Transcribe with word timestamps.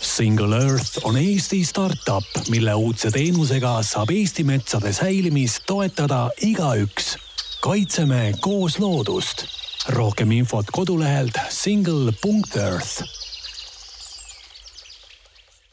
Single 0.00 0.56
Earth 0.56 0.98
on 1.04 1.16
Eesti 1.16 1.64
startup, 1.64 2.24
mille 2.48 2.74
uudse 2.74 3.10
teenusega 3.10 3.78
saab 3.82 4.10
Eesti 4.10 4.44
metsade 4.44 4.92
säilimist 4.92 5.62
toetada 5.66 6.30
igaüks. 6.42 7.16
kaitseme 7.60 8.32
koos 8.40 8.78
loodust. 8.78 9.44
rohkem 9.88 10.30
infot 10.30 10.66
kodulehelt 10.72 11.38
single.earth 11.48 13.25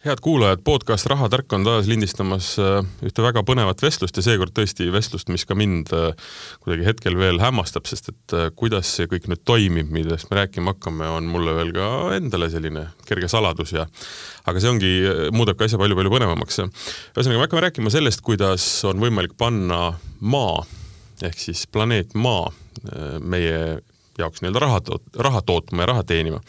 head 0.04 0.20
kuulajad, 0.22 0.60
podcast 0.64 1.06
Rahatark 1.06 1.54
on 1.54 1.64
taas 1.64 1.88
lindistamas 1.88 2.50
äh, 2.60 2.82
ühte 3.08 3.24
väga 3.24 3.40
põnevat 3.48 3.80
vestlust 3.80 4.18
ja 4.20 4.24
seekord 4.26 4.52
tõesti 4.56 4.90
vestlust, 4.92 5.30
mis 5.32 5.46
ka 5.48 5.56
mind 5.56 5.94
äh, 5.96 6.12
kuidagi 6.64 6.84
hetkel 6.90 7.16
veel 7.16 7.40
hämmastab, 7.40 7.88
sest 7.88 8.12
et 8.12 8.36
äh, 8.36 8.50
kuidas 8.60 8.92
see 8.98 9.08
kõik 9.08 9.30
nüüd 9.32 9.46
toimib, 9.48 9.94
millest 9.96 10.28
me 10.28 10.42
rääkima 10.42 10.74
hakkame, 10.74 11.08
on 11.08 11.30
mulle 11.32 11.56
veel 11.56 11.72
ka 11.78 11.88
endale 12.18 12.52
selline 12.52 12.90
kerge 13.08 13.32
saladus 13.32 13.72
ja 13.78 13.88
aga 14.44 14.60
see 14.60 14.74
ongi, 14.74 14.92
muudab 15.32 15.56
ka 15.60 15.70
asja 15.70 15.80
palju-palju 15.80 16.12
põnevamaks. 16.12 16.60
ühesõnaga, 16.66 17.38
me 17.38 17.46
hakkame 17.46 17.66
rääkima 17.70 17.96
sellest, 17.96 18.26
kuidas 18.28 18.68
on 18.90 19.00
võimalik 19.00 19.38
panna 19.40 19.94
maa 20.20 20.66
ehk 21.24 21.40
siis 21.40 21.64
planeet 21.72 22.12
Maa 22.20 22.50
meie 23.24 23.80
jaoks 24.20 24.44
nii-öelda 24.44 24.62
raha, 24.62 24.82
raha 25.20 25.42
tootma 25.46 25.84
ja 25.84 25.92
raha 25.94 26.04
teenima. 26.08 26.40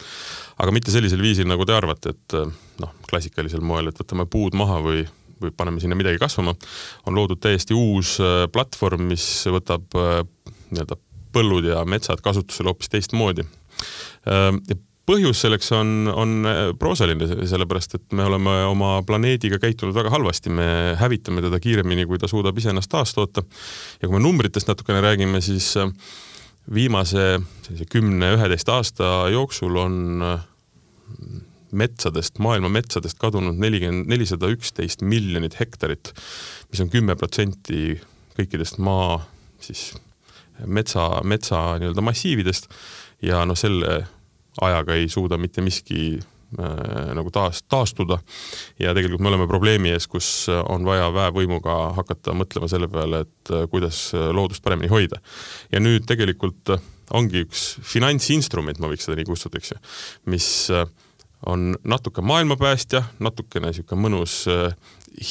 aga 0.57 0.71
mitte 0.71 0.91
sellisel 0.91 1.21
viisil, 1.21 1.47
nagu 1.49 1.65
te 1.65 1.73
arvate, 1.75 2.15
et 2.15 2.35
noh, 2.81 2.91
klassikalisel 3.09 3.63
moel, 3.65 3.89
et 3.89 3.99
võtame 3.99 4.27
puud 4.29 4.55
maha 4.57 4.79
või, 4.83 5.03
või 5.41 5.53
paneme 5.55 5.81
sinna 5.83 5.97
midagi 5.97 6.19
kasvama, 6.21 6.55
on 7.05 7.17
loodud 7.17 7.41
täiesti 7.43 7.75
uus 7.75 8.17
äh, 8.23 8.45
platvorm, 8.51 9.07
mis 9.11 9.27
võtab 9.51 9.95
äh, 9.99 10.21
nii-öelda 10.71 10.99
põllud 11.35 11.67
ja 11.67 11.83
metsad 11.87 12.21
kasutusele 12.23 12.71
hoopis 12.71 12.91
teistmoodi. 12.93 13.45
Äh, 14.31 14.77
põhjus 15.05 15.43
selleks 15.43 15.67
on, 15.77 16.07
on 16.09 16.47
proosaline, 16.81 17.27
sellepärast 17.45 17.99
et 17.99 18.15
me 18.17 18.25
oleme 18.25 18.55
oma 18.65 18.95
planeediga 19.05 19.59
käitunud 19.61 19.93
väga 19.93 20.09
halvasti, 20.09 20.49
me 20.49 20.95
hävitame 20.97 21.43
teda 21.45 21.59
kiiremini, 21.61 22.07
kui 22.09 22.17
ta 22.17 22.29
suudab 22.31 22.57
iseennast 22.57 22.89
taastoota. 22.89 23.43
ja 24.01 24.07
kui 24.07 24.17
me 24.17 24.23
numbritest 24.23 24.71
natukene 24.71 25.03
räägime, 25.05 25.43
siis 25.45 25.75
viimase 26.73 27.39
sellise 27.65 27.85
kümne-üheteist 27.89 28.69
aasta 28.73 29.11
jooksul 29.33 29.77
on 29.77 29.97
metsadest, 31.75 32.39
maailma 32.39 32.69
metsadest 32.71 33.19
kadunud 33.21 33.59
nelikümmend, 33.59 34.09
nelisada 34.09 34.49
üksteist 34.53 35.03
miljonit 35.05 35.59
hektarit, 35.59 36.13
mis 36.71 36.81
on 36.81 36.89
kümme 36.93 37.17
protsenti 37.19 37.99
kõikidest 38.37 38.79
maa 38.83 39.19
siis 39.63 39.91
metsa, 40.65 41.09
metsa 41.23 41.75
nii-öelda 41.79 42.03
massiividest. 42.05 42.69
Ja 43.25 43.43
noh, 43.47 43.57
selle 43.59 44.05
ajaga 44.63 44.95
ei 44.95 45.09
suuda 45.11 45.37
mitte 45.41 45.63
miski 45.63 46.15
äh, 46.19 46.34
nagu 46.55 47.31
taas, 47.33 47.63
taastuda. 47.67 48.19
ja 48.79 48.93
tegelikult 48.95 49.21
me 49.21 49.31
oleme 49.31 49.47
probleemi 49.47 49.91
ees, 49.91 50.07
kus 50.07 50.47
on 50.49 50.85
vaja 50.87 51.09
väevõimuga 51.13 51.77
hakata 51.97 52.35
mõtlema 52.37 52.69
selle 52.71 52.87
peale, 52.91 53.25
et 53.25 53.51
äh, 53.51 53.65
kuidas 53.71 54.11
loodust 54.13 54.63
paremini 54.63 54.91
hoida. 54.91 55.21
ja 55.71 55.81
nüüd 55.83 56.05
tegelikult 56.07 56.77
ongi 57.13 57.43
üks 57.45 57.65
finantsinstrument, 57.85 58.79
ma 58.79 58.89
võiks 58.89 59.05
seda 59.07 59.17
nii 59.19 59.27
kutsuda, 59.27 59.59
eks 59.59 59.73
ju, 59.73 59.79
mis 60.31 60.47
äh, 60.73 60.85
on 61.45 61.73
natuke 61.85 62.23
maailmapäästja, 62.25 63.03
natukene 63.23 63.71
niisugune 63.71 64.05
mõnus 64.07 64.43
äh, 64.51 64.73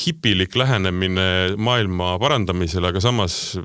hipilik 0.05 0.55
lähenemine 0.57 1.57
maailma 1.61 2.15
parandamisele, 2.23 2.93
aga 2.93 3.03
samas 3.05 3.57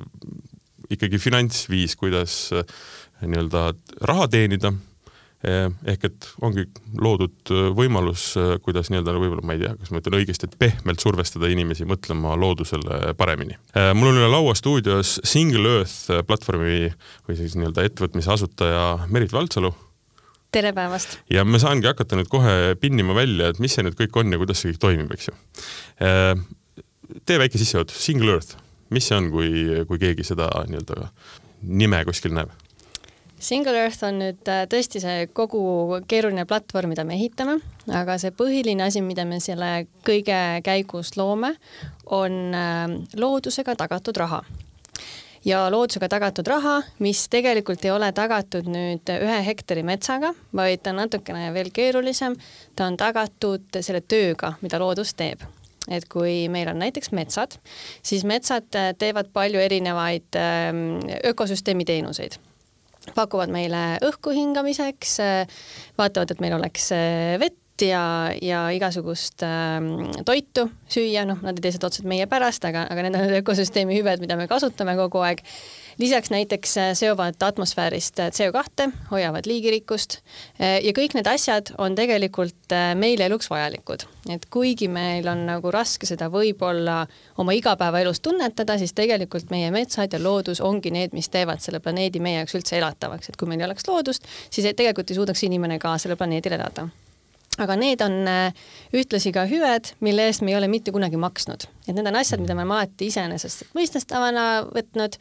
ikkagi 0.89 1.21
finantsviis, 1.21 1.95
kuidas 1.99 2.41
äh, 2.55 2.65
nii-öelda 3.21 3.69
raha 4.09 4.29
teenida. 4.31 4.73
Ehk 5.39 6.05
et 6.09 6.29
ongi 6.43 6.65
loodud 6.99 7.51
äh, 7.55 7.67
võimalus, 7.75 8.33
kuidas 8.65 8.89
nii-öelda 8.91 9.15
võib-olla 9.15 9.45
ma 9.47 9.55
ei 9.55 9.61
tea, 9.63 9.75
kas 9.79 9.93
ma 9.93 10.01
ütlen 10.01 10.17
õigesti, 10.19 10.49
et 10.49 10.57
pehmelt 10.59 10.99
survestada 10.99 11.47
inimesi 11.51 11.87
mõtlema 11.87 12.35
loodusele 12.39 13.13
paremini 13.19 13.55
eh,. 13.55 13.93
mul 13.95 14.11
on 14.11 14.19
üle 14.19 14.31
laua 14.31 14.55
stuudios 14.59 15.17
Single 15.23 15.77
Earth 15.77 16.25
platvormi 16.27 16.89
või 17.27 17.39
siis 17.39 17.55
nii-öelda 17.55 17.87
ettevõtmise 17.87 18.35
asutaja 18.35 19.07
Merit 19.07 19.31
Valtsalu 19.35 19.71
tere 20.51 20.73
päevast! 20.75 21.19
ja 21.31 21.45
ma 21.47 21.59
saangi 21.61 21.87
hakata 21.87 22.19
nüüd 22.19 22.29
kohe 22.31 22.75
pinnima 22.81 23.15
välja, 23.15 23.53
et 23.53 23.63
mis 23.63 23.75
see 23.75 23.85
nüüd 23.85 23.97
kõik 23.99 24.19
on 24.19 24.33
ja 24.33 24.39
kuidas 24.41 24.59
see 24.59 24.73
kõik 24.73 24.81
toimib, 24.83 25.11
eks 25.15 25.29
ju. 25.29 25.35
Tee 27.25 27.37
väike 27.41 27.61
sissejuhatus, 27.61 28.01
Single 28.03 28.35
Earth, 28.35 28.57
mis 28.93 29.07
see 29.07 29.17
on, 29.17 29.29
kui, 29.33 29.51
kui 29.89 30.01
keegi 30.01 30.25
seda 30.27 30.49
nii-öelda 30.67 31.11
nime 31.79 32.03
kuskil 32.07 32.35
näeb? 32.35 32.51
Single 33.39 33.77
Earth 33.79 34.03
on 34.03 34.17
nüüd 34.19 34.49
äh, 34.51 34.65
tõesti 34.67 34.99
see 34.99 35.27
kogu 35.31 36.01
keeruline 36.11 36.43
platvorm, 36.47 36.91
mida 36.91 37.05
me 37.07 37.15
ehitame, 37.15 37.55
aga 37.95 38.17
see 38.19 38.33
põhiline 38.35 38.83
asi, 38.83 38.99
mida 38.99 39.23
me 39.25 39.37
selle 39.39 39.85
kõige 40.07 40.39
käigus 40.65 41.13
loome, 41.15 41.53
on 42.11 42.35
äh, 42.55 42.81
loodusega 43.15 43.77
tagatud 43.79 44.19
raha. 44.19 44.41
Ja 45.47 45.61
loodusega 45.71 46.09
tagatud 46.11 46.49
raha, 46.51 46.81
mis 46.99 47.21
tegelikult 47.31 47.85
ei 47.87 47.93
ole 47.95 48.09
tagatud 48.11 48.67
nüüd 48.67 49.07
ühe 49.13 49.37
hektari 49.45 49.85
metsaga, 49.87 50.33
vaid 50.51 50.83
ta 50.83 50.91
on 50.91 50.99
natukene 50.99 51.47
veel 51.55 51.71
keerulisem. 51.71 52.35
ta 52.75 52.89
on 52.91 52.99
tagatud 52.99 53.79
selle 53.79 54.03
tööga, 54.03 54.57
mida 54.59 54.81
loodus 54.83 55.15
teeb. 55.15 55.47
Et 55.87 56.03
kui 56.11 56.49
meil 56.51 56.67
on 56.67 56.83
näiteks 56.83 57.15
metsad, 57.15 57.55
siis 58.03 58.27
metsad 58.27 58.67
teevad 58.99 59.31
palju 59.33 59.63
erinevaid 59.63 60.35
ähm, 60.35 60.99
ökosüsteemi 61.31 61.87
teenuseid 61.87 62.35
pakuvad 63.15 63.51
meile 63.53 63.97
õhku 64.05 64.33
hingamiseks, 64.35 65.17
vaatavad, 65.99 66.31
et 66.33 66.43
meil 66.43 66.55
oleks 66.57 66.91
vett 67.41 67.57
ja, 67.85 68.03
ja 68.41 68.63
igasugust 68.75 69.43
ähm, 69.45 70.09
toitu 70.27 70.67
süüa, 70.91 71.25
noh, 71.27 71.39
nad 71.45 71.57
ei 71.57 71.65
tee 71.65 71.75
seda 71.75 71.89
otseselt 71.89 72.09
meie 72.09 72.27
pärast, 72.29 72.65
aga, 72.67 72.85
aga 72.91 73.05
need 73.05 73.15
on 73.15 73.25
need 73.27 73.41
ökosüsteemi 73.41 73.99
hüved, 73.99 74.23
mida 74.23 74.37
me 74.39 74.49
kasutame 74.51 74.97
kogu 74.99 75.23
aeg. 75.25 75.43
Lisaks 75.99 76.29
näiteks 76.29 76.77
äh, 76.77 76.93
seovad 76.93 77.35
atmosfäärist 77.41 78.19
äh, 78.19 78.27
CO2, 78.27 78.91
hoiavad 79.11 79.45
liigirikkust 79.45 80.17
äh, 80.61 80.79
ja 80.83 80.93
kõik 80.95 81.15
need 81.17 81.27
asjad 81.27 81.73
on 81.77 81.95
tegelikult 81.95 82.75
meile 82.95 83.27
eluks 83.27 83.49
vajalikud. 83.49 84.05
et 84.29 84.45
kuigi 84.49 84.87
meil 84.87 85.27
on 85.27 85.45
nagu 85.47 85.71
raske 85.71 86.05
seda 86.05 86.29
võib-olla 86.29 87.01
oma 87.37 87.55
igapäevaelus 87.57 88.19
tunnetada, 88.19 88.77
siis 88.77 88.93
tegelikult 88.93 89.51
meie 89.51 89.71
metsad 89.71 90.13
ja 90.13 90.23
loodus 90.23 90.61
ongi 90.61 90.91
need, 90.91 91.13
mis 91.13 91.29
teevad 91.29 91.59
selle 91.59 91.79
planeedi 91.79 92.19
meie 92.19 92.39
jaoks 92.39 92.55
üldse 92.55 92.77
elatavaks, 92.77 93.29
et 93.29 93.37
kui 93.37 93.47
meil 93.49 93.59
ei 93.59 93.69
oleks 93.69 93.87
loodust, 93.87 94.27
siis 94.49 94.71
tegelikult 94.75 95.11
ei 95.11 95.19
suudaks 95.19 95.43
inimene 95.43 95.79
ka 95.79 95.97
sellel 95.97 96.17
planeedil 96.17 96.59
elada 96.59 96.89
aga 97.57 97.75
need 97.79 98.01
on 98.05 98.15
äh, 98.29 98.53
ühtlasi 98.95 99.31
ka 99.35 99.45
hüved, 99.49 99.93
mille 100.05 100.27
eest 100.29 100.43
me 100.45 100.53
ei 100.53 100.57
ole 100.59 100.69
mitte 100.71 100.93
kunagi 100.95 101.19
maksnud. 101.19 101.65
et 101.87 101.95
need 101.95 102.07
on 102.07 102.19
asjad, 102.19 102.41
mida 102.43 102.53
me 102.55 102.63
oleme 102.63 102.77
alati 102.77 103.09
iseenesestmõistestavana 103.09 104.45
võtnud 104.69 105.17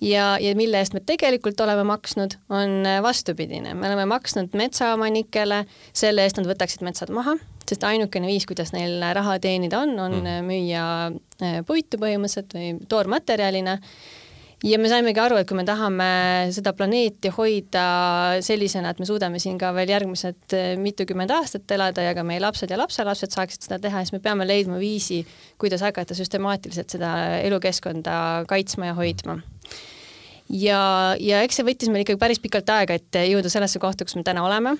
ja, 0.00 0.36
ja 0.40 0.54
mille 0.56 0.80
eest 0.80 0.96
me 0.96 1.02
tegelikult 1.04 1.60
oleme 1.60 1.84
maksnud, 1.86 2.38
on 2.48 2.78
äh, 2.88 3.02
vastupidine. 3.04 3.74
me 3.74 3.90
oleme 3.90 4.08
maksnud 4.10 4.56
metsaomanikele 4.56 5.64
selle 5.92 6.26
eest, 6.26 6.40
nad 6.40 6.50
võtaksid 6.50 6.84
metsad 6.86 7.12
maha, 7.14 7.36
sest 7.68 7.84
ainukene 7.84 8.30
viis, 8.30 8.46
kuidas 8.48 8.72
neil 8.74 9.02
raha 9.16 9.38
teenida 9.42 9.82
on, 9.84 9.98
on 10.00 10.20
mm. 10.22 10.46
müüa 10.48 10.86
äh, 11.12 11.58
puitu 11.66 12.00
põhimõtteliselt 12.02 12.56
või 12.56 12.72
toormaterjalina 12.88 13.80
ja 14.64 14.78
me 14.80 14.88
saimegi 14.88 15.20
aru, 15.20 15.36
et 15.40 15.48
kui 15.48 15.58
me 15.58 15.64
tahame 15.68 16.06
seda 16.54 16.72
planeeti 16.76 17.30
hoida 17.34 17.84
sellisena, 18.44 18.92
et 18.92 19.02
me 19.02 19.08
suudame 19.08 19.40
siin 19.42 19.58
ka 19.60 19.72
veel 19.76 19.92
järgmised 19.92 20.56
eh, 20.56 20.72
mitukümmend 20.80 21.34
aastat 21.36 21.76
elada 21.76 22.06
ja 22.06 22.14
ka 22.16 22.24
meie 22.26 22.40
lapsed 22.40 22.72
ja 22.72 22.80
lapselapsed 22.80 23.36
saaksid 23.36 23.68
seda 23.68 23.80
teha, 23.82 24.04
siis 24.04 24.16
me 24.16 24.22
peame 24.24 24.48
leidma 24.48 24.80
viisi, 24.80 25.22
kuidas 25.60 25.84
hakata 25.84 26.16
süstemaatiliselt 26.16 26.96
seda 26.96 27.12
elukeskkonda 27.44 28.18
kaitsma 28.48 28.92
ja 28.92 28.96
hoidma. 28.96 29.40
Ja, 30.46 30.80
ja 31.18 31.42
eks 31.42 31.58
see 31.58 31.66
võttis 31.66 31.90
meil 31.90 32.04
ikkagi 32.04 32.22
päris 32.22 32.40
pikalt 32.40 32.70
aega, 32.70 32.96
et 32.96 33.22
jõuda 33.26 33.50
sellesse 33.52 33.82
kohta, 33.82 34.06
kus 34.06 34.16
me 34.16 34.24
täna 34.26 34.46
oleme 34.46 34.76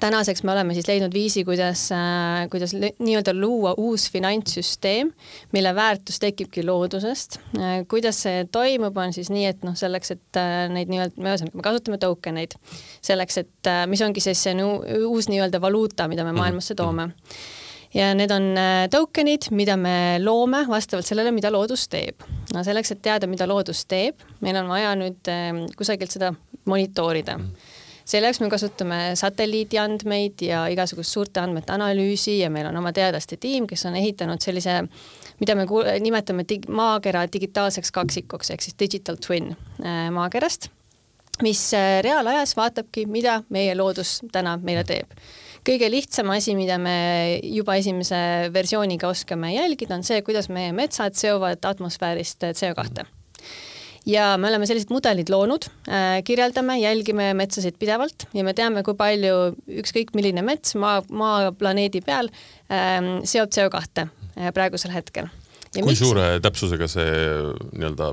tänaseks 0.00 0.42
me 0.42 0.52
oleme 0.52 0.74
siis 0.74 0.88
leidnud 0.88 1.12
viisi, 1.12 1.44
kuidas, 1.44 1.84
äh, 1.92 2.48
kuidas 2.50 2.74
nii-öelda 2.74 3.34
luua 3.34 3.74
uus 3.76 4.10
finantssüsteem, 4.10 5.12
mille 5.52 5.74
väärtus 5.74 6.18
tekibki 6.18 6.64
loodusest. 6.66 7.38
Äh, 7.58 7.82
kuidas 7.88 8.22
see 8.22 8.44
toimub, 8.52 8.96
on 8.96 9.12
siis 9.12 9.30
nii, 9.30 9.46
et 9.50 9.64
noh, 9.66 9.76
selleks, 9.78 10.14
et 10.16 10.40
äh, 10.40 10.66
neid 10.72 10.92
nii-öelda, 10.92 11.16
me 11.22 11.32
ühesõnaga, 11.32 11.58
me 11.58 11.66
kasutame 11.66 11.98
token 12.02 12.40
eid, 12.42 12.56
selleks, 13.04 13.42
et 13.42 13.72
mis 13.90 14.04
ongi 14.04 14.24
siis 14.24 14.42
see 14.46 14.54
uus 14.62 15.28
nii-öelda 15.32 15.60
valuuta, 15.62 16.08
mida 16.08 16.24
me 16.24 16.32
mhm. 16.32 16.40
maailmasse 16.40 16.78
toome 16.78 17.10
ja 17.92 18.08
need 18.16 18.32
on 18.32 18.54
tokenid, 18.90 19.50
mida 19.52 19.76
me 19.76 20.16
loome 20.22 20.62
vastavalt 20.68 21.04
sellele, 21.04 21.34
mida 21.36 21.50
loodus 21.52 21.84
teeb. 21.92 22.24
no 22.54 22.64
selleks, 22.64 22.94
et 22.94 23.02
teada, 23.04 23.28
mida 23.28 23.46
loodus 23.48 23.84
teeb, 23.84 24.24
meil 24.40 24.56
on 24.62 24.72
vaja 24.72 24.94
nüüd 24.96 25.28
kusagilt 25.76 26.16
seda 26.16 26.32
monitoorida 26.64 27.36
mm 27.36 27.71
selle 28.12 28.28
jaoks 28.28 28.42
me 28.42 28.50
kasutame 28.52 28.98
satelliidiandmeid 29.18 30.44
ja 30.44 30.66
igasugust 30.72 31.14
suurte 31.14 31.40
andmete 31.40 31.72
analüüsi 31.72 32.38
ja 32.40 32.50
meil 32.52 32.68
on 32.68 32.76
oma 32.82 32.92
teadlaste 32.96 33.38
tiim, 33.40 33.66
kes 33.70 33.86
on 33.88 33.96
ehitanud 33.96 34.42
sellise, 34.44 34.82
mida 35.40 35.56
me 35.56 35.66
nimetame 36.04 36.44
dig 36.48 36.68
maakera 36.68 37.24
digitaalseks 37.32 37.92
kaksikuks 37.94 38.52
ehk 38.52 38.64
siis 38.64 38.76
digital 38.80 39.20
twin 39.22 39.52
äh, 39.54 40.10
maakerast, 40.12 40.68
mis 41.42 41.62
äh, 41.78 42.02
reaalajas 42.04 42.56
vaatabki, 42.58 43.06
mida 43.08 43.40
meie 43.54 43.76
loodus 43.78 44.20
täna 44.32 44.58
meile 44.60 44.84
teeb. 44.88 45.16
Kõige 45.62 45.86
lihtsam 45.92 46.32
asi, 46.34 46.56
mida 46.58 46.74
me 46.82 47.38
juba 47.46 47.78
esimese 47.78 48.50
versiooniga 48.52 49.08
oskame 49.08 49.54
jälgida, 49.54 49.94
on 49.94 50.04
see, 50.04 50.18
kuidas 50.26 50.50
meie 50.50 50.74
metsad 50.74 51.14
seovad 51.16 51.64
atmosfäärist 51.70 52.50
CO2 52.50 53.21
ja 54.08 54.32
me 54.40 54.48
oleme 54.50 54.66
sellised 54.68 54.90
mudelid 54.92 55.30
loonud 55.32 55.68
äh,, 55.88 56.20
kirjeldame, 56.26 56.78
jälgime 56.82 57.30
metsasid 57.38 57.78
pidevalt 57.80 58.26
ja 58.34 58.44
me 58.46 58.54
teame, 58.56 58.82
kui 58.86 58.96
palju 58.98 59.52
ükskõik 59.82 60.12
milline 60.18 60.44
mets 60.46 60.76
maa, 60.78 61.00
maa 61.10 61.52
planeedi 61.56 62.02
peal 62.04 62.30
äh, 62.72 62.98
seob 63.28 63.54
CO2 63.54 64.06
äh, 64.06 64.50
praegusel 64.54 64.94
hetkel. 64.94 65.30
kui 65.74 65.86
miks? 65.86 66.02
suure 66.02 66.34
täpsusega 66.42 66.90
see 66.90 67.08
nii-öelda 67.72 68.12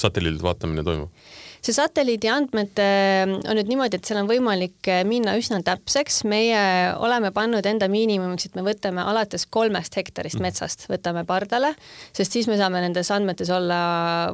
satelliidilt 0.00 0.44
vaatamine 0.44 0.86
toimub? 0.86 1.29
See 1.60 1.74
satelliidi 1.76 2.28
andmete 2.32 2.86
on 3.28 3.58
nüüd 3.58 3.68
niimoodi, 3.68 3.98
et 3.98 4.08
seal 4.08 4.22
on 4.22 4.28
võimalik 4.30 4.88
eh, 4.88 5.02
minna 5.08 5.34
üsna 5.38 5.60
täpseks, 5.64 6.22
meie 6.28 6.60
oleme 7.00 7.32
pannud 7.36 7.66
enda 7.68 7.88
miinimumiks, 7.92 8.48
et 8.48 8.56
me 8.56 8.64
võtame 8.64 9.04
alates 9.04 9.44
kolmest 9.52 9.96
hektarist 9.98 10.38
mm. 10.38 10.46
metsast, 10.48 10.86
võtame 10.90 11.26
pardale, 11.28 11.74
sest 12.16 12.36
siis 12.36 12.48
me 12.50 12.56
saame 12.60 12.80
nendes 12.84 13.10
andmetes 13.12 13.52
olla 13.52 13.80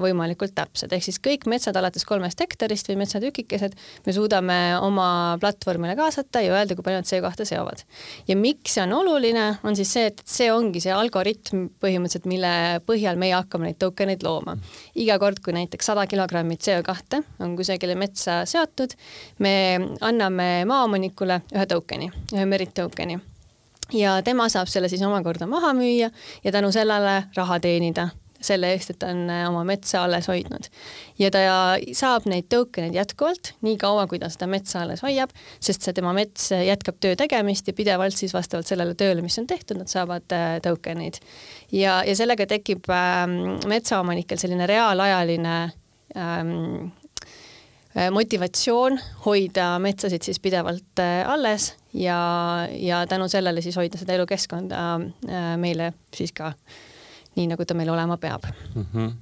võimalikult 0.03 0.55
täpsed, 0.57 0.95
ehk 0.95 1.07
siis 1.09 1.19
kõik 1.23 1.49
metsad 1.51 1.77
alates 1.79 2.07
kolmest 2.07 2.41
hektarist 2.43 2.91
või 2.93 3.01
metsatükikesed 3.03 3.75
me 4.07 4.15
suudame 4.15 4.61
oma 4.79 5.09
platvormile 5.43 5.97
kaasata 5.99 6.45
ja 6.45 6.55
öelda, 6.55 6.79
kui 6.79 6.87
palju 6.87 7.03
nad 7.03 7.11
CO2 7.11 7.49
seovad. 7.51 7.83
ja 8.29 8.39
miks 8.39 8.77
see 8.77 8.85
on 8.85 8.95
oluline, 9.01 9.49
on 9.67 9.77
siis 9.79 9.91
see, 9.97 10.07
et 10.13 10.23
see 10.31 10.51
ongi 10.53 10.83
see 10.85 10.95
algoritm 10.95 11.67
põhimõtteliselt, 11.83 12.31
mille 12.31 12.55
põhjal 12.87 13.19
meie 13.19 13.35
hakkame 13.35 13.71
neid 13.71 13.83
tokeneid 13.83 14.23
looma. 14.23 14.57
iga 14.95 15.19
kord, 15.19 15.43
kui 15.43 15.57
näiteks 15.57 15.91
sada 15.91 16.07
kilogrammi 16.07 16.59
CO2 16.61 17.16
kätte, 17.17 17.45
on 17.45 17.57
kusagile 17.57 17.95
metsa 17.95 18.45
seatud, 18.47 18.95
me 19.39 19.79
anname 20.01 20.65
maaomanikule 20.67 21.43
ühe 21.55 21.67
token'i, 21.67 22.11
ühe 22.35 22.45
merit 22.47 22.75
token'i 22.75 23.19
ja 23.93 24.21
tema 24.25 24.49
saab 24.49 24.69
selle 24.69 24.89
siis 24.89 25.03
omakorda 25.03 25.47
maha 25.47 25.73
müüa 25.75 26.11
ja 26.45 26.53
tänu 26.53 26.73
sellele 26.73 27.25
raha 27.37 27.61
teenida 27.61 28.09
selle 28.47 28.69
eest, 28.75 28.91
et 28.93 28.99
ta 29.01 29.09
on 29.09 29.31
äh, 29.33 29.47
oma 29.49 29.63
metsa 29.65 30.03
alles 30.05 30.27
hoidnud. 30.29 30.67
ja 31.19 31.31
ta 31.31 31.39
saab 31.97 32.27
neid 32.29 32.51
tokeneid 32.53 32.95
jätkuvalt 32.95 33.55
nii 33.65 33.79
kaua, 33.81 34.07
kui 34.07 34.19
ta 34.19 34.29
seda 34.29 34.47
metsa 34.47 34.83
alles 34.83 35.01
hoiab, 35.03 35.33
sest 35.61 35.83
see 35.83 35.97
tema 35.97 36.13
mets 36.13 36.51
jätkab 36.53 37.01
töö 37.01 37.17
tegemist 37.17 37.67
ja 37.67 37.73
pidevalt 37.73 38.15
siis 38.15 38.35
vastavalt 38.37 38.69
sellele 38.69 38.95
tööle, 38.95 39.25
mis 39.25 39.39
on 39.41 39.49
tehtud, 39.49 39.81
nad 39.81 39.89
saavad 39.89 40.37
äh, 40.37 40.61
tokeneid. 40.63 41.23
ja, 41.73 42.03
ja 42.05 42.17
sellega 42.17 42.47
tekib 42.47 42.91
äh, 42.93 43.25
metsaomanikel 43.67 44.39
selline 44.39 44.69
reaalajaline 44.69 45.57
ähm, 45.65 45.73
Äh, 46.17 47.06
motivatsioon 48.13 48.99
hoida 49.25 49.77
metsasid 49.81 50.27
siis 50.27 50.41
pidevalt 50.43 51.01
äh, 51.01 51.23
alles 51.29 51.75
ja, 51.95 52.19
ja 52.73 53.07
tänu 53.09 53.29
sellele 53.29 53.63
siis 53.65 53.77
hoida 53.77 53.99
seda 53.99 54.17
elukeskkonda 54.19 54.83
äh, 55.01 55.47
meile 55.61 55.93
siis 56.17 56.35
ka 56.37 56.53
nii, 57.37 57.47
nagu 57.53 57.65
ta 57.65 57.77
meil 57.79 57.91
olema 57.93 58.19
peab 58.21 58.45
mm. 58.75 58.87
-hmm. 58.93 59.13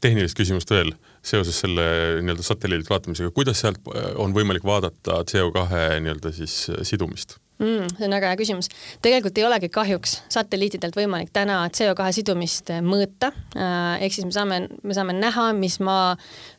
tehnilist 0.00 0.38
küsimust 0.38 0.70
veel 0.70 0.92
seoses 1.22 1.60
selle 1.60 1.86
nii-öelda 2.22 2.42
satelliidilt 2.42 2.90
vaatamisega, 2.90 3.30
kuidas 3.30 3.60
sealt 3.60 3.80
on 4.14 4.34
võimalik 4.34 4.64
vaadata 4.64 5.22
CO2 5.30 5.66
nii-öelda 6.00 6.32
siis 6.32 6.70
sidumist? 6.82 7.38
Mm,? 7.58 7.88
see 7.96 8.06
on 8.06 8.14
väga 8.14 8.30
hea 8.30 8.38
küsimus. 8.38 8.68
tegelikult 9.04 9.38
ei 9.38 9.44
olegi 9.46 9.68
kahjuks 9.72 10.16
satelliitidelt 10.32 10.96
võimalik 10.96 11.32
täna 11.34 11.58
CO2 11.72 12.08
sidumist 12.18 12.70
äh, 12.74 12.82
mõõta. 12.84 13.32
Äh, 13.56 14.04
ehk 14.04 14.16
siis 14.16 14.26
me 14.28 14.34
saame, 14.34 14.60
me 14.82 14.96
saame 14.96 15.16
näha, 15.16 15.48
mis 15.56 15.78
maa, 15.84 16.14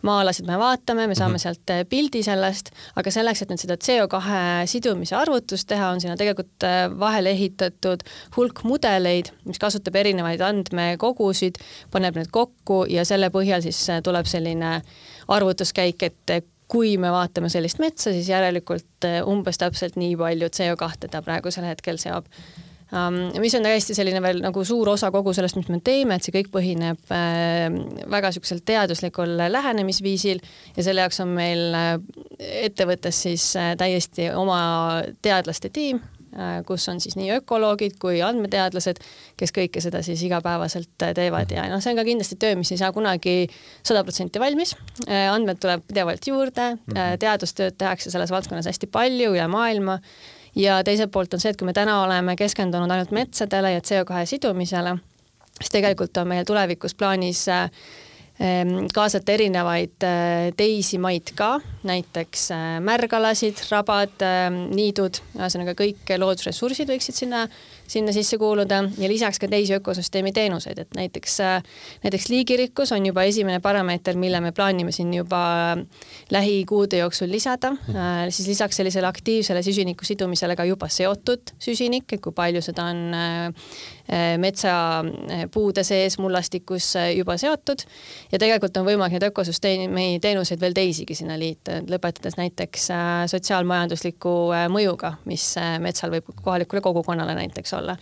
maa-alasid 0.08 0.50
me 0.50 0.58
vaatame, 0.60 1.08
me 1.08 1.16
saame 1.16 1.36
mm 1.36 1.36
-hmm. 1.36 1.44
sealt 1.46 1.74
äh, 1.74 1.84
pildi 1.90 2.24
sellest, 2.24 2.72
aga 2.96 3.14
selleks, 3.14 3.42
et 3.42 3.54
nüüd 3.54 3.64
seda 3.64 3.78
CO2 3.78 4.34
sidumise 4.66 5.16
arvutust 5.16 5.68
teha, 5.68 5.92
on 5.94 6.02
sinna 6.02 6.18
tegelikult 6.18 6.66
vahele 7.00 7.30
ehitatud 7.30 8.04
hulk 8.38 8.64
mudeleid, 8.64 9.32
mis 9.46 9.60
kasutab 9.60 9.96
erinevaid 9.96 10.42
andmekogusid, 10.42 11.62
paneb 11.92 12.16
need 12.16 12.32
kokku 12.32 12.86
ja 12.90 13.06
selle 13.06 13.30
põhjal 13.30 13.62
siis 13.62 13.88
tuleb 14.04 14.26
selline 14.26 14.82
arvutuskäik, 15.28 16.04
et 16.04 16.48
kui 16.68 16.96
me 17.00 17.12
vaatame 17.14 17.50
sellist 17.52 17.82
metsa, 17.84 18.12
siis 18.12 18.30
järelikult 18.32 19.08
eh, 19.08 19.20
umbes 19.26 19.60
täpselt 19.62 20.00
nii 20.00 20.16
palju 20.20 20.50
CO2 20.54 21.12
ta 21.12 21.22
praegusel 21.26 21.68
hetkel 21.68 22.00
seob 22.02 22.28
um,. 22.92 23.20
mis 23.42 23.56
on 23.56 23.66
täiesti 23.68 23.96
selline 23.96 24.22
veel 24.24 24.42
nagu 24.44 24.64
suur 24.68 24.92
osa 24.94 25.12
kogu 25.12 25.34
sellest, 25.36 25.60
mis 25.60 25.72
me 25.72 25.80
teeme, 25.84 26.18
et 26.18 26.28
see 26.28 26.36
kõik 26.36 26.52
põhineb 26.54 27.14
äh, 27.16 27.68
väga 28.12 28.34
niisugusel 28.34 28.62
teaduslikul 28.68 29.38
lähenemisviisil 29.52 30.44
ja 30.76 30.84
selle 30.84 31.06
jaoks 31.06 31.24
on 31.24 31.34
meil 31.40 31.66
äh, 31.78 31.96
ettevõttes 32.68 33.24
siis 33.28 33.50
täiesti 33.80 34.32
oma 34.36 34.60
teadlaste 35.24 35.72
tiim, 35.74 36.04
kus 36.68 36.90
on 36.90 37.00
siis 37.02 37.16
nii 37.18 37.32
ökoloogid 37.38 37.98
kui 38.02 38.22
andmeteadlased, 38.26 39.00
kes 39.38 39.54
kõike 39.56 39.82
seda 39.84 40.02
siis 40.06 40.22
igapäevaselt 40.28 41.06
äh, 41.06 41.14
teevad 41.18 41.52
ja 41.54 41.68
noh, 41.72 41.82
see 41.84 41.94
on 41.94 42.00
ka 42.00 42.06
kindlasti 42.08 42.38
töö, 42.42 42.56
mis 42.60 42.72
ei 42.74 42.82
saa 42.82 42.92
kunagi 42.96 43.48
sada 43.86 44.04
protsenti 44.08 44.42
valmis. 44.42 44.76
Äh, 45.08 45.28
andmed 45.32 45.62
tuleb 45.64 45.86
pidevalt 45.88 46.28
juurde 46.28 46.72
-hmm. 46.76 47.20
teadustööd 47.20 47.78
tehakse 47.78 48.12
selles 48.12 48.32
valdkonnas 48.32 48.68
hästi 48.70 48.88
palju 48.88 49.34
üle 49.36 49.48
maailma 49.48 50.00
ja 50.56 50.84
teiselt 50.84 51.12
poolt 51.12 51.34
on 51.34 51.40
see, 51.40 51.52
et 51.52 51.58
kui 51.58 51.66
me 51.66 51.74
täna 51.74 52.02
oleme 52.04 52.36
keskendunud 52.36 52.92
ainult 52.92 53.12
metsadele 53.12 53.72
ja 53.72 53.80
CO2 53.80 54.26
sidumisele, 54.26 54.98
siis 55.60 55.70
tegelikult 55.72 56.18
on 56.18 56.28
meil 56.28 56.46
tulevikus 56.46 56.96
plaanis 56.96 57.48
äh, 57.50 57.70
kaasata 58.94 59.34
erinevaid 59.34 60.04
äh, 60.06 60.52
teisi 60.58 61.00
maid 61.02 61.32
ka, 61.38 61.56
näiteks 61.88 62.44
äh, 62.54 62.66
märgalasid, 62.86 63.64
rabad, 63.72 64.14
ähm, 64.22 64.68
niidud, 64.78 65.18
ühesõnaga 65.40 65.74
kõik 65.78 66.14
loodusressursid 66.22 66.92
võiksid 66.94 67.18
sinna, 67.18 67.48
sinna 67.88 68.14
sisse 68.16 68.38
kuuluda 68.38 68.84
ja 68.98 69.10
lisaks 69.10 69.40
ka 69.40 69.48
teisi 69.48 69.76
ökosüsteemi 69.78 70.34
teenuseid, 70.36 70.80
et 70.84 70.96
näiteks, 70.98 71.40
äh, 71.40 71.64
näiteks 72.04 72.30
liigirikkus 72.30 72.92
on 72.92 73.06
juba 73.06 73.24
esimene 73.24 73.60
parameeter, 73.60 74.18
mille 74.18 74.42
me 74.42 74.52
plaanime 74.52 74.92
siin 74.92 75.14
juba 75.14 75.42
lähikuude 76.32 76.98
jooksul 76.98 77.32
lisada, 77.32 77.74
siis 78.30 78.48
lisaks 78.48 78.78
sellisele 78.78 79.08
aktiivsele 79.08 79.64
süsiniku 79.64 80.06
sidumisele 80.06 80.56
ka 80.56 80.66
juba 80.66 80.90
seotud 80.92 81.54
süsinik, 81.60 82.12
et 82.14 82.22
kui 82.22 82.36
palju 82.36 82.62
seda 82.62 82.90
on 82.92 83.16
Äh, 84.12 84.38
metsapuude 84.38 85.82
äh, 85.82 85.84
sees 85.84 86.16
mullastikus 86.18 86.96
äh, 86.96 87.10
juba 87.18 87.36
seotud. 87.38 87.82
Ja 88.32 88.40
tegelikult 88.40 88.78
on 88.80 88.86
võimalik 88.88 89.18
neid 89.18 89.26
ökosüsteemi 89.28 90.06
teenuseid 90.24 90.62
veel 90.64 90.76
teisigi 90.78 91.18
sinna 91.18 91.36
liita, 91.36 91.82
lõpetades 91.92 92.38
näiteks 92.40 92.88
sotsiaalmajandusliku 93.34 94.32
mõjuga, 94.72 95.18
mis 95.28 95.50
metsal 95.84 96.16
võib 96.16 96.32
kohalikule 96.40 96.80
kogukonnale 96.86 97.36
näiteks 97.36 97.76
olla. 97.80 97.98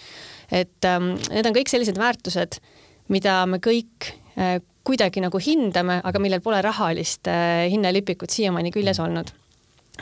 et 0.51 0.85
ähm, 0.85 1.15
need 1.31 1.45
on 1.45 1.57
kõik 1.57 1.71
sellised 1.71 1.99
väärtused, 1.99 2.59
mida 3.09 3.43
me 3.49 3.61
kõik 3.63 4.11
kuidagi 4.83 5.21
nagu 5.23 5.39
hindame, 5.39 6.01
aga 6.03 6.19
millel 6.19 6.41
pole 6.43 6.57
rahalist 6.61 7.29
hinnalipikut 7.71 8.29
siiamaani 8.29 8.73
küljes 8.75 8.99
olnud. 8.99 9.31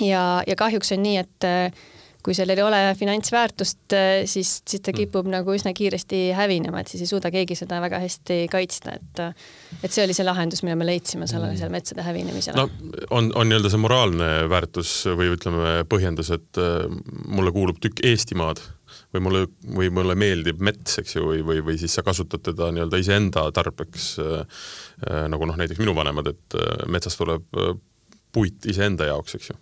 ja, 0.01 0.41
ja 0.47 0.55
kahjuks 0.57 0.91
on 0.95 1.03
nii, 1.05 1.19
et 1.21 1.47
kui 2.23 2.35
sellel 2.35 2.59
ei 2.59 2.63
ole 2.63 2.79
finantsväärtust, 2.97 3.93
äh, 3.95 4.11
siis, 4.29 4.55
siis 4.69 4.81
ta 4.81 4.91
mm. 4.91 4.99
kipub 5.01 5.27
mm. 5.27 5.35
nagu 5.37 5.55
üsna 5.55 5.73
kiiresti 5.75 6.21
hävinema, 6.37 6.81
et 6.81 6.91
siis 6.91 7.03
ei 7.03 7.09
suuda 7.11 7.31
keegi 7.33 7.57
seda 7.59 7.81
väga 7.83 7.99
hästi 8.03 8.45
kaitsta, 8.51 8.95
et 8.95 9.23
et 9.83 9.91
see 9.91 10.05
oli 10.05 10.15
see 10.15 10.25
lahendus, 10.25 10.63
mille 10.63 10.77
me 10.79 10.87
leidsime 10.87 11.27
sellele, 11.27 11.57
selle 11.59 11.73
metsade 11.73 12.05
hävinemisele. 12.05 12.55
no 12.57 12.69
on, 13.09 13.31
on 13.35 13.51
nii-öelda 13.51 13.73
see 13.73 13.83
moraalne 13.83 14.29
väärtus 14.51 14.93
või 15.19 15.33
ütleme, 15.35 15.75
põhjendus, 15.91 16.31
et 16.37 16.61
äh, 16.61 16.87
mulle 17.27 17.51
kuulub 17.55 17.83
tükk 17.83 18.05
Eestimaad 18.07 18.63
või 19.13 19.23
mulle, 19.27 19.43
või 19.77 19.89
mulle 19.93 20.15
meeldib 20.19 20.61
mets, 20.63 20.97
eks 21.01 21.17
ju, 21.17 21.25
või, 21.29 21.41
või, 21.45 21.61
või 21.65 21.77
siis 21.81 21.93
sa 21.95 22.03
kasutad 22.05 22.43
teda 22.45 22.71
nii-öelda 22.73 23.01
iseenda 23.01 23.45
tarbeks 23.55 24.07
äh, 24.23 24.39
äh, 25.07 25.25
nagu 25.31 25.49
noh, 25.49 25.59
näiteks 25.59 25.81
minu 25.81 25.95
vanemad, 25.97 26.31
et 26.33 26.57
äh, 26.57 26.87
metsast 26.91 27.21
tuleb 27.21 27.45
äh, 27.61 27.75
puit 28.33 28.65
iseenda 28.69 29.09
jaoks, 29.11 29.37
eks 29.37 29.51
ju. 29.51 29.59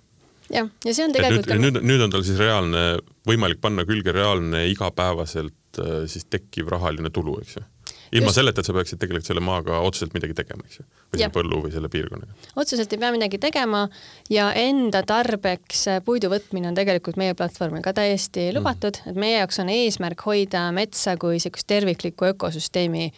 Jah, 0.51 0.67
ja 0.83 0.93
see 0.95 1.05
on 1.07 1.13
tegelikult 1.15 1.47
nüüd, 1.47 1.51
ka... 1.51 1.59
nüüd, 1.63 1.83
nüüd 1.87 2.05
on 2.05 2.13
tal 2.13 2.23
siis 2.27 2.39
reaalne, 2.39 2.85
võimalik 3.27 3.61
panna 3.63 3.85
külge 3.87 4.15
reaalne 4.15 4.65
igapäevaselt 4.71 5.83
äh, 5.83 6.01
siis 6.11 6.27
tekkiv 6.31 6.71
rahaline 6.71 7.11
tulu, 7.13 7.37
eks 7.43 7.59
ju 7.59 7.67
ilma 8.11 8.27
Just. 8.29 8.39
selleta, 8.39 8.61
et 8.61 8.69
sa 8.69 8.75
peaksid 8.75 8.99
tegelikult 9.01 9.29
selle 9.29 9.43
maaga 9.45 9.79
otseselt 9.85 10.15
midagi 10.15 10.35
tegema, 10.37 10.65
eks 10.67 10.81
ju, 10.81 10.87
või 11.11 11.21
selle 11.21 11.35
põllu 11.35 11.61
või 11.65 11.73
selle 11.75 11.91
piirkonnaga. 11.91 12.49
otseselt 12.63 12.95
ei 12.95 13.01
pea 13.03 13.11
midagi 13.15 13.41
tegema 13.41 13.85
ja 14.29 14.49
enda 14.57 15.03
tarbeks 15.07 15.85
äh, 15.91 16.01
puidu 16.05 16.31
võtmine 16.33 16.71
on 16.71 16.77
tegelikult 16.77 17.19
meie 17.21 17.37
platvormil 17.37 17.85
ka 17.85 17.95
täiesti 17.97 18.49
mm. 18.49 18.57
lubatud 18.59 18.99
mm., 18.99 19.13
et 19.13 19.23
meie 19.25 19.39
jaoks 19.39 19.63
on 19.63 19.71
eesmärk 19.73 20.27
hoida 20.27 20.67
metsa 20.75 21.15
kui 21.21 21.39
niisugust 21.39 21.69
terviklikku 21.71 22.33
ökosüsteemi 22.33 23.09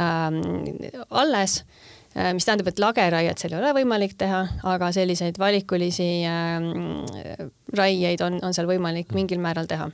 ähm, 0.00 0.42
alles 1.10 1.62
Äh, 2.16 2.32
mis 2.34 2.42
tähendab, 2.42 2.66
et 2.66 2.80
lageraiet 2.82 3.38
seal 3.38 3.52
ei 3.54 3.60
ole 3.60 3.70
võimalik 3.76 4.16
teha, 4.18 4.40
aga 4.66 4.88
selliseid 4.90 5.36
valikulisi 5.38 6.08
äh, 6.26 7.44
raieid 7.78 8.24
on, 8.26 8.40
on 8.42 8.56
seal 8.56 8.66
võimalik 8.66 9.14
mingil 9.14 9.38
määral 9.42 9.70
teha 9.70 9.86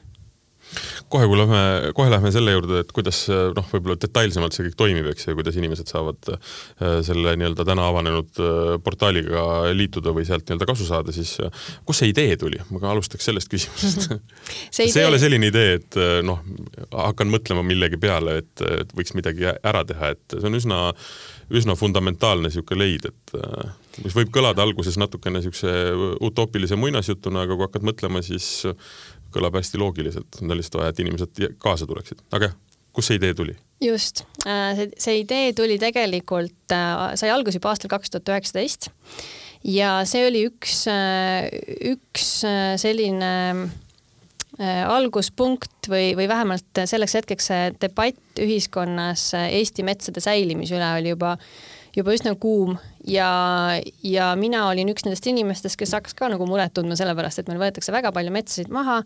kohe, 1.13 1.27
kui 1.31 1.39
lähme, 1.39 1.61
kohe 1.95 2.11
lähme 2.11 2.31
selle 2.35 2.55
juurde, 2.55 2.81
et 2.83 2.91
kuidas 2.95 3.21
noh, 3.31 3.67
võib-olla 3.71 3.97
detailsemalt 4.03 4.57
see 4.57 4.67
kõik 4.67 4.79
toimib, 4.81 5.09
eks 5.13 5.29
ju, 5.29 5.37
kuidas 5.39 5.59
inimesed 5.61 5.91
saavad 5.91 6.31
äh, 6.35 6.57
selle 7.07 7.37
nii-öelda 7.39 7.67
täna 7.69 7.87
avanenud 7.91 8.41
äh, 8.43 8.73
portaaliga 8.83 9.45
liituda 9.77 10.15
või 10.17 10.27
sealt 10.29 10.47
nii-öelda 10.49 10.69
kasu 10.69 10.89
saada, 10.89 11.15
siis 11.15 11.37
äh, 11.45 11.63
kust 11.87 12.03
see 12.03 12.11
idee 12.11 12.35
tuli? 12.41 12.59
ma 12.73 12.83
ka 12.83 12.91
alustaks 12.95 13.29
sellest 13.31 13.53
küsimusest 13.53 14.09
see, 14.11 14.19
idee... 14.19 14.91
see 14.97 15.05
ei 15.05 15.09
ole 15.09 15.23
selline 15.23 15.51
idee, 15.53 15.79
et 15.79 16.01
noh, 16.27 16.43
hakkan 16.91 17.31
mõtlema 17.31 17.63
millegi 17.67 18.01
peale, 18.03 18.41
et, 18.43 18.67
et 18.83 18.95
võiks 18.97 19.15
midagi 19.19 19.51
ära 19.55 19.87
teha, 19.87 20.15
et 20.17 20.39
see 20.39 20.51
on 20.51 20.59
üsna, 20.59 20.81
üsna 21.55 21.79
fundamentaalne 21.79 22.51
niisugune 22.51 22.83
leid, 22.83 23.07
et 23.07 23.37
mis 24.05 24.15
võib 24.17 24.33
kõlada 24.35 24.65
alguses 24.65 24.99
natukene 25.01 25.41
niisuguse 25.41 25.73
utoopilise 26.27 26.77
muinasjutuna, 26.81 27.47
aga 27.47 27.57
kui 27.57 27.67
hakkad 27.69 27.87
mõtlema, 27.87 28.23
siis 28.27 28.67
kõlab 29.37 29.61
hästi 29.61 29.81
loogiliselt, 29.81 30.41
on 30.43 30.57
lihtsalt 30.57 30.81
vaja, 30.81 30.95
et 30.95 31.05
inimesed 31.05 31.47
kaasa 31.63 31.89
tuleksid, 31.89 32.25
aga 32.33 32.51
jah, 32.51 32.59
kust 32.97 33.13
see 33.13 33.21
idee 33.21 33.37
tuli? 33.37 33.57
just, 33.83 34.25
äh, 34.47 34.73
see, 34.77 34.91
see 35.01 35.19
idee 35.23 35.53
tuli 35.57 35.79
tegelikult, 35.81 36.73
äh, 36.73 37.13
sai 37.21 37.33
alguse 37.33 37.61
juba 37.61 37.75
aastal 37.75 37.93
kaks 37.93 38.13
tuhat 38.13 38.33
üheksateist 38.33 38.89
ja 39.69 39.99
see 40.09 40.25
oli 40.29 40.47
üks, 40.49 40.87
äh, 40.91 41.51
üks 41.93 42.31
selline 42.81 43.35
alguspunkt 44.57 45.91
või, 45.93 46.15
või 46.17 46.31
vähemalt 46.31 46.79
selleks 46.89 47.19
hetkeks 47.19 47.49
see 47.51 47.65
debatt 47.77 48.41
ühiskonnas 48.41 49.27
Eesti 49.37 49.85
metsade 49.85 50.23
säilimise 50.25 50.79
üle 50.79 50.95
oli 50.97 51.13
juba 51.13 51.35
juba 51.97 52.15
üsna 52.17 52.33
kuum 52.41 52.77
ja, 53.07 53.29
ja 54.03 54.31
mina 54.39 54.67
olin 54.71 54.91
üks 54.93 55.07
nendest 55.07 55.27
inimestest, 55.31 55.79
kes 55.79 55.95
hakkas 55.97 56.17
ka 56.19 56.31
nagu 56.33 56.49
muret 56.49 56.75
tundma 56.77 56.99
selle 56.99 57.15
pärast, 57.19 57.41
et 57.41 57.51
meil 57.51 57.61
võetakse 57.63 57.95
väga 57.95 58.13
palju 58.15 58.33
metsasid 58.35 58.73
maha 58.75 59.03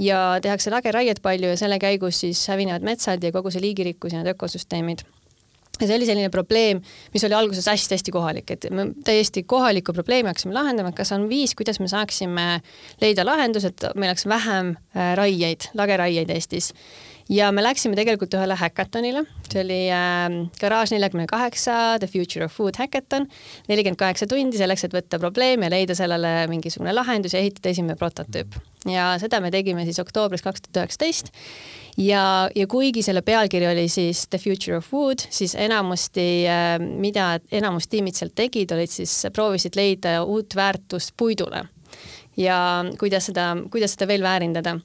ja 0.00 0.22
tehakse 0.42 0.72
lageraiet 0.72 1.22
palju 1.24 1.52
ja 1.52 1.58
selle 1.60 1.80
käigus 1.82 2.22
siis 2.22 2.44
hävinevad 2.50 2.86
metsad 2.86 3.24
ja 3.24 3.32
kogu 3.34 3.52
see 3.52 3.64
liigirikkus 3.64 4.14
ja 4.14 4.22
need 4.22 4.34
ökosüsteemid. 4.36 5.04
Ja 5.80 5.88
see 5.88 5.96
oli 5.96 6.06
selline 6.06 6.28
probleem, 6.30 6.82
mis 7.14 7.24
oli 7.26 7.34
alguses 7.34 7.66
hästi-hästi 7.66 8.12
kohalik, 8.14 8.50
et 8.54 8.66
me 8.70 8.90
täiesti 9.02 9.42
kohalikku 9.48 9.94
probleemi 9.96 10.28
hakkasime 10.30 10.54
lahendama, 10.54 10.92
et 10.92 10.98
kas 10.98 11.10
on 11.16 11.24
viis, 11.30 11.56
kuidas 11.58 11.80
me 11.82 11.88
saaksime 11.90 12.44
leida 13.00 13.24
lahenduse, 13.26 13.72
et 13.72 13.88
meil 13.96 14.12
oleks 14.12 14.28
vähem 14.30 14.76
äh, 14.76 15.14
raieid, 15.18 15.72
lageraieid 15.74 16.30
Eestis 16.30 16.70
ja 17.32 17.48
me 17.52 17.62
läksime 17.64 17.96
tegelikult 17.96 18.34
ühele 18.36 18.56
häkatonile, 18.58 19.24
see 19.48 19.62
oli 19.62 19.78
äh, 19.92 20.26
Garage 20.60 20.94
nelikümmend 20.94 21.30
kaheksa, 21.30 21.96
The 22.02 22.08
Future 22.10 22.46
of 22.46 22.54
Food 22.56 22.78
Hackathon, 22.80 23.28
nelikümmend 23.70 24.00
kaheksa 24.00 24.28
tundi 24.30 24.60
selleks, 24.60 24.86
et 24.86 24.96
võtta 24.96 25.20
probleem 25.22 25.64
ja 25.64 25.72
leida 25.72 25.96
sellele 25.98 26.34
mingisugune 26.52 26.94
lahendus 26.94 27.36
ja 27.36 27.42
ehitada 27.42 27.72
esimene 27.72 27.96
prototüüp. 28.00 28.58
ja 28.90 29.12
seda 29.22 29.40
me 29.40 29.52
tegime 29.54 29.84
siis 29.88 30.00
oktoobris 30.02 30.42
kaks 30.42 30.64
tuhat 30.64 30.82
üheksateist. 30.82 31.32
Ja, 32.00 32.48
ja 32.56 32.66
kuigi 32.66 33.02
selle 33.04 33.20
pealkiri 33.22 33.66
oli 33.68 33.88
siis 33.92 34.24
The 34.28 34.40
Future 34.40 34.78
of 34.78 34.88
Food, 34.88 35.26
siis 35.30 35.54
enamasti 35.54 36.46
äh,, 36.48 36.78
mida 36.80 37.38
enamus 37.52 37.88
tiimid 37.88 38.16
seal 38.16 38.32
tegid, 38.34 38.72
olid 38.72 38.90
siis, 38.90 39.22
proovisid 39.32 39.76
leida 39.76 40.22
uut 40.24 40.56
väärtust 40.56 41.16
puidule. 41.16 41.66
Ja 42.36 42.56
kuidas 42.98 43.28
seda, 43.28 43.52
kuidas 43.70 43.92
seda 43.92 44.08
veel 44.08 44.24
väärindada 44.24 44.78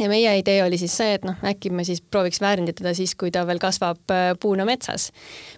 ja 0.00 0.08
meie 0.08 0.32
idee 0.40 0.62
oli 0.64 0.78
siis 0.80 0.94
see, 0.96 1.16
et 1.18 1.24
noh, 1.26 1.36
äkki 1.46 1.70
me 1.74 1.84
siis 1.84 2.00
prooviks 2.02 2.40
väärindada 2.42 2.94
siis, 2.96 3.14
kui 3.18 3.32
ta 3.34 3.44
veel 3.48 3.60
kasvab 3.62 4.12
äh, 4.14 4.32
puuna 4.40 4.64
metsas. 4.68 5.10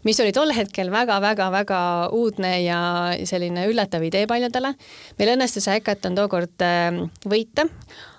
mis 0.04 0.20
oli 0.20 0.32
tol 0.32 0.52
hetkel 0.56 0.90
väga-väga-väga 0.94 1.82
uudne 2.16 2.54
ja 2.64 2.80
selline 3.24 3.68
üllatav 3.70 4.02
idee 4.02 4.26
paljudele. 4.30 4.74
meil 5.18 5.34
õnnestus 5.36 5.70
Hackathon 5.70 6.18
tookord 6.18 6.66
äh, 6.66 7.04
võita, 7.28 7.68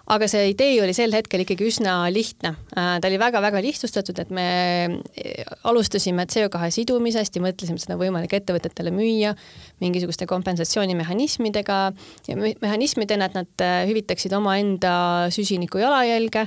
aga 0.05 0.27
see 0.29 0.51
idee 0.51 0.77
oli 0.83 0.93
sel 0.93 1.13
hetkel 1.15 1.41
ikkagi 1.41 1.65
üsna 1.69 1.97
lihtne. 2.13 2.53
Äh, 2.77 2.95
ta 3.01 3.09
oli 3.09 3.17
väga-väga 3.21 3.61
lihtsustatud, 3.65 4.19
et 4.21 4.31
me 4.33 4.45
äh, 4.85 5.43
alustasime 5.65 6.27
CO2 6.29 6.71
sidumisest 6.77 7.39
ja 7.39 7.43
mõtlesime 7.43 7.81
seda 7.81 7.97
võimalik 7.99 8.35
ettevõtetele 8.37 8.93
müüa 8.95 9.33
mingisuguste 9.81 10.27
kompensatsioonimehhanismidega 10.29 11.79
ja 12.29 12.37
mehhanismidena, 12.37 13.29
et 13.29 13.39
nad 13.39 13.65
äh, 13.65 13.79
hüvitaksid 13.89 14.35
omaenda 14.37 14.95
süsiniku 15.33 15.81
jalajälge 15.81 16.45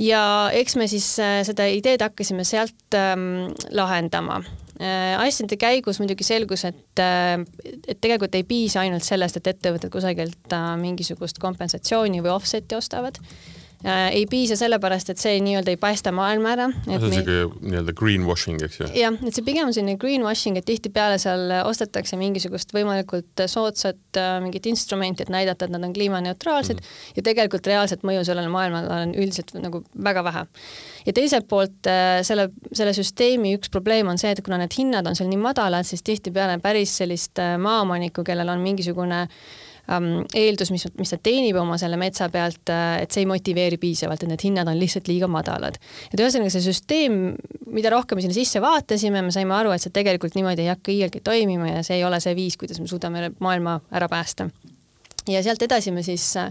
ja 0.00 0.22
eks 0.52 0.76
me 0.80 0.88
siis 0.88 1.06
seda 1.16 1.68
ideed 1.72 2.04
hakkasime 2.04 2.44
sealt 2.44 2.96
ähm, 2.96 3.52
lahendama 3.76 4.42
asjade 4.76 5.56
käigus 5.56 6.00
muidugi 6.02 6.24
selgus, 6.26 6.66
et, 6.68 7.00
äh, 7.00 7.40
et 7.88 8.00
tegelikult 8.00 8.34
ei 8.36 8.44
piisa 8.44 8.82
ainult 8.82 9.06
sellest, 9.06 9.40
et 9.40 9.52
ettevõtted 9.54 9.92
kusagilt 9.92 10.52
äh, 10.52 10.72
mingisugust 10.80 11.40
kompensatsiooni 11.42 12.20
või 12.24 12.34
offset'i 12.34 12.76
ostavad. 12.76 13.20
äh, 13.22 13.55
ei 13.84 14.24
piisa 14.26 14.56
sellepärast, 14.56 15.10
et 15.12 15.20
see 15.20 15.36
nii-öelda 15.44 15.74
ei 15.74 15.78
paista 15.80 16.12
maailma 16.14 16.52
ära. 16.54 16.66
see 16.86 16.96
on 16.96 17.12
siuke 17.12 17.36
nii-öelda 17.60 17.94
greenwashing, 17.96 18.62
eks 18.64 18.80
ju? 18.80 18.88
jah, 18.96 19.18
et 19.20 19.36
see 19.36 19.44
pigem 19.44 19.68
on 19.68 19.76
selline 19.76 19.98
greenwashing, 20.00 20.56
et 20.56 20.66
tihtipeale 20.68 21.18
seal 21.20 21.52
ostetakse 21.58 22.16
mingisugust 22.20 22.72
võimalikult 22.76 23.44
soodsat 23.52 24.20
äh, 24.20 24.38
mingit 24.44 24.66
instrumenti, 24.70 25.26
et 25.26 25.32
näidata, 25.32 25.68
et 25.68 25.74
nad 25.74 25.84
on 25.84 25.92
kliimaneutraalsed 25.96 26.80
mm 26.80 26.86
-hmm. 26.86 27.18
ja 27.20 27.26
tegelikult 27.28 27.66
reaalset 27.66 28.06
mõju 28.06 28.24
sellele 28.24 28.48
maailmale 28.48 29.02
on 29.02 29.14
üldiselt 29.14 29.52
nagu 29.60 29.82
väga 30.04 30.24
vähe. 30.24 30.46
ja 31.06 31.12
teiselt 31.12 31.48
poolt 31.48 31.86
äh, 31.86 32.22
selle, 32.22 32.48
selle 32.72 32.92
süsteemi 32.92 33.56
üks 33.58 33.70
probleem 33.70 34.08
on 34.08 34.18
see, 34.18 34.30
et 34.30 34.40
kuna 34.44 34.58
need 34.58 34.72
hinnad 34.78 35.06
on 35.06 35.16
seal 35.16 35.28
nii 35.28 35.38
madalad, 35.38 35.84
siis 35.84 36.02
tihtipeale 36.02 36.58
päris 36.58 36.96
sellist 36.96 37.38
äh, 37.38 37.58
maaomanikku, 37.58 38.24
kellel 38.24 38.48
on 38.48 38.60
mingisugune 38.60 39.22
äh, 39.22 39.65
eeldus, 39.86 40.72
mis, 40.74 40.86
mis 40.98 41.12
ta 41.12 41.18
teenib 41.22 41.58
oma 41.60 41.78
selle 41.78 41.98
metsa 42.00 42.28
pealt, 42.32 42.64
äh, 42.72 43.02
et 43.04 43.14
see 43.14 43.22
ei 43.22 43.30
motiveeri 43.30 43.78
piisavalt, 43.82 44.24
et 44.24 44.32
need 44.32 44.42
hinnad 44.48 44.70
on 44.70 44.78
lihtsalt 44.80 45.08
liiga 45.10 45.28
madalad. 45.30 45.78
et 46.10 46.18
ühesõnaga 46.18 46.50
see 46.50 46.64
süsteem, 46.64 47.20
mida 47.70 47.92
rohkem 47.94 48.18
me 48.18 48.24
sinna 48.24 48.34
sisse 48.34 48.62
vaatasime, 48.62 49.22
me 49.22 49.34
saime 49.34 49.54
aru, 49.54 49.74
et 49.74 49.84
see 49.84 49.94
tegelikult 49.94 50.34
niimoodi 50.34 50.66
ei 50.66 50.72
hakka 50.72 50.92
iialgi 50.92 51.22
toimima 51.22 51.76
ja 51.76 51.86
see 51.86 52.00
ei 52.00 52.04
ole 52.04 52.18
see 52.22 52.34
viis, 52.38 52.58
kuidas 52.58 52.82
me 52.82 52.90
suudame 52.90 53.30
maailma 53.38 53.80
ära 53.94 54.08
päästa. 54.10 54.50
ja 55.30 55.42
sealt 55.42 55.62
edasi 55.62 55.94
me 55.94 56.02
siis 56.06 56.32
äh, 56.36 56.50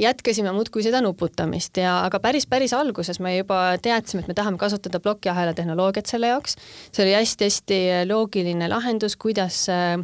jätkasime 0.00 0.52
muudkui 0.52 0.82
seda 0.82 1.02
nuputamist 1.04 1.76
ja 1.76 1.98
aga 2.06 2.20
päris, 2.24 2.46
päris 2.46 2.72
alguses 2.72 3.20
me 3.20 3.36
juba 3.36 3.76
teadsime, 3.82 4.24
et 4.24 4.32
me 4.32 4.34
tahame 4.34 4.58
kasutada 4.58 5.00
plokiahela 5.00 5.52
tehnoloogiat 5.54 6.08
selle 6.08 6.32
jaoks. 6.32 6.56
see 6.92 7.04
oli 7.04 7.18
hästi-hästi 7.18 7.82
loogiline 8.08 8.68
lahendus, 8.72 9.16
kuidas 9.20 9.66
äh, 9.68 10.00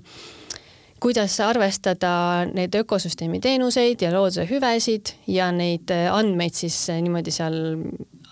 kuidas 1.00 1.38
arvestada 1.40 2.12
neid 2.52 2.74
ökosüsteemi 2.76 3.40
teenuseid 3.42 4.02
ja 4.04 4.12
looduse 4.14 4.46
hüvesid 4.50 5.14
ja 5.30 5.50
neid 5.54 5.90
äh, 5.94 6.08
andmeid 6.12 6.56
siis 6.56 6.76
äh, 6.92 7.00
niimoodi 7.02 7.32
seal 7.34 7.56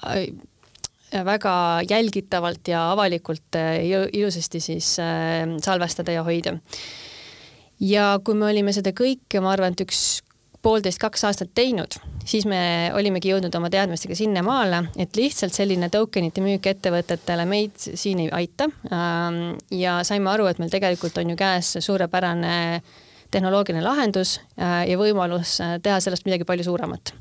äh, 0.04 0.28
väga 1.24 1.54
jälgitavalt 1.88 2.68
ja 2.68 2.90
avalikult 2.92 3.56
ilusasti 4.12 4.60
siis 4.60 4.90
salvestada 5.64 6.12
ja 6.12 6.22
hoida. 6.22 6.58
ja 7.80 8.20
kui 8.24 8.36
me 8.36 8.50
olime 8.50 8.74
seda 8.76 8.92
kõike, 8.92 9.40
ma 9.40 9.54
arvan, 9.54 9.72
et 9.72 9.86
üks 9.86 10.02
poolteist, 10.62 11.00
kaks 11.00 11.24
aastat 11.28 11.50
teinud, 11.54 11.96
siis 12.26 12.46
me 12.48 12.90
olimegi 12.96 13.30
jõudnud 13.32 13.54
oma 13.54 13.70
teadmistega 13.72 14.16
sinnamaale, 14.18 14.82
et 14.98 15.16
lihtsalt 15.16 15.54
selline 15.54 15.90
tokenite 15.92 16.42
müük 16.44 16.66
ettevõtetele 16.72 17.46
meid 17.48 17.76
siin 17.78 18.24
ei 18.24 18.32
aita. 18.40 18.68
Ähm, 18.90 19.42
ja 19.70 20.00
saime 20.06 20.32
aru, 20.34 20.48
et 20.50 20.58
meil 20.62 20.72
tegelikult 20.72 21.18
on 21.22 21.30
ju 21.34 21.38
käes 21.38 21.76
suurepärane 21.84 22.82
tehnoloogiline 23.30 23.84
lahendus 23.84 24.38
äh, 24.56 24.84
ja 24.90 24.98
võimalus 24.98 25.58
äh, 25.62 25.78
teha 25.84 26.00
sellest 26.00 26.26
midagi 26.26 26.48
palju 26.48 26.66
suuremat 26.70 27.14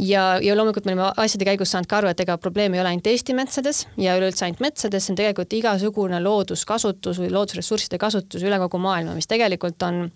ja, 0.00 0.22
ja 0.42 0.56
loomulikult 0.56 0.86
me 0.88 0.94
oleme 0.94 1.10
asjade 1.20 1.46
käigus 1.48 1.72
saanud 1.74 1.88
ka 1.90 2.00
aru, 2.00 2.10
et 2.10 2.22
ega 2.24 2.36
probleem 2.40 2.74
ei 2.74 2.82
ole 2.82 2.92
ainult 2.92 3.08
Eesti 3.10 3.36
metsades 3.36 3.84
ja 4.00 4.16
üleüldse 4.18 4.46
ainult 4.46 4.62
metsades, 4.64 5.04
see 5.04 5.14
on 5.14 5.20
tegelikult 5.20 5.56
igasugune 5.58 6.20
looduskasutus 6.24 7.20
või 7.20 7.30
loodusressursside 7.34 8.00
kasutus 8.00 8.44
üle 8.46 8.58
kogu 8.62 8.80
maailma, 8.82 9.16
mis 9.18 9.28
tegelikult 9.30 9.82
on 9.86 10.06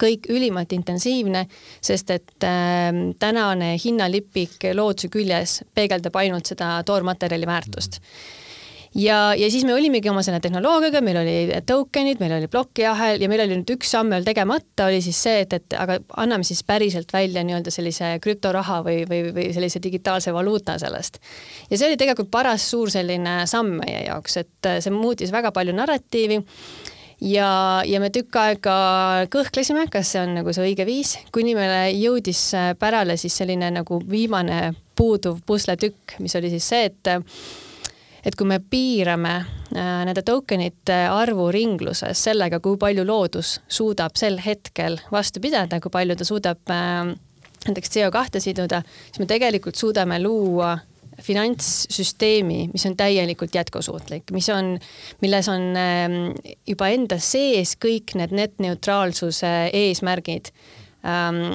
kõik 0.00 0.26
ülimalt 0.32 0.72
intensiivne, 0.76 1.46
sest 1.84 2.10
et 2.14 2.46
äh, 2.46 2.90
tänane 3.22 3.74
hinnalipik 3.82 4.70
looduse 4.74 5.10
küljes 5.12 5.60
peegeldab 5.74 6.16
ainult 6.20 6.50
seda 6.54 6.80
toormaterjali 6.86 7.46
väärtust. 7.46 8.00
Ja, 8.96 9.34
ja 9.36 9.50
siis 9.52 9.64
me 9.68 9.74
olimegi 9.74 10.08
oma 10.08 10.22
selle 10.24 10.38
tehnoloogiaga, 10.40 11.02
meil 11.04 11.18
oli 11.20 11.34
token'id, 11.68 12.20
meil 12.22 12.32
oli 12.38 12.48
plokiahel 12.48 13.20
ja 13.20 13.28
meil 13.28 13.42
oli 13.44 13.58
nüüd 13.58 13.72
üks 13.74 13.90
samm 13.92 14.14
veel 14.14 14.24
tegemata, 14.24 14.86
oli 14.86 15.02
siis 15.04 15.18
see, 15.20 15.42
et, 15.44 15.52
et 15.52 15.76
aga 15.76 15.98
anname 16.22 16.46
siis 16.48 16.62
päriselt 16.64 17.12
välja 17.12 17.44
nii-öelda 17.44 17.74
sellise 17.74 18.14
krüptoraha 18.24 18.78
või, 18.86 19.02
või, 19.10 19.34
või 19.36 19.50
sellise 19.52 19.82
digitaalse 19.84 20.32
valuuta 20.32 20.78
sellest. 20.80 21.20
ja 21.68 21.76
see 21.76 21.90
oli 21.90 22.00
tegelikult 22.00 22.32
paras 22.32 22.64
suur 22.70 22.92
selline 22.94 23.42
samm 23.50 23.82
meie 23.82 24.06
jaoks, 24.06 24.40
et 24.40 24.72
see 24.80 24.94
muutis 24.94 25.34
väga 25.34 25.52
palju 25.52 25.76
narratiivi 25.76 26.40
ja, 27.20 27.82
ja 27.86 28.00
me 28.02 28.10
tükk 28.12 28.36
aega 28.40 28.78
kõhklesime, 29.32 29.86
kas 29.92 30.14
see 30.14 30.22
on 30.22 30.34
nagu 30.40 30.54
see 30.54 30.70
õige 30.70 30.86
viis, 30.88 31.16
kuni 31.34 31.56
meile 31.58 31.90
jõudis 31.96 32.42
äh, 32.56 32.72
pärale 32.78 33.16
siis 33.20 33.36
selline 33.40 33.70
nagu 33.78 34.00
viimane 34.10 34.74
puuduv 34.96 35.40
pusletükk, 35.46 36.18
mis 36.24 36.36
oli 36.38 36.52
siis 36.54 36.68
see, 36.72 36.90
et 36.90 37.16
et 38.26 38.34
kui 38.34 38.48
me 38.48 38.58
piirame 38.58 39.34
äh, 39.38 40.02
nende 40.08 40.24
tokenite 40.26 41.04
arvu 41.12 41.46
ringluses 41.54 42.24
sellega, 42.26 42.58
kui 42.60 42.78
palju 42.80 43.04
loodus 43.06 43.60
suudab 43.68 44.18
sel 44.18 44.40
hetkel 44.42 44.98
vastu 45.12 45.40
pidada, 45.44 45.78
kui 45.80 45.94
palju 45.94 46.16
ta 46.18 46.26
suudab 46.26 46.74
äh, 46.74 47.14
näiteks 47.66 47.94
CO2 47.94 48.42
siduda, 48.42 48.82
siis 49.06 49.22
me 49.22 49.30
tegelikult 49.30 49.78
suudame 49.78 50.18
luua 50.22 50.76
finantssüsteemi, 51.22 52.66
mis 52.72 52.86
on 52.86 52.96
täielikult 52.96 53.54
jätkusuutlik, 53.54 54.30
mis 54.36 54.48
on, 54.52 54.76
milles 55.22 55.48
on 55.48 55.68
ähm, 55.80 56.16
juba 56.68 56.90
enda 56.92 57.18
sees 57.22 57.76
kõik 57.80 58.16
need 58.18 58.34
net-neutraalsuse 58.36 59.54
eesmärgid. 59.72 60.52
Ähm, 60.52 60.85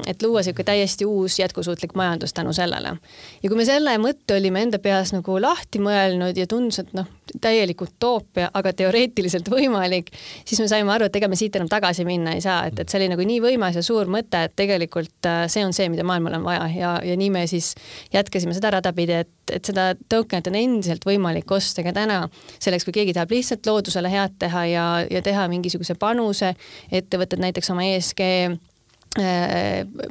et 0.08 0.24
luua 0.24 0.40
niisugune 0.40 0.64
täiesti 0.64 1.06
uus 1.06 1.40
jätkusuutlik 1.40 1.96
majandus 1.96 2.34
tänu 2.34 2.54
sellele. 2.54 2.96
ja 3.44 3.50
kui 3.50 3.58
me 3.58 3.66
selle 3.66 3.98
mõtte 4.00 4.38
olime 4.38 4.62
enda 4.64 4.80
peas 4.80 5.12
nagu 5.12 5.36
lahti 5.42 5.80
mõelnud 5.80 6.38
ja 6.38 6.48
tundus, 6.48 6.80
et 6.80 6.94
noh, 6.96 7.10
täielik 7.42 7.82
utoopia, 7.82 8.50
aga 8.54 8.74
teoreetiliselt 8.74 9.50
võimalik, 9.52 10.12
siis 10.46 10.62
me 10.62 10.68
saime 10.72 10.94
aru, 10.94 11.08
et 11.10 11.20
ega 11.20 11.28
me 11.32 11.40
siit 11.40 11.56
enam 11.56 11.70
tagasi 11.72 12.06
minna 12.08 12.36
ei 12.38 12.44
saa, 12.44 12.66
et, 12.70 12.80
et 12.80 12.90
see 12.90 13.02
oli 13.02 13.10
nagu 13.12 13.28
nii 13.28 13.42
võimas 13.44 13.76
ja 13.76 13.84
suur 13.86 14.10
mõte, 14.12 14.46
et 14.48 14.56
tegelikult 14.56 15.30
äh, 15.30 15.44
see 15.52 15.66
on 15.66 15.76
see, 15.76 15.90
mida 15.92 16.06
maailmal 16.08 16.40
on 16.40 16.48
vaja. 16.48 16.66
Ja, 16.76 16.94
ja 17.06 17.18
nii 17.20 17.30
me 17.34 17.46
siis 17.52 17.74
jätkasime 18.14 18.56
seda 18.56 18.74
rada 18.78 18.94
pidi, 18.96 19.20
et, 19.26 19.34
et 19.52 19.68
seda 19.68 19.92
tokenit 20.10 20.48
on 20.52 20.58
endiselt 20.60 21.06
võimalik 21.08 21.52
osta 21.52 21.84
ka 21.86 21.94
täna, 21.96 22.24
selleks 22.60 22.88
kui 22.88 22.96
keegi 23.02 23.16
tahab 23.18 23.32
lihtsalt 23.36 23.68
loodusele 23.68 24.12
head 24.12 24.40
teha 24.42 24.66
ja, 24.72 24.90
ja 25.12 25.24
teha 25.26 25.48
mingisuguse 25.52 25.96
panuse, 26.00 26.56
ettevõtted 26.92 27.42
näiteks 27.44 27.74
oma 27.74 27.88
ESG 27.92 28.22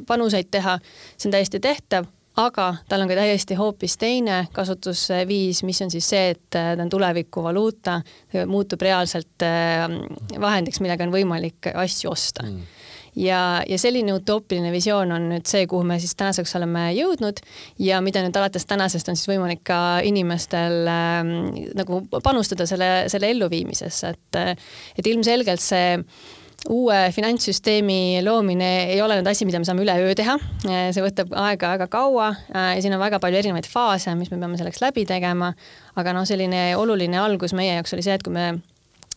panuseid 0.07 0.51
teha, 0.53 0.75
see 1.17 1.29
on 1.29 1.33
täiesti 1.33 1.59
tehtav, 1.59 2.05
aga 2.39 2.67
tal 2.89 3.03
on 3.03 3.09
ka 3.11 3.17
täiesti 3.17 3.57
hoopis 3.59 3.97
teine 3.99 4.45
kasutusviis, 4.55 5.63
mis 5.67 5.81
on 5.83 5.91
siis 5.91 6.07
see, 6.13 6.29
et 6.35 6.57
äh, 6.57 6.73
ta 6.77 6.85
on 6.85 6.91
tulevikuvaluuta, 6.91 8.01
muutub 8.47 8.81
reaalselt 8.81 9.45
äh, 9.45 9.87
vahendiks, 10.39 10.79
millega 10.83 11.07
on 11.07 11.13
võimalik 11.13 11.73
asju 11.73 12.11
osta. 12.13 12.47
Mm. 12.47 12.77
Ja, 13.19 13.59
ja 13.67 13.75
selline 13.75 14.13
utoopiline 14.15 14.69
visioon 14.71 15.09
on 15.11 15.25
nüüd 15.33 15.49
see, 15.49 15.65
kuhu 15.67 15.83
me 15.83 15.97
siis 15.99 16.13
tänaseks 16.15 16.53
oleme 16.55 16.85
jõudnud 16.95 17.41
ja 17.83 17.97
mida 17.99 18.21
nüüd 18.23 18.37
alates 18.39 18.63
tänasest 18.69 19.11
on 19.11 19.19
siis 19.19 19.27
võimalik 19.33 19.65
ka 19.67 19.79
inimestel 20.07 20.87
äh, 20.87 21.19
nagu 21.75 22.05
panustada 22.23 22.69
selle, 22.69 23.09
selle 23.11 23.33
elluviimisesse, 23.35 24.13
et, 24.15 24.61
et 24.95 25.11
ilmselgelt 25.11 25.63
see 25.63 25.97
äh, 25.97 26.37
uue 26.69 26.97
finantssüsteemi 27.15 28.21
loomine 28.25 28.69
ei 28.93 29.01
ole 29.01 29.17
nüüd 29.19 29.29
asi, 29.31 29.47
mida 29.49 29.59
me 29.59 29.65
saame 29.65 29.81
üleöö 29.85 30.13
teha. 30.17 30.37
see 30.63 31.03
võtab 31.03 31.33
aega 31.33 31.73
väga 31.73 31.87
kaua 31.91 32.27
ja 32.53 32.81
siin 32.83 32.93
on 32.93 33.01
väga 33.01 33.19
palju 33.23 33.39
erinevaid 33.41 33.69
faase, 33.69 34.13
mis 34.19 34.29
me 34.31 34.37
peame 34.37 34.59
selleks 34.59 34.81
läbi 34.83 35.05
tegema. 35.09 35.53
aga 35.95 36.13
noh, 36.13 36.27
selline 36.27 36.75
oluline 36.77 37.17
algus 37.17 37.55
meie 37.57 37.73
jaoks 37.73 37.97
oli 37.97 38.05
see, 38.05 38.13
et 38.19 38.23
kui 38.23 38.35
me 38.35 38.51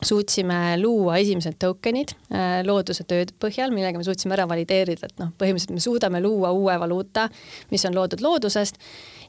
suutsime 0.05 0.77
luua 0.81 1.17
esimesed 1.23 1.57
tokenid 1.61 2.15
äh, 2.33 2.61
looduse 2.67 3.05
töö 3.09 3.25
põhjal, 3.41 3.73
millega 3.75 3.99
me 4.01 4.07
suutsime 4.07 4.37
ära 4.37 4.47
valideerida, 4.51 5.09
et 5.09 5.21
noh, 5.23 5.33
põhimõtteliselt 5.39 5.77
me 5.77 5.85
suudame 5.85 6.21
luua 6.25 6.53
uue 6.57 6.77
valuuta, 6.81 7.29
mis 7.73 7.85
on 7.89 7.97
loodud 7.97 8.25
loodusest. 8.25 8.81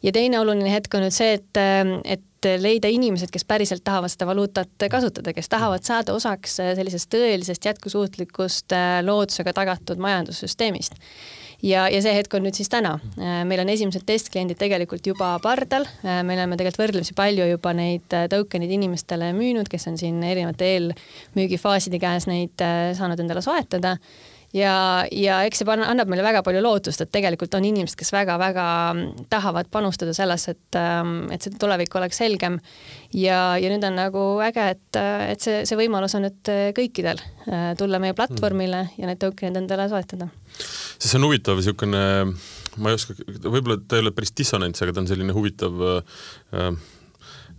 Ja 0.05 0.13
teine 0.15 0.39
oluline 0.39 0.71
hetk 0.71 0.93
on 0.97 1.05
nüüd 1.05 1.15
see, 1.15 1.35
et, 1.39 1.59
äh, 1.59 1.95
et 2.17 2.50
leida 2.62 2.91
inimesed, 2.93 3.31
kes 3.33 3.47
päriselt 3.50 3.81
tahavad 3.83 4.13
seda 4.13 4.27
valuutat 4.29 4.85
kasutada, 4.91 5.33
kes 5.33 5.50
tahavad 5.50 5.85
saada 5.88 6.13
osaks 6.13 6.59
äh, 6.62 6.75
sellisest 6.77 7.09
tõelisest 7.13 7.65
jätkusuutlikust 7.71 8.77
loodusega 9.07 9.55
tagatud 9.57 10.01
majandussüsteemist. 10.03 11.01
Ja, 11.63 11.85
ja 11.89 12.01
see 12.03 12.13
hetk 12.15 12.33
on 12.35 12.43
nüüd 12.45 12.57
siis 12.57 12.69
täna. 12.71 12.97
Äh, 13.17 13.39
meil 13.47 13.63
on 13.63 13.71
esimesed 13.71 14.05
testkliendid 14.07 14.59
tegelikult 14.59 15.07
juba 15.07 15.31
pardal, 15.43 15.88
äh, 16.03 16.21
me 16.27 16.35
oleme 16.35 16.59
tegelikult 16.59 16.83
võrdlemisi 16.83 17.15
palju 17.17 17.47
juba 17.50 17.74
neid 17.77 18.15
äh, 18.15 18.27
token'id 18.31 18.71
inimestele 18.75 19.31
müünud, 19.38 19.69
kes 19.71 19.88
on 19.91 20.00
siin 20.01 20.21
erinevate 20.25 20.67
eelmüügifaaside 20.75 22.01
käes 22.01 22.27
neid 22.29 22.62
saanud 22.97 23.21
endale 23.24 23.43
soetada 23.45 23.95
ja, 24.55 24.75
ja 25.12 25.41
eks 25.47 25.62
see 25.62 25.75
annab 25.75 26.12
meile 26.12 26.25
väga 26.25 26.43
palju 26.45 26.63
lootust, 26.63 27.03
et 27.03 27.12
tegelikult 27.13 27.53
on 27.57 27.67
inimesed, 27.67 27.97
kes 28.00 28.13
väga-väga 28.15 28.67
tahavad 29.29 29.69
panustada 29.74 30.15
sellesse, 30.15 30.55
et, 30.55 30.79
ähm, 30.79 31.27
et 31.35 31.45
see 31.45 31.55
tulevik 31.59 31.95
oleks 32.00 32.24
selgem. 32.24 32.59
ja, 33.13 33.57
ja 33.62 33.71
nüüd 33.71 33.83
on 33.88 34.00
nagu 34.00 34.25
äge, 34.45 34.69
et, 34.77 35.01
et 35.29 35.43
see, 35.43 35.63
see 35.67 35.79
võimalus 35.79 36.15
on 36.17 36.27
nüüd 36.29 36.53
kõikidel 36.75 37.21
tulla 37.77 38.00
meie 38.01 38.15
platvormile 38.17 38.88
ja 38.97 39.07
need 39.07 39.21
token'id 39.21 39.59
endale 39.59 39.85
soetada 39.91 40.31
see 41.00 41.17
on 41.19 41.27
huvitav 41.27 41.59
niisugune, 41.59 42.03
ma 42.79 42.91
ei 42.91 42.97
oska, 42.97 43.15
võib-olla 43.43 43.77
ta 43.81 43.97
ei 43.97 44.05
ole 44.05 44.13
päris 44.15 44.33
dissonants, 44.38 44.81
aga 44.83 44.95
ta 44.95 45.03
on 45.03 45.09
selline 45.09 45.35
huvitav 45.35 45.85
äh, 45.89 46.71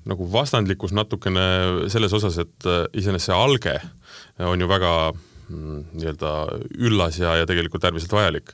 nagu 0.07 0.29
vastandlikkus 0.33 0.95
natukene 0.97 1.47
selles 1.93 2.15
osas, 2.17 2.39
et 2.43 2.69
äh, 2.69 2.85
iseenesest 2.97 3.31
see 3.31 3.37
alge 3.37 3.77
on 4.45 4.61
ju 4.61 4.69
väga 4.71 4.93
mm, 5.13 5.26
nii-öelda 5.51 6.33
üllas 6.89 7.21
ja, 7.21 7.37
ja 7.41 7.47
tegelikult 7.49 7.85
äärmiselt 7.87 8.13
vajalik. 8.17 8.53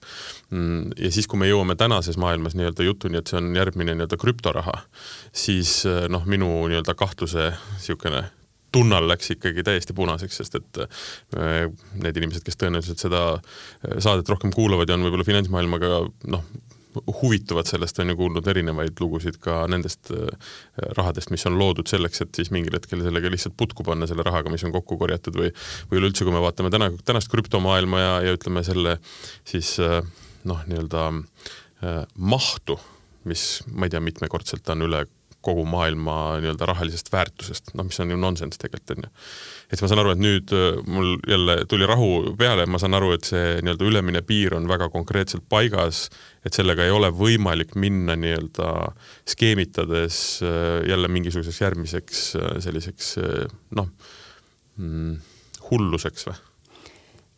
Mm, 0.50 0.92
ja 0.98 1.12
siis, 1.14 1.28
kui 1.30 1.40
me 1.40 1.48
jõuame 1.48 1.76
tänases 1.80 2.18
maailmas 2.20 2.56
nii-öelda 2.58 2.86
jutuni, 2.86 3.20
et 3.20 3.30
see 3.30 3.40
on 3.40 3.50
järgmine 3.56 3.96
nii-öelda 3.96 4.18
krüptoraha, 4.20 4.76
siis 5.32 5.80
äh, 5.88 6.06
noh, 6.12 6.26
minu 6.28 6.50
nii-öelda 6.70 6.96
kahtluse 6.98 7.50
niisugune 7.52 8.26
tunnal 8.72 9.04
läks 9.08 9.34
ikkagi 9.34 9.64
täiesti 9.66 9.92
punaseks, 9.96 10.38
sest 10.40 10.58
et 10.60 10.82
äh, 10.84 11.66
need 12.00 12.20
inimesed, 12.20 12.44
kes 12.46 12.60
tõenäoliselt 12.60 13.02
seda 13.04 13.24
äh, 13.36 13.98
saadet 14.00 14.28
rohkem 14.32 14.52
kuulavad 14.54 14.88
ja 14.88 14.96
on 14.96 15.04
võib-olla 15.06 15.28
finantsmaailmaga 15.28 16.04
noh, 16.32 16.46
huvituvad 17.22 17.68
sellest, 17.68 17.98
on 18.02 18.12
ju 18.12 18.18
kuulnud 18.18 18.48
erinevaid 18.52 19.00
lugusid 19.00 19.38
ka 19.42 19.62
nendest 19.70 20.12
äh, 20.14 20.28
rahadest, 20.98 21.32
mis 21.34 21.46
on 21.48 21.58
loodud 21.60 21.90
selleks, 21.90 22.24
et 22.24 22.40
siis 22.40 22.52
mingil 22.54 22.76
hetkel 22.76 23.04
sellega 23.04 23.32
lihtsalt 23.32 23.56
putku 23.58 23.86
panna, 23.86 24.08
selle 24.10 24.26
rahaga, 24.26 24.52
mis 24.52 24.64
on 24.68 24.74
kokku 24.74 24.98
korjatud 25.00 25.38
või 25.38 25.52
või 25.90 26.00
üleüldse, 26.00 26.26
kui 26.26 26.34
me 26.34 26.42
vaatame 26.44 26.70
täna, 26.72 26.90
tänast 27.04 27.30
krüptomaailma 27.32 28.00
ja, 28.00 28.12
ja 28.28 28.36
ütleme 28.36 28.64
selle 28.66 28.98
siis 29.48 29.74
noh, 30.48 30.62
nii-öelda 30.66 31.08
mahtu, 32.16 32.78
mis 33.28 33.62
ma 33.70 33.86
ei 33.86 33.92
tea, 33.94 34.02
mitmekordselt 34.02 34.68
on 34.74 34.86
üle 34.86 35.04
kogu 35.44 35.64
maailma 35.68 36.16
nii-öelda 36.42 36.66
rahalisest 36.70 37.10
väärtusest, 37.12 37.72
noh, 37.76 37.86
mis 37.88 37.98
on 38.02 38.12
ju 38.12 38.18
nonsense 38.20 38.60
tegelikult 38.60 38.94
on 38.94 39.06
ju. 39.06 39.10
et 39.72 39.82
ma 39.82 39.90
saan 39.90 40.02
aru, 40.02 40.12
et 40.14 40.22
nüüd 40.22 40.54
äh, 40.56 40.78
mul 40.86 41.16
jälle 41.28 41.56
tuli 41.70 41.88
rahu 41.88 42.34
peale, 42.38 42.66
ma 42.70 42.80
saan 42.82 42.96
aru, 42.98 43.12
et 43.16 43.28
see 43.28 43.58
nii-öelda 43.60 43.88
ülemine 43.88 44.22
piir 44.26 44.56
on 44.56 44.68
väga 44.70 44.88
konkreetselt 44.94 45.46
paigas, 45.50 46.04
et 46.46 46.54
sellega 46.54 46.86
ei 46.86 46.94
ole 46.94 47.10
võimalik 47.14 47.74
minna 47.74 48.16
nii-öelda 48.18 48.70
skeemitades 49.34 50.22
äh, 50.46 50.78
jälle 50.90 51.10
mingisuguseks 51.12 51.60
järgmiseks 51.64 52.24
äh, 52.38 52.56
selliseks 52.64 53.16
noh 53.76 53.90
mm,, 54.76 55.20
hulluseks 55.70 56.30
või? 56.30 56.40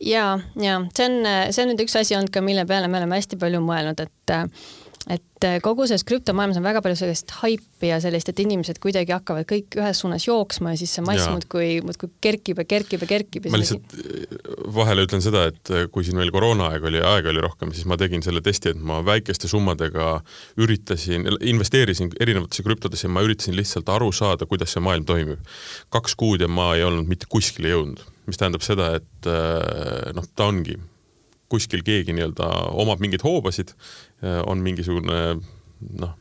Ja, 0.05 0.33
ja 0.59 0.79
see 0.91 1.05
on, 1.07 1.21
see 1.55 1.63
on 1.63 1.69
nüüd 1.71 1.85
üks 1.85 1.95
asi 1.95 2.17
olnud 2.17 2.33
ka, 2.35 2.43
mille 2.43 2.65
peale 2.67 2.89
me 2.91 2.99
oleme 2.99 3.15
hästi 3.15 3.39
palju 3.39 3.61
mõelnud, 3.63 4.01
et 4.03 4.33
et 5.05 5.45
äh, 5.45 5.59
kogu 5.61 5.85
selles 5.85 6.03
krüptomaailmas 6.07 6.57
on 6.57 6.65
väga 6.65 6.81
palju 6.81 6.97
sellist 6.97 7.29
haipi 7.43 7.91
ja 7.91 7.99
sellist, 8.01 8.31
et 8.31 8.39
inimesed 8.41 8.79
kuidagi 8.81 9.13
hakkavad 9.13 9.45
kõik 9.49 9.77
ühes 9.77 9.99
suunas 10.01 10.25
jooksma 10.25 10.73
ja 10.73 10.79
siis 10.81 10.95
see 10.97 11.03
mass 11.05 11.27
muudkui, 11.29 11.67
muudkui 11.85 12.09
kerkib 12.25 12.61
ja 12.63 12.65
kerkib 12.69 13.05
ja 13.05 13.09
kerkib. 13.11 13.45
ma 13.53 13.61
lihtsalt 13.61 13.93
äh, 13.99 14.39
vahele 14.73 15.05
ütlen 15.05 15.21
seda, 15.21 15.45
et 15.51 15.73
äh, 15.73 15.85
kui 15.93 16.07
siin 16.07 16.17
veel 16.21 16.33
koroonaaeg 16.33 16.89
oli, 16.89 17.03
aega 17.05 17.29
oli 17.33 17.43
rohkem, 17.45 17.73
siis 17.75 17.85
ma 17.89 17.99
tegin 18.01 18.25
selle 18.25 18.41
testi, 18.45 18.73
et 18.73 18.81
ma 18.81 19.03
väikeste 19.05 19.51
summadega 19.51 20.15
üritasin, 20.65 21.29
investeerisin 21.53 22.09
erinevatesse 22.19 22.65
krüptodesse 22.65 23.05
ja 23.05 23.13
ma 23.13 23.25
üritasin 23.25 23.57
lihtsalt 23.59 23.93
aru 23.93 24.09
saada, 24.15 24.49
kuidas 24.49 24.73
see 24.73 24.83
maailm 24.85 25.05
toimib. 25.05 25.45
kaks 25.93 26.17
kuud 26.17 26.41
ja 26.41 26.49
ma 26.49 26.71
ei 26.75 26.83
olnud 26.87 27.05
mitte 27.09 27.29
kuskile 27.29 27.75
jõudnud, 27.75 28.01
mis 28.25 28.41
tähendab 28.41 28.65
seda, 28.65 28.95
et 28.97 29.29
noh, 30.17 30.25
ta 30.33 30.49
ongi 30.49 30.79
kuskil 31.51 31.83
keegi 31.85 32.15
nii-öelda 32.15 32.47
omab 32.73 33.01
mingeid 33.03 33.23
hoobasid, 33.25 33.73
on 34.23 34.61
mingisugune 34.63 35.17
noh, 35.99 36.13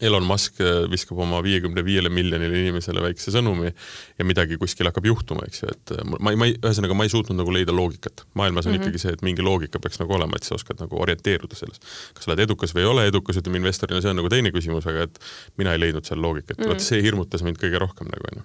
Elon 0.00 0.24
Musk 0.24 0.58
viskab 0.90 1.18
oma 1.20 1.42
viiekümne 1.44 1.82
viiele 1.84 2.08
miljonile 2.08 2.56
inimesele 2.62 3.02
väikse 3.04 3.34
sõnumi 3.34 3.68
ja 3.68 4.24
midagi 4.26 4.56
kuskil 4.60 4.88
hakkab 4.88 5.04
juhtuma, 5.10 5.44
eks 5.44 5.60
ju, 5.60 5.74
et 5.74 5.92
ma, 6.08 6.32
ma 6.40 6.48
ei, 6.48 6.56
ühesõnaga 6.56 6.96
ma 6.96 7.04
ei 7.04 7.12
suutnud 7.12 7.36
nagu 7.36 7.52
leida 7.52 7.74
loogikat. 7.76 8.24
maailmas 8.34 8.66
on 8.66 8.72
mm 8.72 8.78
-hmm. 8.78 8.88
ikkagi 8.88 9.02
see, 9.02 9.12
et 9.12 9.22
mingi 9.22 9.44
loogika 9.44 9.78
peaks 9.78 10.00
nagu 10.00 10.16
olema, 10.16 10.36
et 10.36 10.48
sa 10.48 10.54
oskad 10.54 10.80
nagu 10.80 11.02
orienteeruda 11.02 11.54
selles. 11.54 11.80
kas 12.14 12.24
sa 12.24 12.32
oled 12.32 12.42
edukas 12.46 12.74
või 12.74 12.80
ei 12.80 12.90
ole 12.94 13.06
edukas, 13.06 13.36
ütleme 13.36 13.60
investorina, 13.60 14.00
see 14.00 14.10
on 14.10 14.16
nagu 14.16 14.28
teine 14.28 14.50
küsimus, 14.50 14.86
aga 14.86 15.02
et 15.02 15.20
mina 15.56 15.72
ei 15.72 15.80
leidnud 15.80 16.04
seal 16.04 16.22
loogikat 16.22 16.58
mm, 16.58 16.64
-hmm. 16.64 16.68
vot 16.68 16.80
see 16.80 17.02
hirmutas 17.02 17.42
mind 17.42 17.60
kõige 17.60 17.78
rohkem 17.78 18.08
nagu 18.08 18.32
onju 18.32 18.44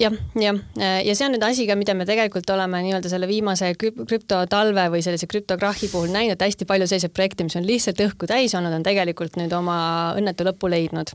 jah, 0.00 0.14
jah, 0.40 0.60
ja 1.04 1.14
see 1.14 1.26
on 1.26 1.34
nüüd 1.36 1.46
asi 1.46 1.66
ka, 1.68 1.76
mida 1.78 1.94
me 1.94 2.06
tegelikult 2.08 2.50
oleme 2.54 2.82
nii-öelda 2.86 3.10
selle 3.12 3.28
viimase 3.30 3.72
krüptotalve 3.78 4.88
või 4.94 5.02
sellise 5.06 5.28
krüptokrahhi 5.30 5.90
puhul 5.92 6.12
näinud, 6.14 6.40
hästi 6.40 6.68
palju 6.68 6.88
selliseid 6.90 7.14
projekte, 7.14 7.46
mis 7.46 7.56
on 7.60 7.66
lihtsalt 7.68 8.00
õhku 8.06 8.30
täis 8.30 8.56
olnud, 8.58 8.74
on 8.74 8.86
tegelikult 8.86 9.38
nüüd 9.40 9.54
oma 9.56 9.76
õnnetu 10.18 10.46
lõpu 10.48 10.70
leidnud 10.72 11.14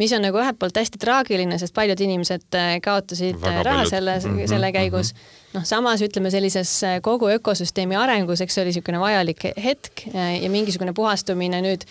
mis 0.00 0.12
on 0.16 0.24
nagu 0.24 0.38
ühelt 0.40 0.58
poolt 0.58 0.78
hästi 0.78 0.98
traagiline, 0.98 1.58
sest 1.60 1.74
paljud 1.74 2.00
inimesed 2.02 2.56
äh, 2.58 2.72
kaotasid 2.82 3.38
Väga 3.38 3.60
äh, 3.60 3.66
raha 3.66 3.82
paljud. 3.82 3.90
selle 3.92 4.16
mm, 4.18 4.38
-hmm, 4.38 4.48
selle 4.50 4.70
käigus 4.74 5.12
mm. 5.12 5.18
-hmm. 5.18 5.58
noh, 5.58 5.64
samas 5.64 6.02
ütleme 6.02 6.30
sellises 6.34 6.72
äh, 6.84 6.96
kogu 7.02 7.28
ökosüsteemi 7.30 7.96
arengus, 7.96 8.40
eks 8.40 8.54
see 8.54 8.64
oli 8.64 8.72
niisugune 8.72 9.00
vajalik 9.00 9.46
hetk 9.64 10.06
ja 10.14 10.50
mingisugune 10.50 10.92
puhastumine 10.92 11.62
nüüd 11.62 11.86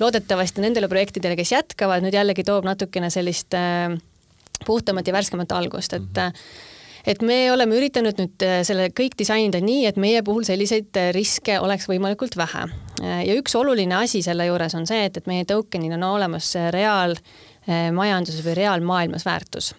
loodetavasti 0.00 0.62
nendele 0.62 0.88
projektidele, 0.88 1.36
kes 1.36 1.52
jätkavad, 1.52 2.02
nüüd 2.02 2.14
jällegi 2.14 2.44
toob 2.46 2.64
natukene 2.64 3.10
sellist 3.10 3.54
äh, 3.54 3.98
puhtamat 4.66 5.06
ja 5.06 5.12
värskemat 5.12 5.52
algust, 5.52 5.92
et 5.92 6.02
mm 6.02 6.26
-hmm 6.26 6.76
et 7.08 7.22
me 7.24 7.38
oleme 7.52 7.78
üritanud 7.78 8.20
nüüd 8.20 8.44
äh, 8.44 8.60
selle 8.66 8.90
kõik 8.96 9.16
disainida 9.18 9.60
nii, 9.64 9.86
et 9.88 9.98
meie 10.00 10.22
puhul 10.26 10.46
selliseid 10.48 10.96
äh, 11.00 11.10
riske 11.16 11.58
oleks 11.62 11.88
võimalikult 11.90 12.36
vähe. 12.38 12.68
Äh, 13.02 13.24
ja 13.28 13.36
üks 13.38 13.56
oluline 13.58 13.96
asi 14.02 14.22
selle 14.24 14.48
juures 14.48 14.76
on 14.78 14.88
see, 14.88 15.06
et, 15.08 15.20
et 15.20 15.28
meie 15.30 15.46
tokenil 15.48 15.96
on 15.98 16.08
olemas 16.12 16.52
reaalmajanduses 16.74 18.44
või 18.46 18.58
reaalmaailmas 18.62 19.28
väärtus 19.28 19.74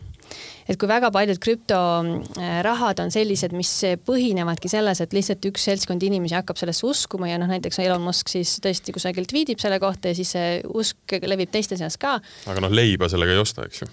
et 0.69 0.77
kui 0.77 0.85
väga 0.85 1.09
paljud 1.09 1.39
krüptorahad 1.41 2.99
on 3.01 3.09
sellised, 3.09 3.55
mis 3.57 3.71
põhinevadki 4.05 4.69
selles, 4.69 4.99
et 5.01 5.15
lihtsalt 5.17 5.47
üks 5.49 5.63
seltskond 5.65 6.03
inimesi 6.05 6.37
hakkab 6.37 6.59
sellesse 6.61 6.85
uskuma 6.85 7.31
ja 7.31 7.39
noh, 7.41 7.49
näiteks 7.49 7.81
Elon 7.81 8.05
Musk 8.05 8.29
siis 8.29 8.59
tõesti 8.61 8.93
kusagil 8.93 9.25
tweetib 9.29 9.57
selle 9.61 9.79
kohta 9.81 10.13
ja 10.13 10.19
siis 10.19 10.35
see 10.37 10.59
usk 10.69 11.17
levib 11.25 11.49
teiste 11.49 11.79
seas 11.81 11.97
ka. 11.97 12.19
aga 12.45 12.61
noh, 12.61 12.69
leiba 12.69 13.09
sellega 13.09 13.33
ei 13.33 13.41
osta, 13.41 13.65
eks 13.65 13.81
ju 13.81 13.89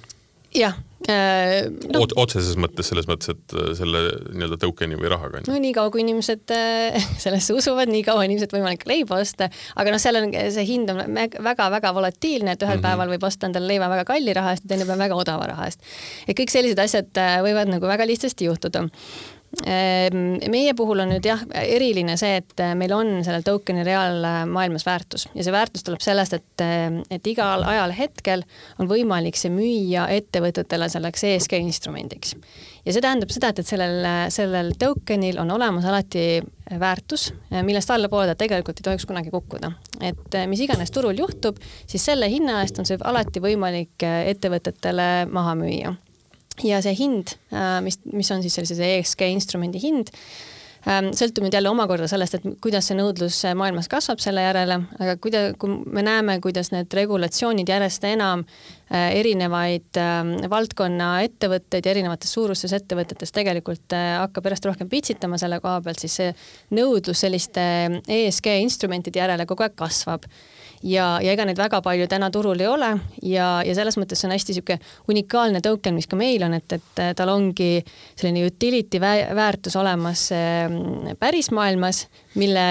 jah 0.56 0.76
äh, 1.08 1.68
no, 1.92 2.02
Ot. 2.04 2.14
otseses 2.18 2.56
mõttes, 2.60 2.88
selles 2.90 3.06
mõttes, 3.08 3.30
et 3.34 3.54
äh, 3.56 3.70
selle 3.78 4.02
nii-öelda 4.32 4.58
token'i 4.62 4.98
või 4.98 5.10
rahaga. 5.12 5.42
no 5.46 5.58
niikaua, 5.62 5.92
kui 5.94 6.02
inimesed 6.04 6.54
äh, 6.56 6.96
sellesse 7.24 7.56
usuvad, 7.56 7.90
nii 7.92 8.04
kaua 8.06 8.24
on 8.24 8.34
ilmselt 8.34 8.56
võimalik 8.56 8.86
leiba 8.88 9.20
osta, 9.22 9.50
aga 9.76 9.94
noh, 9.94 10.02
seal 10.02 10.20
on 10.20 10.32
see 10.32 10.66
hind 10.68 10.92
on 10.92 11.04
väga-väga 11.46 11.94
volatiilne, 11.96 12.56
et 12.56 12.66
ühel 12.66 12.76
mm 12.76 12.82
-hmm. 12.82 12.88
päeval 12.88 13.14
võib 13.14 13.28
osta 13.28 13.50
endale 13.50 13.70
leiva 13.74 13.90
väga 13.92 14.08
kalli 14.08 14.34
raha 14.36 14.56
eest 14.56 14.66
ja 14.66 14.74
teine 14.74 14.88
päev 14.88 15.04
väga 15.06 15.22
odava 15.22 15.48
raha 15.52 15.70
eest. 15.70 15.80
et 16.26 16.36
kõik 16.38 16.52
sellised 16.52 16.82
asjad 16.82 17.24
võivad 17.44 17.70
nagu 17.70 17.86
väga 17.86 18.06
lihtsasti 18.06 18.50
juhtuda 18.50 18.86
meie 19.64 20.74
puhul 20.76 21.00
on 21.00 21.10
nüüd 21.14 21.26
jah, 21.26 21.40
eriline 21.56 22.16
see, 22.20 22.40
et 22.42 22.60
äh, 22.60 22.74
meil 22.78 22.92
on 22.92 23.12
sellel 23.24 23.44
token'i 23.46 23.84
reaalmaailmas 23.86 24.84
väärtus 24.86 25.26
ja 25.34 25.44
see 25.46 25.54
väärtus 25.54 25.86
tuleb 25.86 26.02
sellest, 26.04 26.36
et, 26.36 26.64
äh, 26.64 26.98
et 27.10 27.26
igal 27.30 27.64
ajal 27.64 27.94
hetkel 27.96 28.44
on 28.82 28.90
võimalik 28.90 29.38
see 29.38 29.52
müüa 29.54 30.08
ettevõtetele 30.12 30.90
selleks 30.92 31.24
ESG 31.30 31.56
instrumendiks. 31.62 32.36
ja 32.84 32.92
see 32.92 33.02
tähendab 33.02 33.32
seda, 33.32 33.50
et, 33.54 33.62
et 33.62 33.70
sellel, 33.70 34.08
sellel 34.34 34.72
token'il 34.78 35.40
on 35.40 35.50
olemas 35.56 35.88
alati 35.88 36.42
väärtus, 36.80 37.30
millest 37.62 37.90
allapoole 37.94 38.32
ta 38.32 38.38
tegelikult 38.44 38.82
ei 38.82 38.90
tohiks 38.90 39.06
kunagi 39.08 39.32
kukkuda. 39.32 39.72
et 40.00 40.34
äh, 40.36 40.48
mis 40.50 40.60
iganes 40.60 40.92
turul 40.92 41.16
juhtub, 41.16 41.62
siis 41.86 42.04
selle 42.04 42.28
hinna 42.30 42.60
eest 42.62 42.82
on 42.82 42.88
see 42.88 43.00
alati 43.04 43.40
võimalik 43.40 44.04
ettevõtetele 44.04 45.30
maha 45.32 45.56
müüa 45.56 45.96
ja 46.64 46.82
see 46.84 46.94
hind, 46.98 47.36
äh, 47.52 47.80
mis, 47.84 48.00
mis 48.12 48.30
on 48.34 48.44
siis 48.44 48.56
sellise 48.58 48.92
ESG 48.98 49.26
instrumendi 49.32 49.82
hind, 49.82 50.12
ähm, 50.88 51.12
sõltub 51.16 51.44
nüüd 51.46 51.56
jälle 51.56 51.72
omakorda 51.72 52.08
sellest, 52.10 52.38
et 52.38 52.48
kuidas 52.64 52.88
see 52.88 52.98
nõudlus 52.98 53.42
maailmas 53.58 53.90
kasvab 53.92 54.22
selle 54.22 54.44
järele, 54.46 54.80
aga 55.00 55.18
kuida-, 55.20 55.50
kui 55.60 55.80
me 55.86 56.04
näeme, 56.06 56.38
kuidas 56.44 56.72
need 56.74 56.92
regulatsioonid 56.96 57.68
järjest 57.76 58.04
enam 58.08 58.46
äh, 58.46 58.75
erinevaid 58.94 59.98
ähm, 59.98 60.36
valdkonna 60.50 61.08
ettevõtteid 61.26 61.86
ja 61.86 61.90
erinevates 61.90 62.30
suurustes 62.36 62.70
ettevõtetes 62.76 63.32
tegelikult 63.34 63.94
äh, 63.96 64.12
hakkab 64.20 64.46
järjest 64.46 64.68
rohkem 64.68 64.90
pitsitama 64.90 65.38
selle 65.42 65.58
koha 65.62 65.80
pealt, 65.82 65.98
siis 66.02 66.14
see 66.20 66.28
nõudlus 66.78 67.24
selliste 67.24 67.64
ESG 68.06 68.52
instrumentide 68.62 69.18
järele 69.18 69.46
kogu 69.46 69.66
aeg 69.66 69.74
kasvab. 69.78 70.28
Ja, 70.86 71.16
ja 71.24 71.32
ega 71.32 71.46
neid 71.48 71.58
väga 71.58 71.80
palju 71.82 72.04
täna 72.06 72.28
turul 72.30 72.60
ei 72.60 72.68
ole 72.68 72.90
ja, 73.24 73.46
ja 73.64 73.74
selles 73.74 73.96
mõttes 73.98 74.20
on 74.26 74.34
hästi 74.34 74.52
niisugune 74.52 74.76
unikaalne 75.08 75.62
token, 75.64 75.96
mis 75.96 76.06
ka 76.06 76.18
meil 76.20 76.44
on, 76.46 76.54
et, 76.58 76.76
et 76.76 77.00
tal 77.16 77.32
ongi 77.32 77.80
selline 78.12 78.44
utility 78.46 79.00
väärtus 79.00 79.74
olemas 79.80 80.28
mm, 80.36 81.16
pärismaailmas, 81.18 82.04
mille, 82.36 82.66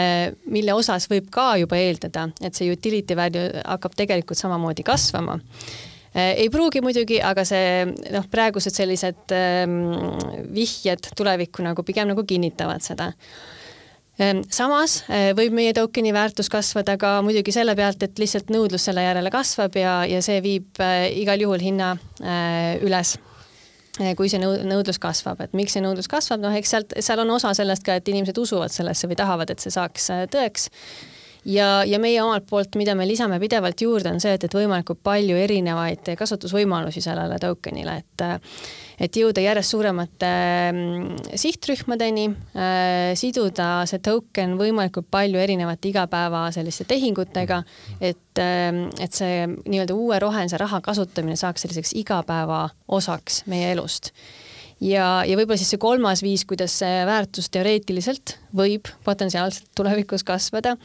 mille 0.45 0.77
osas 0.77 1.09
võib 1.11 1.27
ka 1.33 1.55
juba 1.59 1.81
eeldada, 1.81 2.29
et 2.45 2.55
see 2.55 2.69
utility 2.71 3.17
value 3.17 3.49
hakkab 3.65 3.97
tegelikult 3.97 4.39
samamoodi 4.39 4.85
kasvama 4.85 5.39
ei 6.15 6.47
pruugi 6.53 6.81
muidugi, 6.83 7.19
aga 7.23 7.43
see 7.47 7.83
noh, 8.13 8.25
praegused 8.31 8.75
sellised 8.75 9.35
ähm, 9.35 9.77
vihjed 10.55 11.11
tulevikku 11.17 11.65
nagu 11.65 11.83
pigem 11.83 12.11
nagu 12.13 12.23
kinnitavad 12.27 12.85
seda. 12.85 13.11
Ehm, 14.15 14.45
samas 14.47 15.01
eh, 15.11 15.33
võib 15.35 15.51
meie 15.57 15.73
token'i 15.75 16.13
väärtus 16.15 16.47
kasvada 16.51 16.95
ka 16.99 17.17
muidugi 17.25 17.51
selle 17.51 17.75
pealt, 17.75 18.03
et 18.05 18.19
lihtsalt 18.21 18.51
nõudlus 18.53 18.87
selle 18.87 19.03
järele 19.03 19.31
kasvab 19.33 19.75
ja, 19.75 19.97
ja 20.07 20.21
see 20.23 20.39
viib 20.45 20.79
eh, 20.79 21.09
igal 21.19 21.43
juhul 21.43 21.63
hinna 21.63 21.95
üles. 22.85 23.17
Kui 23.95 24.27
see 24.27 24.41
nõudlus 24.43 24.97
kasvab, 24.99 25.39
et 25.39 25.53
miks 25.55 25.71
see 25.71 25.83
nõudlus 25.83 26.09
kasvab, 26.11 26.41
noh, 26.43 26.51
eks 26.55 26.71
sealt, 26.73 26.95
seal 26.99 27.21
on 27.23 27.29
osa 27.31 27.53
sellest 27.55 27.85
ka, 27.87 27.95
et 27.95 28.09
inimesed 28.11 28.35
usuvad 28.41 28.73
sellesse 28.73 29.07
või 29.07 29.15
tahavad, 29.15 29.53
et 29.53 29.63
see 29.63 29.71
saaks 29.71 30.09
tõeks. 30.33 30.67
Ja, 31.45 31.83
ja 31.85 31.99
meie 32.01 32.21
omalt 32.23 32.47
poolt, 32.49 32.75
mida 32.79 32.95
me 32.97 33.07
lisame 33.07 33.39
pidevalt 33.41 33.81
juurde, 33.81 34.11
on 34.15 34.21
see, 34.23 34.33
et, 34.37 34.47
et 34.47 34.57
võimalikult 34.57 35.01
palju 35.05 35.37
erinevaid 35.37 36.15
kasutusvõimalusi 36.17 37.03
sellele 37.05 37.39
token'ile, 37.41 38.01
et 38.01 38.27
et 38.95 39.17
jõuda 39.19 39.41
järjest 39.43 39.73
suuremate 39.73 40.27
mm, 40.71 41.33
sihtrühmadeni 41.35 42.29
äh,, 42.31 43.11
siduda 43.19 43.83
see 43.89 43.99
token 43.99 44.53
võimalikult 44.55 45.09
palju 45.11 45.41
erinevate 45.41 45.89
igapäeva 45.91 46.45
selliste 46.55 46.87
tehingutega, 46.87 47.59
et 47.99 48.39
äh,, 48.39 48.71
et 49.03 49.11
see 49.11 49.43
nii-öelda 49.51 49.97
uue 49.99 50.19
rohelise 50.23 50.59
raha 50.61 50.79
kasutamine 50.85 51.35
saaks 51.39 51.65
selliseks 51.65 51.91
igapäeva 51.99 52.69
osaks 52.87 53.43
meie 53.51 53.73
elust. 53.75 54.13
Ja, 54.83 55.23
ja 55.23 55.37
võib-olla 55.39 55.59
siis 55.59 55.71
see 55.71 55.79
kolmas 55.79 56.23
viis, 56.23 56.43
kuidas 56.47 56.73
see 56.81 57.03
väärtus 57.07 57.47
teoreetiliselt 57.51 58.35
võib 58.55 58.89
potentsiaalselt 59.07 59.69
tulevikus 59.75 60.23
kasvada, 60.27 60.75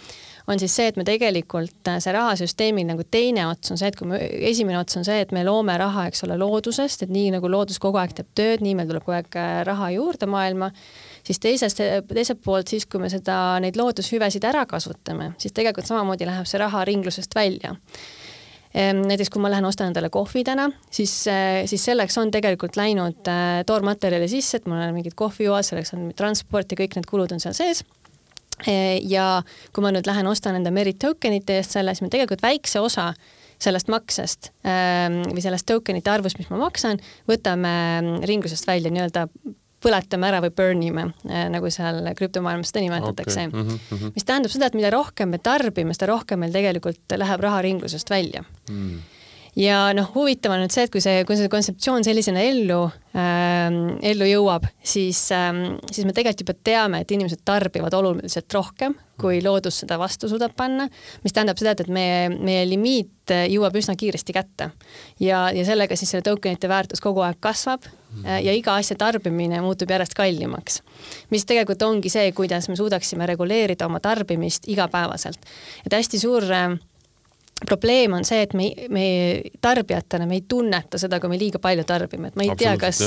on 0.51 0.59
siis 0.59 0.75
see, 0.75 0.89
et 0.91 0.99
me 0.99 1.05
tegelikult 1.07 1.89
äh, 1.91 1.99
see 2.03 2.13
rahasüsteemi 2.15 2.85
nagu 2.89 3.05
teine 3.11 3.47
ots 3.51 3.73
on 3.73 3.81
see, 3.81 3.91
et 3.91 3.99
kui 3.99 4.09
me, 4.11 4.19
esimene 4.51 4.81
ots 4.81 4.99
on 4.99 5.07
see, 5.07 5.21
et 5.23 5.35
me 5.35 5.45
loome 5.47 5.77
raha, 5.81 6.09
eks 6.11 6.25
ole, 6.27 6.39
loodusest, 6.41 7.07
et 7.07 7.13
nii 7.13 7.35
nagu 7.37 7.51
loodus 7.51 7.81
kogu 7.83 8.01
aeg 8.01 8.15
teeb 8.17 8.31
tööd, 8.39 8.65
nii 8.65 8.77
meil 8.79 8.91
tuleb 8.91 9.07
kogu 9.07 9.19
aeg 9.19 9.39
äh, 9.41 9.51
raha 9.69 9.93
juurde 9.95 10.29
maailma, 10.31 10.71
siis 11.27 11.43
teisest, 11.43 11.83
teiselt 12.11 12.43
poolt 12.45 12.73
siis, 12.73 12.89
kui 12.91 13.03
me 13.03 13.11
seda, 13.13 13.37
neid 13.63 13.79
loodushüvesid 13.79 14.47
ära 14.51 14.65
kasutame, 14.71 15.35
siis 15.43 15.55
tegelikult 15.57 15.91
samamoodi 15.91 16.29
läheb 16.29 16.49
see 16.49 16.63
raha 16.63 16.83
ringlusest 16.89 17.37
välja. 17.37 17.77
Ehm, 18.71 19.01
näiteks 19.03 19.33
kui 19.35 19.43
ma 19.43 19.51
lähen 19.51 19.67
ostan 19.67 19.91
endale 19.91 20.13
kohvi 20.15 20.45
täna, 20.47 20.69
siis, 20.95 21.15
äh, 21.31 21.63
siis 21.71 21.85
selleks 21.91 22.19
on 22.23 22.31
tegelikult 22.31 22.79
läinud 22.79 23.27
toormaterjali 23.67 24.31
sisse, 24.31 24.61
et 24.61 24.69
mul 24.71 24.83
on 24.83 24.95
mingid 24.95 25.19
kohvijoad, 25.19 25.67
selleks 25.67 25.95
on 25.99 26.13
transport 26.19 26.71
ja 26.71 26.79
kõik 26.79 26.99
need 26.99 27.11
kulud 27.11 27.35
on 27.35 27.43
seal 27.43 27.57
sees 27.59 27.83
ja 28.67 29.43
kui 29.73 29.85
ma 29.85 29.93
nüüd 29.95 30.09
lähen 30.09 30.27
ostan 30.31 30.59
enda 30.59 30.73
Merit 30.75 30.99
tokenite 31.03 31.61
eest 31.61 31.77
selle, 31.77 31.95
siis 31.95 32.05
ma 32.05 32.13
tegelikult 32.13 32.43
väikse 32.43 32.81
osa 32.81 33.13
sellest 33.61 33.91
maksest 33.93 34.51
ähm, 34.65 35.21
või 35.29 35.43
sellest 35.45 35.69
tokenite 35.69 36.11
arvust, 36.13 36.39
mis 36.41 36.49
ma 36.53 36.61
maksan, 36.63 37.01
võtame 37.29 37.73
ähm, 37.99 38.13
ringlusest 38.25 38.69
välja 38.69 38.93
nii-öelda 38.93 39.27
põletame 39.81 40.29
ära 40.29 40.41
või 40.45 40.53
burn 40.57 40.83
ime, 40.85 41.07
äh, 41.29 41.47
nagu 41.53 41.71
seal 41.73 42.03
krüptomaailmas 42.17 42.73
seda 42.73 42.85
nimetatakse. 42.85 43.47
Okay.. 43.49 43.63
Mm 43.63 43.79
-hmm. 43.79 44.13
mis 44.17 44.29
tähendab 44.29 44.53
seda, 44.53 44.69
et 44.69 44.77
mida 44.77 44.91
rohkem 44.93 45.33
me 45.33 45.39
tarbime, 45.39 45.97
seda 45.97 46.13
rohkem 46.13 46.41
meil 46.41 46.53
tegelikult 46.53 47.17
läheb 47.17 47.49
raha 47.49 47.63
ringlusest 47.69 48.11
välja. 48.11 48.45
Mm 48.69 49.01
ja 49.59 49.91
noh, 49.97 50.11
huvitav 50.15 50.55
on 50.55 50.65
nüüd 50.65 50.75
see, 50.75 50.87
et 50.87 50.93
kui 50.93 51.03
see, 51.03 51.25
kui 51.29 51.39
see 51.39 51.51
kontseptsioon 51.53 52.07
sellisena 52.07 52.43
ellu 52.47 52.81
ähm,, 53.19 53.97
ellu 54.07 54.29
jõuab, 54.29 54.67
siis 54.83 55.27
ähm,, 55.35 55.79
siis 55.91 56.07
me 56.07 56.15
tegelikult 56.17 56.45
juba 56.45 56.57
teame, 56.65 57.03
et 57.03 57.15
inimesed 57.15 57.43
tarbivad 57.47 57.95
oluliselt 57.99 58.53
rohkem, 58.55 58.95
kui 59.21 59.41
loodus 59.45 59.83
seda 59.83 59.99
vastu 60.01 60.31
suudab 60.31 60.55
panna, 60.57 60.87
mis 61.25 61.35
tähendab 61.37 61.59
seda, 61.61 61.75
et, 61.75 61.83
et 61.85 61.93
meie, 61.93 62.29
meie 62.33 62.63
limiit 62.69 63.35
jõuab 63.51 63.77
üsna 63.79 63.97
kiiresti 63.99 64.35
kätte. 64.35 64.71
ja, 65.21 65.49
ja 65.55 65.65
sellega 65.67 65.99
siis 65.99 66.15
selle 66.15 66.27
tokenite 66.27 66.71
väärtus 66.71 67.03
kogu 67.03 67.25
aeg 67.27 67.41
kasvab 67.43 67.85
äh, 67.87 68.41
ja 68.47 68.55
iga 68.57 68.77
asja 68.79 68.97
tarbimine 68.99 69.61
muutub 69.65 69.91
järjest 69.91 70.15
kallimaks. 70.19 70.83
mis 71.31 71.47
tegelikult 71.47 71.83
ongi 71.83 72.13
see, 72.13 72.31
kuidas 72.33 72.71
me 72.71 72.79
suudaksime 72.79 73.27
reguleerida 73.27 73.91
oma 73.91 74.01
tarbimist 74.01 74.69
igapäevaselt. 74.71 75.43
et 75.87 75.99
hästi 75.99 76.23
suur 76.23 76.47
äh, 76.55 76.79
probleem 77.67 78.15
on 78.17 78.25
see, 78.27 78.41
et 78.45 78.55
me, 78.57 78.69
me 78.93 79.05
tarbijatena, 79.63 80.27
me 80.29 80.39
ei 80.39 80.45
tunneta 80.49 80.99
seda, 81.01 81.21
kui 81.21 81.31
me 81.33 81.39
liiga 81.41 81.61
palju 81.63 81.85
tarbime, 81.89 82.31
et 82.31 82.39
ma 82.39 82.47
ei 82.47 82.55
tea, 82.59 82.73
kas, 82.81 83.03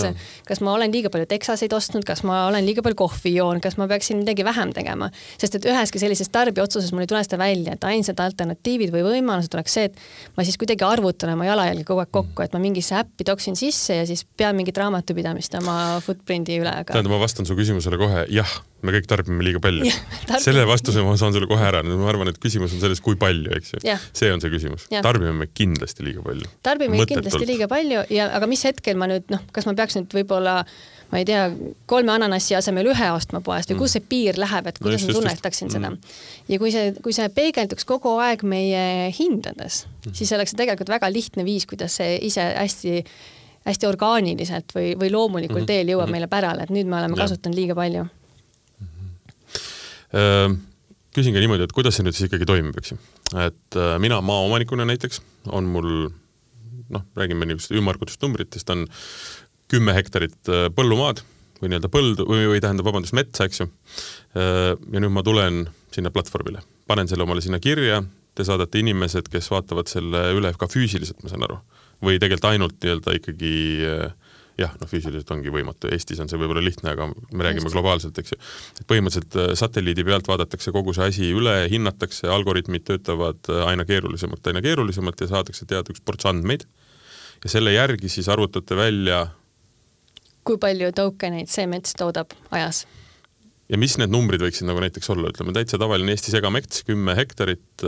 kas 0.47 0.61
ma 0.65 0.75
olen 0.77 0.93
liiga 0.93 1.11
palju 1.13 1.27
teksaseid 1.31 1.73
ostnud, 1.73 2.05
kas 2.07 2.23
ma 2.27 2.43
olen 2.49 2.65
liiga 2.65 2.83
palju 2.85 2.99
kohvi 3.03 3.35
joonud, 3.37 3.63
kas 3.63 3.77
ma 3.81 3.87
peaksin 3.91 4.19
midagi 4.21 4.45
vähem 4.45 4.73
tegema. 4.75 5.09
sest 5.41 5.57
et 5.59 5.67
üheski 5.69 6.01
sellises 6.01 6.29
tarbijaotsuses 6.33 6.93
mul 6.93 7.05
ei 7.05 7.11
tule 7.11 7.23
seda 7.25 7.39
välja, 7.41 7.77
et 7.77 7.87
ainsad 7.89 8.19
alternatiivid 8.23 8.93
või 8.93 9.05
võimalused 9.07 9.57
oleks 9.57 9.77
see, 9.79 9.89
et 9.89 10.37
ma 10.37 10.45
siis 10.45 10.59
kuidagi 10.61 10.85
arvutan 10.87 11.33
oma 11.33 11.47
jalajälge 11.49 11.87
kogu 11.87 12.03
aeg 12.05 12.13
kokku, 12.13 12.45
et 12.45 12.53
ma 12.53 12.61
mingisse 12.63 12.97
äppi 12.99 13.27
toksin 13.27 13.57
sisse 13.59 14.01
ja 14.01 14.05
siis 14.09 14.25
pean 14.37 14.57
mingit 14.57 14.77
raamatupidamist 14.77 15.57
oma 15.61 15.77
footprint'i 16.05 16.59
üle 16.61 16.71
aga.... 16.71 16.93
tähendab, 16.93 17.15
ma 17.15 17.23
vastan 17.23 17.49
su 17.49 17.57
küsimusele 17.57 17.99
kohe 18.01 18.27
jah, 18.33 18.53
me 18.83 18.93
kõik 18.95 19.07
tarbime 19.09 19.45
liiga 19.45 19.61
palju. 19.63 19.89
selle 20.45 20.65
vastuse 20.69 21.03
ma 21.05 21.15
saan 21.19 21.35
sulle 21.35 21.49
kohe 21.49 21.65
ära, 21.65 21.83
ma 21.87 22.09
arvan, 22.11 22.31
et 22.31 22.39
küsimus 22.41 22.75
on 22.75 22.83
selles, 22.83 23.01
kui 23.03 23.17
palju, 23.19 23.53
eks 23.57 23.75
ju. 23.77 23.97
see 24.15 24.31
on 24.33 24.42
see 24.43 24.53
küsimus. 24.53 24.87
tarbime 24.93 25.33
me 25.37 25.49
kindlasti 25.49 26.05
liiga 26.05 26.25
palju. 26.25 26.49
tarbime 26.65 26.99
Mõttetult. 26.99 27.27
kindlasti 27.27 27.49
liiga 27.49 27.69
palju 27.71 28.03
ja, 28.13 28.29
aga 28.37 28.49
mis 28.51 28.65
hetkel 28.67 28.99
ma 28.99 29.09
nüüd 29.11 29.31
noh, 29.33 29.43
kas 29.55 29.69
ma 29.69 29.75
peaks 29.77 29.99
nüüd 29.99 30.13
võib-olla 30.19 30.61
ma 31.13 31.21
ei 31.21 31.27
tea, 31.29 31.43
kolme 31.89 32.09
ananassi 32.15 32.55
asemel 32.57 32.89
ühe 32.89 33.09
ostma 33.13 33.43
poest 33.45 33.69
või 33.69 33.77
mm. 33.77 33.83
kus 33.83 33.93
see 33.97 34.05
piir 34.09 34.39
läheb, 34.41 34.69
et 34.69 34.79
kuidas 34.81 35.03
no, 35.05 35.11
ma 35.11 35.19
tunnetaksin 35.19 35.69
mm. 35.69 35.75
seda. 35.75 35.91
ja 36.49 36.59
kui 36.61 36.73
see, 36.73 36.89
kui 37.05 37.13
see 37.13 37.29
peegelduks 37.35 37.85
kogu 37.89 38.15
aeg 38.23 38.41
meie 38.49 39.11
hindades 39.13 39.83
mm., 39.85 40.17
siis 40.17 40.33
oleks 40.33 40.55
see 40.55 40.63
tegelikult 40.63 40.89
väga 40.95 41.11
lihtne 41.13 41.45
viis, 41.45 41.67
kuidas 41.69 41.99
see 42.01 42.17
ise 42.29 42.49
hästi 42.57 43.03
hästi 43.63 43.87
orgaaniliselt 43.87 44.73
või, 44.75 44.91
või 44.99 45.11
loomulikul 45.13 45.61
mm 45.61 45.61
-hmm. 45.61 45.69
teel 45.69 45.93
jõuab 45.93 46.07
mm 46.07 46.09
-hmm. 46.09 46.17
meile 46.17 46.27
pärale, 46.27 46.63
et 46.65 46.73
nüüd 46.73 46.89
me 46.89 46.97
oleme 46.99 47.15
ja. 47.15 47.23
kasutanud 47.23 47.57
liiga 47.57 47.75
palju 47.75 48.03
mm. 48.03 48.87
-hmm. 50.11 50.57
küsin 51.15 51.33
ka 51.33 51.39
niimoodi, 51.39 51.63
et 51.69 51.71
kuidas 51.71 51.95
see 51.95 52.03
nüüd 52.03 52.17
siis 52.17 52.27
ikkagi 52.27 52.45
toimib, 52.49 52.77
eks 52.77 52.91
ju, 52.91 52.97
et 53.47 53.77
äh, 53.79 53.95
mina 54.03 54.21
maaomanikuna 54.21 54.85
näiteks 54.89 55.21
on 55.51 55.69
mul 55.73 55.89
noh, 56.93 57.05
räägime 57.17 57.47
niisugust 57.49 57.73
ümmargutust 57.75 58.21
numbritest, 58.23 58.69
on 58.69 58.87
kümme 59.71 59.95
hektarit 59.97 60.37
äh, 60.51 60.67
põllumaad 60.75 61.23
või 61.61 61.71
nii-öelda 61.71 61.89
põldu 61.91 62.27
või, 62.27 62.47
või 62.51 62.61
tähendab, 62.63 62.87
vabandust, 62.89 63.15
metsa, 63.17 63.47
eks 63.47 63.63
ju. 63.63 63.69
Äh, 64.37 64.73
ja 64.75 65.03
nüüd 65.03 65.13
ma 65.15 65.23
tulen 65.25 65.63
sinna 65.93 66.11
platvormile, 66.13 66.63
panen 66.89 67.09
selle 67.09 67.25
omale 67.25 67.43
sinna 67.45 67.61
kirja, 67.63 68.01
te 68.33 68.45
saadate 68.45 68.81
inimesed, 68.81 69.29
kes 69.31 69.49
vaatavad 69.53 69.89
selle 69.91 70.25
üle 70.35 70.51
ka 70.57 70.67
füüsiliselt, 70.69 71.21
ma 71.23 71.31
saan 71.31 71.45
aru 71.47 71.61
või 72.03 72.19
tegelikult 72.19 72.49
ainult 72.51 72.77
nii-öelda 72.83 73.15
ikkagi 73.19 73.53
eh, 73.87 74.22
jah, 74.59 74.73
noh, 74.79 74.89
füüsiliselt 74.89 75.29
ongi 75.33 75.51
võimatu, 75.53 75.89
Eestis 75.93 76.19
on 76.21 76.29
see 76.29 76.39
võib-olla 76.41 76.63
lihtne, 76.63 76.93
aga 76.93 77.07
me 77.09 77.45
räägime 77.45 77.67
Just. 77.67 77.75
globaalselt, 77.75 78.17
eks 78.21 78.35
ju. 78.35 78.39
et 78.79 78.87
põhimõtteliselt 78.89 79.37
eh, 79.41 79.53
satelliidi 79.59 80.05
pealt 80.07 80.29
vaadatakse 80.29 80.73
kogu 80.75 80.93
see 80.95 81.09
asi 81.09 81.29
üle, 81.33 81.55
hinnatakse, 81.71 82.29
algoritmid 82.31 82.85
töötavad 82.89 83.41
eh, 83.49 83.63
aina 83.69 83.85
keerulisemalt, 83.89 84.45
aina 84.51 84.61
keerulisemalt 84.65 85.25
ja 85.25 85.31
saadakse 85.35 85.69
teada 85.69 85.93
üks 85.93 86.03
ports 86.05 86.29
andmeid 86.29 86.67
ja 87.43 87.51
selle 87.51 87.73
järgi 87.73 88.11
siis 88.11 88.29
arvutate 88.31 88.77
välja 88.77 89.25
kui 90.47 90.59
palju 90.61 90.91
tokeneid 90.95 91.49
see 91.51 91.65
mets 91.71 91.95
toodab 91.97 92.35
ajas? 92.51 92.83
ja 93.71 93.79
mis 93.79 93.95
need 93.97 94.11
numbrid 94.13 94.43
võiksid 94.43 94.67
nagu 94.69 94.83
näiteks 94.83 95.09
olla, 95.15 95.31
ütleme 95.33 95.55
täitsa 95.55 95.79
tavaline 95.81 96.13
Eesti 96.13 96.33
segamets, 96.35 96.83
kümme 96.85 97.15
hektarit 97.17 97.87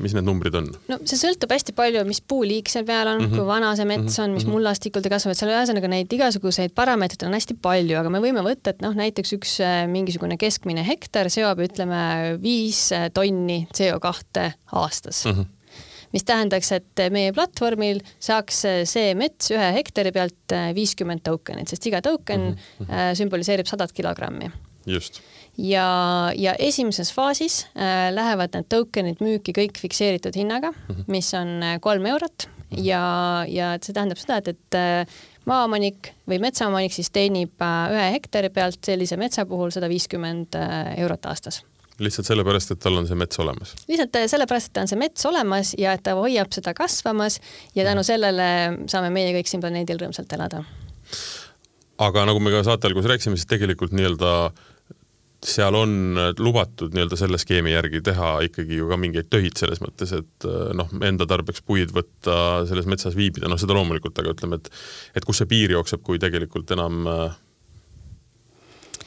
mis 0.00 0.14
need 0.16 0.26
numbrid 0.26 0.56
on? 0.58 0.68
no 0.88 0.98
see 1.08 1.18
sõltub 1.20 1.52
hästi 1.52 1.74
palju, 1.76 2.02
mis 2.08 2.20
puuliik 2.24 2.70
seal 2.72 2.86
peal 2.88 3.10
on 3.10 3.20
mm, 3.20 3.26
-hmm. 3.26 3.36
kui 3.36 3.48
vana 3.48 3.74
see 3.76 3.88
mets 3.88 4.16
mhm. 4.16 4.22
on, 4.24 4.34
mis 4.36 4.44
mm 4.44 4.48
-hmm. 4.48 4.56
mullastikult 4.56 5.04
ta 5.04 5.12
kasvab, 5.12 5.34
et 5.34 5.42
seal 5.42 5.52
ühesõnaga 5.52 5.90
neid 5.92 6.16
igasuguseid 6.18 6.74
parameetreid 6.78 7.28
on 7.28 7.36
hästi 7.36 7.58
palju, 7.62 7.98
aga 8.00 8.12
me 8.12 8.22
võime 8.24 8.44
võtta, 8.46 8.74
et 8.74 8.82
noh, 8.84 8.96
näiteks 8.96 9.34
üks 9.36 9.58
äh, 9.64 9.84
mingisugune 9.90 10.38
keskmine 10.40 10.84
hektar 10.86 11.30
seob, 11.30 11.60
ütleme, 11.68 12.00
viis 12.42 12.88
äh, 12.96 13.08
tonni 13.14 13.66
CO 13.74 14.00
kahte 14.00 14.52
aastas 14.72 15.24
mm. 15.26 15.32
-hmm 15.32 15.54
mis 16.08 16.24
tähendaks, 16.24 16.72
et 16.72 17.00
meie 17.12 17.34
platvormil 17.36 17.98
saaks 18.18 18.64
äh, 18.64 18.78
see 18.88 19.14
mets 19.14 19.50
ühe 19.52 19.72
hektari 19.76 20.12
pealt 20.12 20.54
viiskümmend 20.74 21.20
tokenit, 21.20 21.68
sest 21.68 21.86
iga 21.86 22.00
token 22.00 22.40
mm 22.40 22.54
-hmm. 22.80 23.14
sümboliseerib 23.14 23.66
sadat 23.66 23.92
kilogrammi. 23.92 24.50
just 24.86 25.20
ja, 25.58 26.32
ja 26.38 26.54
esimeses 26.58 27.10
faasis 27.14 27.62
äh, 27.74 28.08
lähevad 28.14 28.54
need 28.54 28.68
tokenid 28.70 29.22
müüki 29.24 29.54
kõik 29.56 29.80
fikseeritud 29.80 30.36
hinnaga 30.38 30.70
-hmm. 30.70 31.08
mis 31.10 31.32
on 31.34 31.62
äh, 31.62 31.80
kolm 31.80 32.06
eurot 32.06 32.48
mhm. 32.48 32.84
ja, 32.84 33.44
ja 33.48 33.72
see 33.82 33.94
tähendab 33.94 34.18
seda, 34.18 34.38
et, 34.38 34.48
et 34.48 34.78
äh, 34.78 35.18
maaomanik 35.44 36.12
või 36.28 36.38
metsaomanik 36.38 36.92
siis 36.92 37.10
teenib 37.10 37.58
äh, 37.62 37.90
ühe 37.94 38.12
hektari 38.18 38.50
pealt 38.50 38.78
sellise 38.84 39.16
metsa 39.16 39.46
puhul 39.46 39.70
sada 39.74 39.88
viiskümmend 39.88 40.54
eurot 40.96 41.26
aastas 41.26 41.64
lihtsalt 41.98 42.28
sellepärast, 42.28 42.70
et 42.70 42.78
tal 42.78 42.94
on 42.94 43.08
see 43.08 43.18
mets 43.18 43.38
olemas? 43.42 43.74
lihtsalt 43.88 44.20
sellepärast, 44.30 44.70
et 44.70 44.72
tal 44.72 44.86
on 44.86 44.88
see 44.88 44.98
mets 44.98 45.26
olemas 45.26 45.74
ja 45.78 45.92
et 45.92 46.02
ta 46.02 46.14
hoiab 46.14 46.52
seda 46.54 46.74
kasvamas 46.74 47.40
ja 47.74 47.84
tänu 47.84 48.00
mhm. 48.00 48.06
sellele 48.06 48.48
saame 48.86 49.10
meie 49.10 49.34
kõik 49.34 49.50
siin 49.50 49.60
planeedil 49.60 49.98
rõõmsalt 49.98 50.32
elada. 50.38 50.62
aga 51.98 52.24
nagu 52.30 52.38
me 52.40 52.54
ka 52.54 52.62
saate 52.62 52.86
alguses 52.86 53.10
rääkisime, 53.10 53.36
siis 53.36 53.50
tegelikult 53.50 53.92
nii-öelda 53.92 54.34
äh, 54.46 54.66
seal 55.44 55.74
on 55.78 56.18
lubatud 56.38 56.94
nii-öelda 56.94 57.16
selle 57.18 57.38
skeemi 57.38 57.72
järgi 57.72 58.00
teha 58.04 58.30
ikkagi 58.48 58.80
ju 58.80 58.88
ka 58.90 58.98
mingeid 59.00 59.28
töid 59.30 59.58
selles 59.60 59.82
mõttes, 59.84 60.12
et 60.16 60.46
äh, 60.48 60.70
noh, 60.78 60.90
enda 61.06 61.28
tarbeks 61.30 61.62
puid 61.66 61.92
võtta, 61.94 62.64
selles 62.70 62.88
metsas 62.90 63.16
viibida, 63.18 63.50
noh 63.50 63.60
seda 63.60 63.76
loomulikult, 63.78 64.18
aga 64.18 64.34
ütleme, 64.34 64.58
et 64.58 64.72
et 65.18 65.28
kus 65.28 65.42
see 65.42 65.50
piir 65.50 65.76
jookseb, 65.76 66.02
kui 66.06 66.18
tegelikult 66.22 66.74
enam 66.74 67.06
äh, 67.06 67.38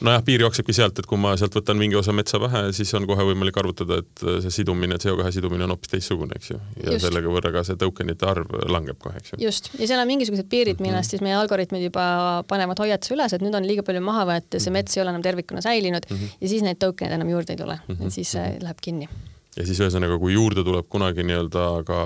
nojah, 0.02 0.22
piir 0.26 0.42
jooksebki 0.44 0.74
sealt, 0.76 0.98
et 0.98 1.08
kui 1.08 1.20
ma 1.20 1.34
sealt 1.40 1.54
võtan 1.56 1.78
mingi 1.80 1.96
osa 1.98 2.14
metsa 2.16 2.40
pähe, 2.42 2.64
siis 2.76 2.92
on 2.98 3.06
kohe 3.08 3.26
võimalik 3.28 3.58
arvutada, 3.62 4.00
et 4.02 4.24
see 4.44 4.54
sidumine, 4.58 4.98
CO2 5.02 5.32
sidumine 5.36 5.66
on 5.66 5.74
hoopis 5.74 5.94
teistsugune, 5.94 6.38
eks 6.38 6.52
ju. 6.52 6.58
ja 6.82 6.94
just. 6.94 7.06
sellega 7.06 7.32
võrra 7.32 7.52
ka 7.54 7.64
see 7.68 7.78
tokenite 7.80 8.28
arv 8.28 8.54
langeb 8.72 9.00
kohe, 9.02 9.18
eks 9.20 9.34
ju. 9.34 9.40
just, 9.46 9.72
ja 9.78 9.90
seal 9.90 10.02
on 10.02 10.10
mingisugused 10.10 10.48
piirid, 10.52 10.80
millest 10.80 10.92
mm 10.92 11.00
-hmm. 11.00 11.10
siis 11.10 11.26
meie 11.26 11.36
algoritmid 11.40 11.86
juba 11.88 12.06
panevad 12.48 12.84
hoiatuse 12.84 13.16
üles, 13.16 13.34
et 13.34 13.44
nüüd 13.44 13.56
on 13.58 13.66
liiga 13.66 13.86
palju 13.86 14.04
maha 14.04 14.26
võetud 14.34 14.58
ja 14.58 14.60
see 14.60 14.70
mhm. 14.70 14.78
mets 14.78 14.96
ei 14.96 15.02
ole 15.04 15.14
enam 15.14 15.22
tervikuna 15.22 15.60
säilinud 15.60 16.08
mm 16.08 16.16
-hmm. 16.16 16.38
ja 16.40 16.48
siis 16.48 16.62
neid 16.62 16.78
tokeneid 16.78 17.14
enam 17.20 17.28
juurde 17.28 17.52
ei 17.52 17.60
tule 17.64 17.78
mm, 17.88 17.94
-hmm. 17.94 18.06
et 18.06 18.12
siis 18.12 18.34
mm 18.34 18.40
-hmm. 18.40 18.62
läheb 18.62 18.80
kinni 18.82 19.08
ja 19.56 19.66
siis 19.68 19.80
ühesõnaga, 19.80 20.16
kui 20.20 20.32
juurde 20.32 20.64
tuleb 20.64 20.88
kunagi 20.88 21.24
nii-öelda 21.28 21.66
ka 21.88 21.98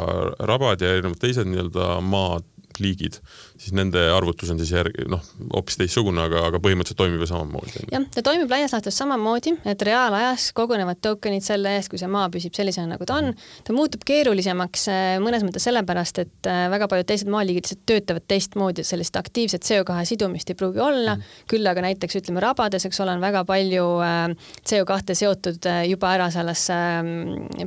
rabad 0.50 0.82
ja 0.82 0.90
erinevad 0.96 1.20
teised 1.22 1.46
nii-öelda 1.46 2.00
maad, 2.02 2.46
liigid, 2.82 3.18
siis 3.58 3.74
nende 3.76 4.00
arvutus 4.12 4.50
on 4.52 4.60
siis 4.60 4.72
järg-, 4.74 4.98
noh, 5.10 5.22
hoopis 5.54 5.78
teistsugune, 5.80 6.20
aga, 6.28 6.42
aga 6.50 6.60
põhimõtteliselt 6.62 7.00
toimib 7.00 7.22
ju 7.22 7.28
samamoodi. 7.30 7.84
jah, 7.92 8.04
ta 8.14 8.24
toimib 8.26 8.52
laias 8.52 8.74
laastus 8.74 8.98
samamoodi, 9.00 9.54
et 9.68 9.84
reaalajas 9.88 10.50
kogunevad 10.56 11.00
tokenid 11.04 11.44
selle 11.46 11.76
eest, 11.76 11.90
kui 11.92 12.00
see 12.00 12.10
maa 12.10 12.28
püsib 12.32 12.56
sellisena, 12.58 12.94
nagu 12.94 13.08
ta 13.08 13.18
on. 13.20 13.32
ta 13.66 13.76
muutub 13.76 14.04
keerulisemaks 14.08 14.86
äh, 14.92 15.06
mõnes 15.22 15.46
mõttes 15.46 15.66
sellepärast, 15.68 16.22
et 16.24 16.50
äh, 16.50 16.66
väga 16.72 16.90
paljud 16.92 17.08
teised 17.08 17.32
maaliigid 17.32 17.66
lihtsalt 17.66 17.84
töötavad 17.88 18.28
teistmoodi, 18.28 18.84
sellist 18.86 19.16
aktiivset 19.20 19.66
CO2 19.66 20.04
sidumist 20.12 20.52
ei 20.52 20.58
pruugi 20.58 20.82
olla 20.82 21.16
mm., 21.16 21.34
küll 21.50 21.66
aga 21.66 21.84
näiteks 21.88 22.20
ütleme 22.22 22.42
rabades, 22.44 22.86
eks 22.88 23.02
ole, 23.04 23.16
on 23.16 23.24
väga 23.24 23.44
palju 23.48 23.88
äh, 24.04 24.22
CO2 24.66 25.18
seotud 25.24 25.72
juba 25.90 26.14
ära 26.16 26.30
sellesse 26.34 26.80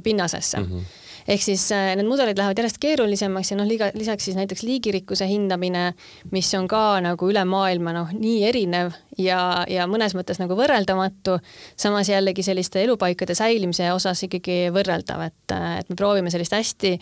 pinnasesse 0.03 0.63
mm. 0.63 0.73
-hmm 0.73 1.07
ehk 1.27 1.43
siis 1.43 1.65
äh, 1.75 1.93
need 1.97 2.07
mudelid 2.07 2.39
lähevad 2.39 2.59
järjest 2.59 2.79
keerulisemaks 2.81 3.51
ja 3.53 3.57
noh, 3.59 3.67
liga, 3.69 3.89
lisaks 3.97 4.29
siis 4.29 4.37
näiteks 4.39 4.63
liigirikkuse 4.67 5.27
hindamine, 5.29 5.93
mis 6.33 6.49
on 6.57 6.67
ka 6.69 6.99
nagu 7.03 7.29
üle 7.29 7.43
maailma 7.49 7.93
noh, 7.95 8.13
nii 8.15 8.43
erinev 8.49 8.93
ja, 9.19 9.39
ja 9.69 9.87
mõnes 9.89 10.15
mõttes 10.17 10.39
nagu 10.41 10.57
võrreldamatu, 10.57 11.37
samas 11.79 12.11
jällegi 12.11 12.45
selliste 12.45 12.83
elupaikade 12.85 13.35
säilimise 13.37 13.91
osas 13.93 14.23
ikkagi 14.27 14.59
võrreldav, 14.75 15.25
et, 15.29 15.55
et 15.81 15.89
me 15.91 15.97
proovime 15.99 16.33
sellist 16.33 16.55
hästi 16.55 16.95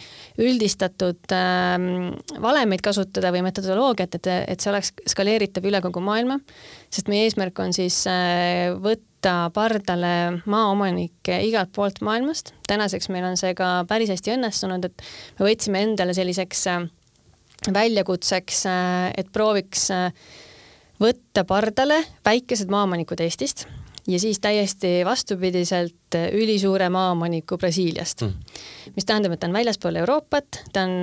üldistatud 0.44 1.36
äh, 1.36 1.76
valemeid 2.44 2.86
kasutada 2.86 3.34
või 3.36 3.46
metodoloogiat, 3.48 4.20
et, 4.20 4.32
et 4.56 4.64
see 4.64 4.74
oleks 4.74 4.94
skaleeritav 5.14 5.66
üle 5.68 5.82
kogu 5.84 6.04
maailma, 6.04 6.40
sest 6.94 7.12
meie 7.12 7.28
eesmärk 7.28 7.60
on 7.64 7.76
siis 7.76 8.04
äh, 8.12 8.74
võtta 8.78 9.07
võtta 9.18 9.50
pardale 9.54 10.44
maaomanikke 10.46 11.40
igalt 11.42 11.72
poolt 11.74 12.02
maailmast. 12.02 12.54
tänaseks 12.68 13.10
meil 13.10 13.26
on 13.26 13.38
see 13.38 13.56
ka 13.56 13.84
päris 13.90 14.10
hästi 14.10 14.36
õnnestunud, 14.36 14.86
et 14.86 15.02
me 15.40 15.48
võtsime 15.50 15.82
endale 15.82 16.14
selliseks 16.14 16.68
äh, 16.68 16.86
väljakutseks, 17.74 18.66
äh, 18.70 19.14
et 19.18 19.32
prooviks 19.34 19.90
äh, 19.92 20.14
võtta 21.02 21.46
pardale 21.46 22.04
väikesed 22.26 22.70
maaomanikud 22.70 23.20
Eestist 23.20 23.66
ja 24.08 24.20
siis 24.20 24.40
täiesti 24.40 25.02
vastupidiselt 25.04 26.14
ülisuure 26.32 26.90
maaomaniku 26.90 27.58
Brasiiliast 27.58 28.22
mm.. 28.22 28.60
mis 28.96 29.06
tähendab, 29.06 29.34
et 29.34 29.42
ta 29.42 29.50
on 29.50 29.58
väljaspool 29.58 29.98
Euroopat, 29.98 30.62
ta 30.74 30.86
on 30.86 31.02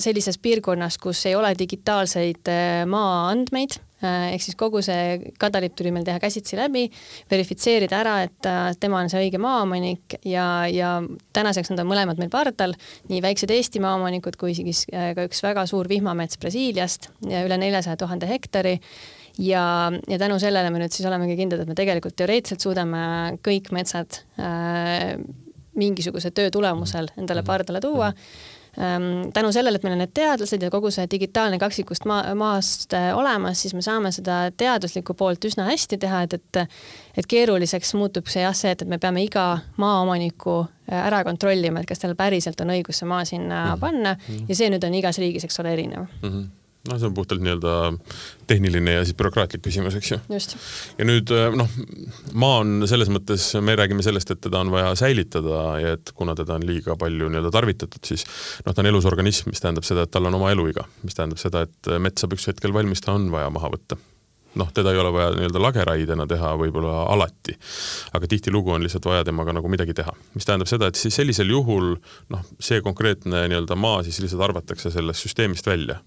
sellises 0.00 0.38
piirkonnas, 0.38 0.96
kus 0.98 1.26
ei 1.28 1.36
ole 1.36 1.52
digitaalseid 1.58 2.48
maaandmeid 2.88 3.76
ehk 4.02 4.42
siis 4.44 4.56
kogu 4.58 4.82
see 4.84 5.32
kadalipp 5.40 5.76
tuli 5.78 5.92
meil 5.94 6.06
teha 6.06 6.20
käsitsi 6.22 6.58
läbi, 6.58 6.86
verifitseerida 7.30 7.98
ära, 7.98 8.14
et 8.26 8.48
tema 8.80 9.00
on 9.02 9.10
see 9.10 9.24
õige 9.26 9.40
maaomanik 9.42 10.18
ja, 10.28 10.46
ja 10.70 10.98
tänaseks 11.36 11.72
nad 11.72 11.82
on 11.82 11.90
mõlemad 11.90 12.20
meil 12.20 12.32
pardal, 12.32 12.76
nii 13.10 13.22
väiksed 13.24 13.52
Eesti 13.54 13.82
maaomanikud 13.82 14.38
kui 14.40 14.54
siis 14.56 14.84
äh, 14.92 15.12
ka 15.18 15.26
üks 15.28 15.42
väga 15.44 15.66
suur 15.70 15.90
vihmamets 15.90 16.40
Brasiiliast 16.40 17.10
üle 17.26 17.58
neljasaja 17.60 17.98
tuhande 18.00 18.28
hektari. 18.30 18.78
Ja, 19.38 19.92
ja 20.10 20.16
tänu 20.18 20.40
sellele 20.42 20.70
me 20.74 20.80
nüüd 20.82 20.90
siis 20.90 21.06
olemegi 21.06 21.36
kindlad, 21.38 21.62
et 21.62 21.70
me 21.70 21.76
tegelikult 21.78 22.16
teoreetiliselt 22.18 22.64
suudame 22.64 23.02
kõik 23.46 23.70
metsad 23.74 24.24
äh, 24.42 25.14
mingisuguse 25.78 26.32
töö 26.34 26.50
tulemusel 26.50 27.10
endale 27.20 27.44
pardale 27.46 27.80
tuua. 27.84 28.10
Ehm, 28.10 28.57
tänu 29.34 29.52
sellele, 29.52 29.76
et 29.76 29.82
meil 29.82 29.96
on 29.96 30.02
need 30.02 30.12
teadlased 30.14 30.62
ja 30.62 30.70
kogu 30.70 30.90
see 30.94 31.06
digitaalne 31.10 31.58
kaksikust 31.58 32.04
maa, 32.08 32.34
maast 32.38 32.94
äh, 32.94 33.10
olemas, 33.16 33.62
siis 33.62 33.74
me 33.74 33.82
saame 33.82 34.12
seda 34.14 34.40
teaduslikku 34.56 35.14
poolt 35.18 35.44
üsna 35.48 35.66
hästi 35.70 35.98
teha, 35.98 36.22
et, 36.26 36.38
et 36.38 36.62
et 37.18 37.26
keeruliseks 37.26 37.94
muutub 37.98 38.28
see 38.30 38.44
jah, 38.44 38.54
see, 38.54 38.70
et, 38.70 38.82
et 38.82 38.88
me 38.88 39.00
peame 39.02 39.24
iga 39.24 39.46
maaomaniku 39.76 40.60
äh, 40.60 41.00
ära 41.06 41.24
kontrollima, 41.26 41.82
et 41.82 41.90
kas 41.90 42.04
tal 42.04 42.14
päriselt 42.18 42.60
on 42.60 42.74
õigus 42.76 43.02
see 43.02 43.08
maa 43.08 43.24
sinna 43.24 43.64
mm 43.64 43.72
-hmm. 43.72 43.80
panna 43.80 44.14
mhm. 44.14 44.46
ja 44.48 44.54
see 44.54 44.70
nüüd 44.70 44.86
on 44.86 44.94
igas 44.94 45.18
riigis, 45.18 45.44
eks 45.44 45.60
ole, 45.60 45.72
erinev 45.72 46.06
mm. 46.22 46.28
-hmm 46.28 46.46
noh, 46.88 46.98
see 46.98 47.08
on 47.08 47.14
puhtalt 47.16 47.42
nii-öelda 47.44 47.74
tehniline 48.48 48.98
ja 48.98 49.04
siis 49.06 49.16
bürokraatlik 49.18 49.62
küsimus, 49.64 49.96
eks 49.98 50.12
ju. 50.14 50.18
ja 50.98 51.08
nüüd 51.08 51.32
äh, 51.34 51.48
noh, 51.58 51.78
maa 52.38 52.62
on 52.64 52.88
selles 52.90 53.10
mõttes, 53.12 53.50
me 53.64 53.76
räägime 53.78 54.04
sellest, 54.06 54.32
et 54.34 54.42
teda 54.44 54.62
on 54.64 54.72
vaja 54.74 54.92
säilitada 54.98 55.64
ja 55.82 55.94
et 55.98 56.12
kuna 56.18 56.36
teda 56.38 56.58
on 56.58 56.66
liiga 56.68 56.96
palju 57.00 57.30
nii-öelda 57.30 57.54
tarvitatud, 57.54 58.02
siis 58.08 58.26
noh, 58.66 58.74
ta 58.74 58.82
on 58.82 58.90
elus 58.92 59.08
organism, 59.08 59.52
mis 59.52 59.64
tähendab 59.64 59.86
seda, 59.88 60.06
et 60.06 60.14
tal 60.14 60.28
on 60.30 60.38
oma 60.40 60.52
eluiga, 60.54 60.86
mis 61.04 61.18
tähendab 61.18 61.40
seda, 61.40 61.66
et 61.68 61.96
mets 62.02 62.24
saab 62.24 62.36
üks 62.36 62.48
hetkel 62.50 62.74
valmis, 62.76 63.04
ta 63.04 63.16
on 63.16 63.30
vaja 63.34 63.50
maha 63.52 63.74
võtta. 63.76 63.98
Noh, 64.58 64.70
teda 64.74 64.92
ei 64.92 64.98
ole 64.98 65.10
vaja 65.12 65.32
nii-öelda 65.36 65.60
lageraidena 65.60 66.24
teha 66.26 66.54
võib-olla 66.58 67.04
alati, 67.12 67.54
aga 68.16 68.30
tihtilugu 68.30 68.72
on 68.74 68.82
lihtsalt 68.82 69.06
vaja 69.06 69.26
temaga 69.28 69.52
nagu 69.54 69.70
midagi 69.70 69.94
teha, 69.94 70.14
mis 70.34 70.48
tähendab 70.48 70.70
seda, 70.70 70.88
et 70.88 70.98
siis 70.98 71.14
sellisel 71.20 71.52
juhul 71.52 71.92
noh, 72.32 72.46
see 72.56 72.80
konkreetne 72.82 73.44
nii-öelda 73.52 73.76
maa 73.78 74.00
siis 74.06 74.18
lihtsalt 74.24 74.46
arvatakse 74.48 74.90
sellest 74.94 75.26
süsteemist 75.26 75.68
välja 75.68 76.00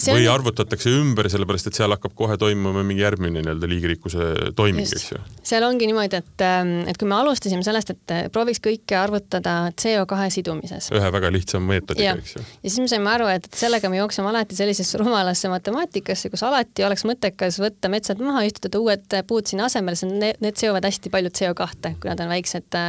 või 0.00 0.26
on- 0.26 0.34
arvutatakse 0.34 0.90
ümber, 0.90 1.28
sellepärast 1.32 1.68
et 1.70 1.78
seal 1.78 1.92
hakkab 1.94 2.14
kohe 2.18 2.36
toimuma 2.40 2.84
mingi 2.86 3.04
järgmine 3.04 3.42
nii-öelda 3.42 3.68
liigirikkuse 3.70 4.28
toiming, 4.58 4.86
eks 4.86 5.12
ju. 5.12 5.20
seal 5.46 5.66
ongi 5.66 5.88
niimoodi, 5.90 6.20
et, 6.22 6.44
et 6.90 7.00
kui 7.00 7.08
me 7.10 7.18
alustasime 7.18 7.64
sellest, 7.66 7.92
et 7.94 8.14
äh, 8.14 8.22
prooviks 8.32 8.62
kõike 8.64 8.96
arvutada 8.98 9.56
CO2 9.78 10.28
sidumises 10.36 10.90
ühe 10.94 11.12
väga 11.14 11.32
lihtsa 11.34 11.60
meetodiga, 11.62 12.16
eks 12.20 12.36
ju. 12.36 12.44
ja 12.44 12.68
siis 12.70 12.80
me 12.84 12.88
saime 12.92 13.12
aru, 13.14 13.28
et 13.32 13.48
sellega 13.56 13.90
me 13.92 14.00
jookseme 14.00 14.32
alati 14.32 14.58
sellisesse 14.58 15.00
rumalasse 15.02 15.50
matemaatikasse, 15.52 16.32
kus 16.32 16.44
alati 16.48 16.86
oleks 16.88 17.06
mõttekas 17.08 17.60
võtta 17.62 17.92
metsad 17.92 18.22
maha, 18.24 18.44
istutada 18.48 18.80
uued 18.82 19.18
puud 19.28 19.48
sinna 19.50 19.68
asemele, 19.70 19.98
sest 19.98 20.12
need, 20.12 20.40
need 20.44 20.58
seovad 20.60 20.86
hästi 20.88 21.12
palju 21.12 21.32
CO2, 21.38 21.96
kui 22.00 22.10
nad 22.10 22.20
on 22.22 22.32
väiksed, 22.32 22.80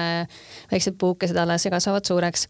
väiksed 0.72 1.00
puukesed 1.00 1.38
alles 1.38 1.66
ja 1.66 1.74
kasvavad 1.74 2.08
suureks. 2.08 2.48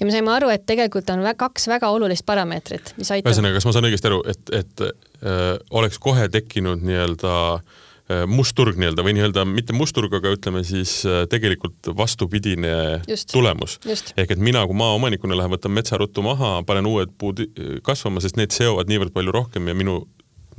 Ja 0.00 0.06
me 0.06 0.12
saime 0.14 0.32
aru, 0.34 0.50
et 0.54 0.66
tegelikult 0.66 1.10
on 1.14 1.24
vä- 1.24 1.36
kaks 1.38 1.68
väga 1.70 1.90
olulist 1.94 2.26
parameetrit, 2.26 2.94
mis 2.98 3.10
aitavad 3.14 3.32
ühesõnaga, 3.32 3.58
kas 3.58 3.68
ma 3.68 3.74
saan 3.76 3.88
õigesti 3.90 4.10
aru, 4.10 4.20
et, 4.30 4.54
et 4.60 4.84
äh, 4.84 5.42
oleks 5.70 6.00
kohe 6.02 6.26
tekkinud 6.32 6.84
nii-öelda 6.86 7.34
äh, 7.54 8.24
must 8.30 8.56
turg 8.58 8.80
nii-öelda 8.80 9.06
või 9.06 9.16
nii-öelda 9.18 9.46
mitte 9.48 9.76
must 9.76 9.96
turg, 9.96 10.14
aga 10.18 10.34
ütleme 10.36 10.64
siis 10.66 10.96
äh, 11.08 11.24
tegelikult 11.30 11.92
vastupidine 11.96 12.74
Just. 13.08 13.30
tulemus. 13.32 13.78
ehk 14.16 14.36
et 14.36 14.42
mina 14.42 14.64
kui 14.66 14.78
maaomanikuna 14.78 15.38
lähen, 15.38 15.54
võtan 15.54 15.74
metsaruttu 15.76 16.24
maha, 16.26 16.56
panen 16.66 16.90
uued 16.90 17.14
puud 17.18 17.46
kasvama, 17.86 18.22
sest 18.24 18.40
need 18.40 18.54
seovad 18.54 18.90
niivõrd 18.90 19.14
palju 19.14 19.34
rohkem 19.34 19.70
ja 19.70 19.76
minu 19.78 20.02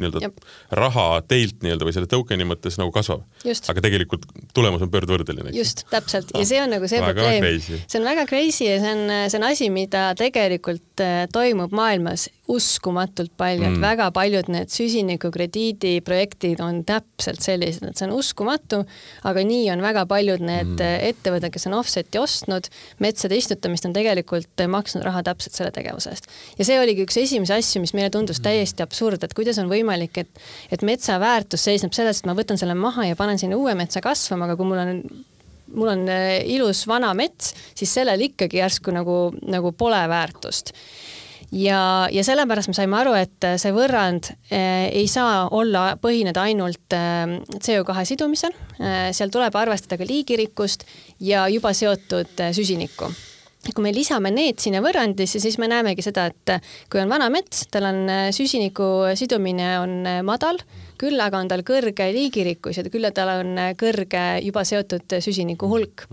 nii-öelda 0.01 0.31
raha 0.79 1.07
teilt 1.27 1.61
nii-öelda 1.65 1.87
või 1.87 1.95
selle 1.95 2.09
token'i 2.11 2.47
mõttes 2.47 2.79
nagu 2.81 2.93
kasvab. 2.95 3.25
aga 3.45 3.85
tegelikult 3.85 4.27
tulemus 4.53 4.85
on 4.85 4.91
pöördvõrdeline. 4.93 5.53
just 5.55 5.85
täpselt. 5.91 6.31
Ja 6.35 6.45
see 6.45 6.61
on 6.61 6.73
nagu 6.75 6.87
see 6.91 7.01
Väga 7.01 7.13
probleem. 7.13 7.81
see 7.87 7.99
on 7.99 8.07
väga 8.07 8.25
crazy 8.29 8.69
ja 8.69 8.79
see 8.83 8.95
on, 8.95 9.13
see 9.29 9.39
on 9.41 9.47
asi, 9.49 9.69
mida 9.73 10.07
tegelikult 10.17 11.03
äh, 11.03 11.25
toimub 11.31 11.75
maailmas 11.75 12.29
uskumatult 12.51 13.31
palju 13.37 13.63
mm., 13.63 13.65
Mm. 13.65 13.77
et 13.77 13.81
väga 13.81 14.09
paljud 14.13 14.49
need 14.51 14.71
süsinikukrediidi 14.73 15.99
projektid 16.05 16.61
on 16.63 16.83
täpselt 16.87 17.41
sellised, 17.43 17.83
et 17.87 17.97
see 17.97 18.07
on 18.07 18.15
uskumatu, 18.17 18.83
aga 19.25 19.43
nii 19.47 19.69
on 19.73 19.81
väga 19.83 20.05
paljud 20.09 20.43
need 20.45 20.75
mm. 20.75 21.09
ettevõtted, 21.09 21.51
kes 21.53 21.67
on 21.69 21.77
offset'i 21.79 22.21
ostnud 22.21 22.69
metsade 23.03 23.37
istutamist, 23.39 23.87
on 23.87 23.95
tegelikult 23.95 24.65
maksnud 24.69 25.05
raha 25.07 25.23
täpselt 25.25 25.57
selle 25.57 25.73
tegevuse 25.75 26.13
eest. 26.13 26.29
ja 26.59 26.67
see 26.67 26.79
oligi 26.81 27.05
üks 27.05 27.17
esimesi 27.21 27.55
asju, 27.55 27.83
mis 27.83 27.95
meile 27.97 28.11
tundus 28.13 28.41
täiesti 28.45 28.85
absurd, 28.85 29.23
et 29.25 29.33
kuidas 29.37 29.59
on 29.61 29.71
võimalik, 29.71 30.17
et 30.21 30.43
et 30.71 30.85
metsa 30.85 31.19
väärtus 31.21 31.65
seisneb 31.65 31.93
selles, 31.97 32.21
et 32.21 32.29
ma 32.29 32.37
võtan 32.37 32.59
selle 32.61 32.75
maha 32.77 33.07
ja 33.09 33.17
panen 33.17 33.39
sinna 33.41 33.57
uue 33.57 33.73
metsa 33.77 34.01
kasvama, 34.05 34.45
aga 34.45 34.59
kui 34.59 34.69
mul 34.69 34.83
on 34.83 35.01
mul 35.75 35.89
on 35.91 36.05
äh, 36.09 36.39
ilus 36.55 36.85
vana 36.87 37.09
mets, 37.17 37.55
siis 37.75 37.93
sellel 37.93 38.21
ikkagi 38.27 38.61
järsku 38.61 38.93
nagu, 38.93 39.33
nagu 39.49 39.71
pole 39.77 40.01
väärtust 40.09 40.71
ja, 41.51 42.07
ja 42.11 42.23
sellepärast 42.23 42.71
me 42.71 42.77
saime 42.77 42.97
aru, 42.99 43.13
et 43.19 43.47
see 43.61 43.73
võrrand 43.75 44.31
eh, 44.49 44.87
ei 44.89 45.07
saa 45.11 45.45
olla, 45.55 45.95
põhineda 46.01 46.45
ainult 46.47 46.95
eh, 46.95 47.37
CO2 47.57 48.07
sidumisel. 48.11 48.55
Eh,, 48.79 49.11
seal 49.15 49.33
tuleb 49.33 49.55
arvestada 49.59 49.99
ka 49.99 50.07
liigirikkust 50.07 50.87
ja 51.25 51.47
juba 51.51 51.73
seotud 51.73 52.45
süsinikku. 52.55 53.11
Kui 53.65 53.81
me 53.81 53.89
lisame 53.89 54.29
need 54.29 54.59
sinna 54.61 54.77
võrrandisse, 54.85 55.39
siis 55.41 55.55
me 55.57 55.65
näemegi 55.65 56.03
seda, 56.05 56.27
et 56.29 56.51
kui 56.91 56.99
on 57.01 57.09
vana 57.09 57.31
mets, 57.33 57.63
tal 57.73 57.87
on 57.89 58.03
süsiniku 58.35 59.15
sidumine 59.17 59.71
on 59.81 59.95
madal, 60.27 60.59
küll 61.01 61.17
aga 61.17 61.41
on 61.41 61.49
tal 61.49 61.63
kõrge 61.65 62.11
liigirikkus 62.13 62.77
ja 62.77 62.85
küll 62.93 63.09
tal 63.09 63.31
on 63.39 63.57
kõrge 63.79 64.21
juba 64.45 64.61
seotud 64.69 65.17
süsiniku 65.17 65.71
hulk 65.71 66.05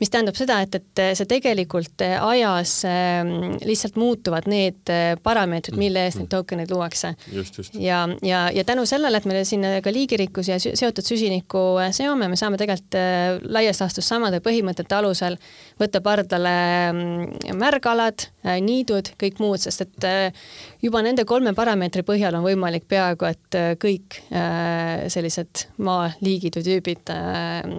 mis 0.00 0.10
tähendab 0.12 0.36
seda, 0.36 0.58
et, 0.64 0.76
et 0.76 1.02
see 1.16 1.28
tegelikult 1.30 2.02
eh, 2.04 2.16
ajas 2.20 2.72
eh, 2.88 3.30
lihtsalt 3.64 3.96
muutuvad 4.00 4.48
need 4.50 4.92
eh, 4.92 5.14
parameetrid, 5.22 5.78
mille 5.80 6.04
eest 6.06 6.20
neid 6.20 6.30
tokeneid 6.32 6.72
luuakse. 6.72 7.14
ja, 7.80 8.02
ja, 8.22 8.42
ja 8.52 8.64
tänu 8.68 8.86
sellele, 8.88 9.16
et 9.16 9.28
me 9.28 9.44
sinna 9.48 9.76
ka 9.84 9.92
liigirikkus 9.92 10.50
ja 10.52 10.58
seotud 10.60 11.06
süsinikku 11.06 11.64
seome, 11.96 12.28
me 12.28 12.36
saame 12.36 12.60
tegelikult 12.60 12.98
laias 13.52 13.80
laastus 13.80 14.08
samade 14.08 14.42
põhimõtete 14.44 14.96
alusel 14.96 15.38
võtta 15.80 16.02
pardale 16.04 16.52
mm, 16.92 17.56
märgalad, 17.56 18.28
niidud, 18.62 19.12
kõik 19.20 19.40
muud, 19.42 19.60
sest 19.62 19.86
et 19.86 20.06
juba 20.84 21.00
nende 21.04 21.24
kolme 21.28 21.54
parameetri 21.56 22.04
põhjal 22.06 22.36
on 22.38 22.44
võimalik 22.44 22.86
peaaegu 22.88 23.28
et 23.28 23.58
kõik 23.82 24.20
sellised 25.12 25.66
maaliigid 25.82 26.58
või 26.58 26.66
tüübid 26.68 27.12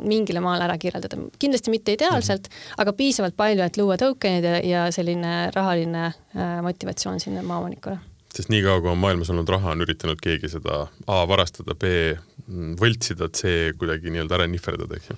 mingile 0.07 0.41
maale 0.43 0.67
ära 0.67 0.77
kirjeldada. 0.81 1.19
kindlasti 1.39 1.73
mitte 1.73 1.95
ideaalselt, 2.07 2.51
aga 2.77 2.93
piisavalt 2.97 3.37
palju, 3.37 3.63
et 3.65 3.79
luua 3.79 3.97
tokenid 4.01 4.47
ja, 4.47 4.59
ja 4.65 4.85
selline 4.95 5.49
rahaline 5.55 6.05
eh, 6.09 6.59
motivatsioon 6.65 7.19
sinna 7.23 7.45
maaomanikule 7.45 7.99
sest 8.37 8.51
niikaua, 8.53 8.81
kui 8.81 8.91
on 8.91 8.99
maailmas 9.01 9.29
olnud 9.33 9.49
raha, 9.49 9.73
on 9.73 9.83
üritanud 9.85 10.19
keegi 10.21 10.49
seda 10.51 10.83
A 11.09 11.17
varastada, 11.29 11.73
B 11.79 11.89
mm, 12.13 12.75
võltsida, 12.79 13.29
C 13.33 13.71
kuidagi 13.79 14.11
nii-öelda 14.13 14.37
ära 14.37 14.47
nihverdada, 14.51 14.99
eks 14.99 15.09
ju. 15.11 15.17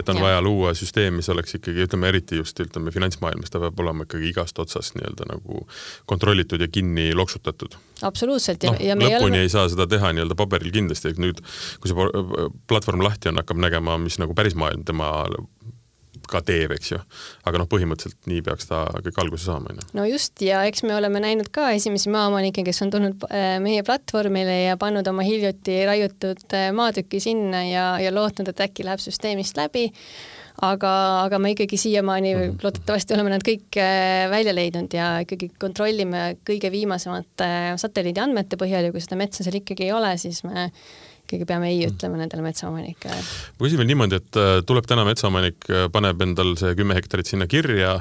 et 0.00 0.10
on 0.12 0.18
ja. 0.18 0.24
vaja 0.24 0.40
luua 0.44 0.72
süsteem, 0.78 1.18
mis 1.20 1.28
oleks 1.32 1.58
ikkagi, 1.58 1.86
ütleme 1.86 2.10
eriti 2.10 2.40
just 2.40 2.58
ütleme 2.64 2.92
finantsmaailmas, 2.94 3.52
ta 3.54 3.62
peab 3.62 3.82
olema 3.84 4.08
ikkagi 4.08 4.32
igast 4.32 4.58
otsast 4.62 4.98
nii-öelda 4.98 5.28
nagu 5.30 5.64
kontrollitud 6.10 6.64
ja 6.64 6.70
kinni 6.72 7.10
loksutatud. 7.18 7.78
absoluutselt 8.08 8.66
ja 8.66 8.74
noh, 8.74 8.82
ja 8.90 8.98
me 8.98 9.06
ei 9.08 9.16
lõpuni 9.16 9.42
ole 9.42 9.46
ei 9.46 9.54
saa 9.54 9.68
seda 9.70 9.86
teha 9.90 10.12
nii-öelda 10.16 10.38
paberil 10.38 10.74
kindlasti, 10.74 11.14
et 11.14 11.22
nüüd, 11.22 11.42
kui 11.78 11.92
see 11.92 12.48
platvorm 12.70 13.06
lahti 13.06 13.30
on, 13.30 13.42
hakkab 13.42 13.60
nägema, 13.62 14.00
mis 14.02 14.18
nagu 14.22 14.34
päris 14.38 14.58
maailm 14.58 14.86
tema 14.88 15.12
ka 16.30 16.42
teeb, 16.46 16.74
eks 16.76 16.92
ju. 16.94 17.00
aga 17.48 17.62
noh, 17.62 17.68
põhimõtteliselt 17.70 18.30
nii 18.30 18.42
peaks 18.46 18.70
ta 18.70 18.84
kõik 19.04 19.20
alguse 19.22 19.48
saama, 19.48 19.72
onju. 19.72 19.88
no 19.98 20.06
just 20.08 20.42
ja 20.44 20.62
eks 20.68 20.84
me 20.86 20.96
oleme 20.96 21.22
näinud 21.24 21.50
ka 21.54 21.70
esimesi 21.76 22.12
maaomanikke, 22.14 22.64
kes 22.66 22.82
on 22.86 22.94
tulnud 22.94 23.28
äh, 23.30 23.56
meie 23.64 23.84
platvormile 23.86 24.60
ja 24.68 24.78
pannud 24.80 25.06
oma 25.10 25.26
hiljuti 25.26 25.80
raiutud 25.88 26.44
äh, 26.56 26.70
maatüki 26.76 27.22
sinna 27.22 27.64
ja, 27.68 27.86
ja 28.02 28.14
lootnud, 28.14 28.52
et 28.52 28.66
äkki 28.68 28.86
läheb 28.86 29.02
süsteemist 29.02 29.58
läbi 29.58 29.88
aga, 30.64 30.92
aga 31.26 31.38
me 31.42 31.52
ikkagi 31.54 31.78
siiamaani 31.80 32.32
loodetavasti 32.62 33.14
oleme 33.16 33.32
nad 33.34 33.44
kõik 33.46 33.78
äh, 33.80 34.26
välja 34.30 34.54
leidnud 34.56 34.94
ja 34.94 35.10
ikkagi 35.24 35.50
kontrollime 35.60 36.38
kõige 36.46 36.70
viimasemate 36.74 37.50
satelliidi 37.80 38.22
andmete 38.22 38.58
põhjal 38.60 38.88
ja 38.88 38.94
kui 38.94 39.02
seda 39.04 39.18
metsa 39.20 39.46
seal 39.46 39.60
ikkagi 39.60 39.88
ei 39.88 39.94
ole, 39.94 40.14
siis 40.20 40.42
me 40.46 40.68
ikkagi 41.28 41.44
peame 41.48 41.68
ei 41.68 41.82
ütlema 41.84 42.16
nendele 42.16 42.42
metsaomanikele. 42.46 43.18
ma 43.58 43.66
küsin 43.66 43.80
veel 43.80 43.90
niimoodi, 43.90 44.16
et 44.22 44.40
äh, 44.40 44.54
tuleb 44.66 44.88
täna 44.88 45.04
metsaomanik, 45.04 45.68
paneb 45.92 46.24
endal 46.24 46.54
see 46.60 46.72
kümme 46.78 46.96
hektarit 46.96 47.28
sinna 47.28 47.46
kirja. 47.46 48.00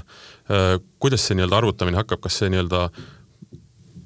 kuidas 1.04 1.26
see 1.28 1.36
nii-öelda 1.36 1.58
arvutamine 1.60 2.00
hakkab, 2.00 2.22
kas 2.24 2.38
see 2.40 2.48
nii-öelda 2.54 2.86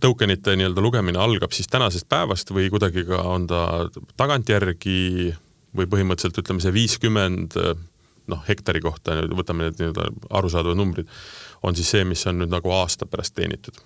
tokenite 0.01 0.55
nii-öelda 0.57 0.81
lugemine 0.81 1.21
algab 1.21 1.53
siis 1.53 1.69
tänasest 1.69 2.07
päevast 2.09 2.49
või 2.49 2.71
kuidagi 2.73 3.03
ka 3.05 3.21
on 3.29 3.45
ta 3.45 3.61
tagantjärgi 4.17 5.35
või 5.77 5.85
põhimõtteliselt 5.91 6.41
ütleme, 6.41 6.63
see 6.65 6.73
viiskümmend 6.73 7.59
noh, 8.31 8.41
hektari 8.47 8.81
kohta, 8.81 9.19
võtame 9.37 9.69
need 9.69 9.77
nii-öelda 9.77 10.09
arusaadavad 10.33 10.81
numbrid, 10.81 11.13
on 11.61 11.77
siis 11.77 11.93
see, 11.93 12.03
mis 12.09 12.25
on 12.25 12.41
nüüd 12.41 12.51
nagu 12.53 12.73
aasta 12.73 13.05
pärast 13.05 13.37
teenitud 13.37 13.77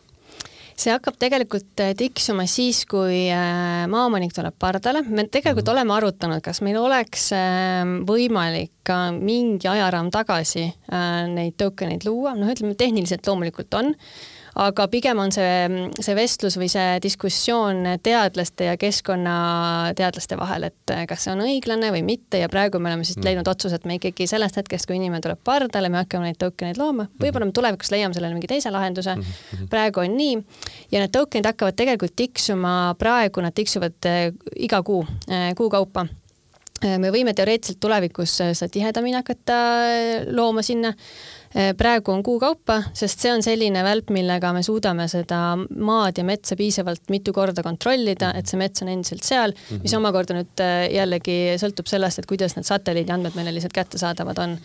see 0.79 0.93
hakkab 0.93 1.17
tegelikult 1.19 1.81
äh, 1.83 1.93
tiksuma 1.97 2.45
siis, 2.49 2.83
kui 2.89 3.25
äh, 3.31 3.85
maaomanik 3.91 4.35
tuleb 4.35 4.55
pardale. 4.59 5.03
me 5.07 5.27
tegelikult 5.31 5.69
oleme 5.71 5.95
arutanud, 5.95 6.43
kas 6.45 6.61
meil 6.65 6.79
oleks 6.81 7.29
äh, 7.35 7.83
võimalik 8.07 8.73
ka 8.85 9.09
mingi 9.15 9.69
ajaraam 9.71 10.11
tagasi 10.13 10.67
äh, 10.67 11.25
neid 11.31 11.57
tokeneid 11.61 12.05
luua, 12.07 12.35
noh, 12.37 12.51
ütleme 12.51 12.77
tehniliselt 12.79 13.27
loomulikult 13.27 13.79
on 13.79 13.93
aga 14.55 14.87
pigem 14.91 15.19
on 15.19 15.33
see, 15.35 15.85
see 15.99 16.15
vestlus 16.17 16.55
või 16.59 16.69
see 16.71 16.99
diskussioon 17.03 17.83
teadlaste 18.03 18.69
ja 18.69 18.77
keskkonnateadlaste 18.79 20.37
vahel, 20.39 20.69
et 20.69 20.95
kas 21.09 21.25
see 21.25 21.33
on 21.33 21.43
õiglane 21.45 21.91
või 21.95 22.05
mitte 22.07 22.39
ja 22.39 22.49
praegu 22.51 22.79
me 22.79 22.91
oleme 22.91 23.07
siis 23.07 23.19
leidnud 23.23 23.47
otsuse, 23.51 23.79
et 23.79 23.87
me 23.89 23.99
ikkagi 23.99 24.27
sellest 24.31 24.59
hetkest, 24.61 24.87
kui 24.87 24.97
inimene 24.99 25.23
tuleb 25.25 25.41
pardale, 25.43 25.91
me 25.91 26.01
hakkame 26.03 26.29
neid 26.29 26.39
tokeneid 26.41 26.79
looma, 26.79 27.09
võib-olla 27.21 27.49
me 27.49 27.55
tulevikus 27.55 27.91
leiame 27.91 28.15
sellele 28.15 28.37
mingi 28.37 28.51
teise 28.51 28.71
lahenduse. 28.71 29.17
praegu 29.69 30.05
on 30.05 30.15
nii. 30.17 30.37
Ja 30.91 31.01
need 31.03 31.13
tokenid 31.15 31.47
hakkavad 31.51 31.75
tegelikult 31.75 32.15
tiksuma, 32.15 32.95
praegu 32.99 33.43
nad 33.43 33.55
tiksuvad 33.55 34.07
eh, 34.09 34.29
iga 34.55 34.81
kuu, 34.83 35.03
kuu 35.57 35.71
kaupa. 35.73 36.07
Me 36.85 37.09
võime 37.09 37.31
teoreetiliselt 37.33 37.79
tulevikus 37.81 38.33
seda 38.37 38.67
tihedamini 38.69 39.15
hakata 39.15 39.57
looma 40.35 40.61
sinna. 40.65 40.91
Praegu 41.77 42.11
on 42.11 42.23
kuu 42.23 42.39
kaupa, 42.39 42.81
sest 42.97 43.21
see 43.23 43.31
on 43.31 43.43
selline 43.45 43.79
välp, 43.85 44.09
millega 44.11 44.51
me 44.55 44.63
suudame 44.65 45.07
seda 45.11 45.55
maad 45.55 46.19
ja 46.19 46.25
metsa 46.27 46.57
piisavalt 46.59 47.07
mitu 47.13 47.31
korda 47.35 47.63
kontrollida, 47.63 48.33
et 48.35 48.49
see 48.51 48.59
mets 48.59 48.83
on 48.83 48.91
endiselt 48.91 49.23
seal, 49.23 49.55
mis 49.79 49.93
omakorda 49.95 50.35
nüüd 50.35 50.63
äh, 50.63 50.87
jällegi 50.95 51.37
sõltub 51.61 51.87
sellest, 51.87 52.19
et 52.19 52.27
kuidas 52.27 52.57
need 52.57 52.67
satelliidiandmed 52.67 53.37
meile 53.39 53.55
lihtsalt 53.55 53.75
kättesaadavad 53.75 54.43
on. 54.43 54.57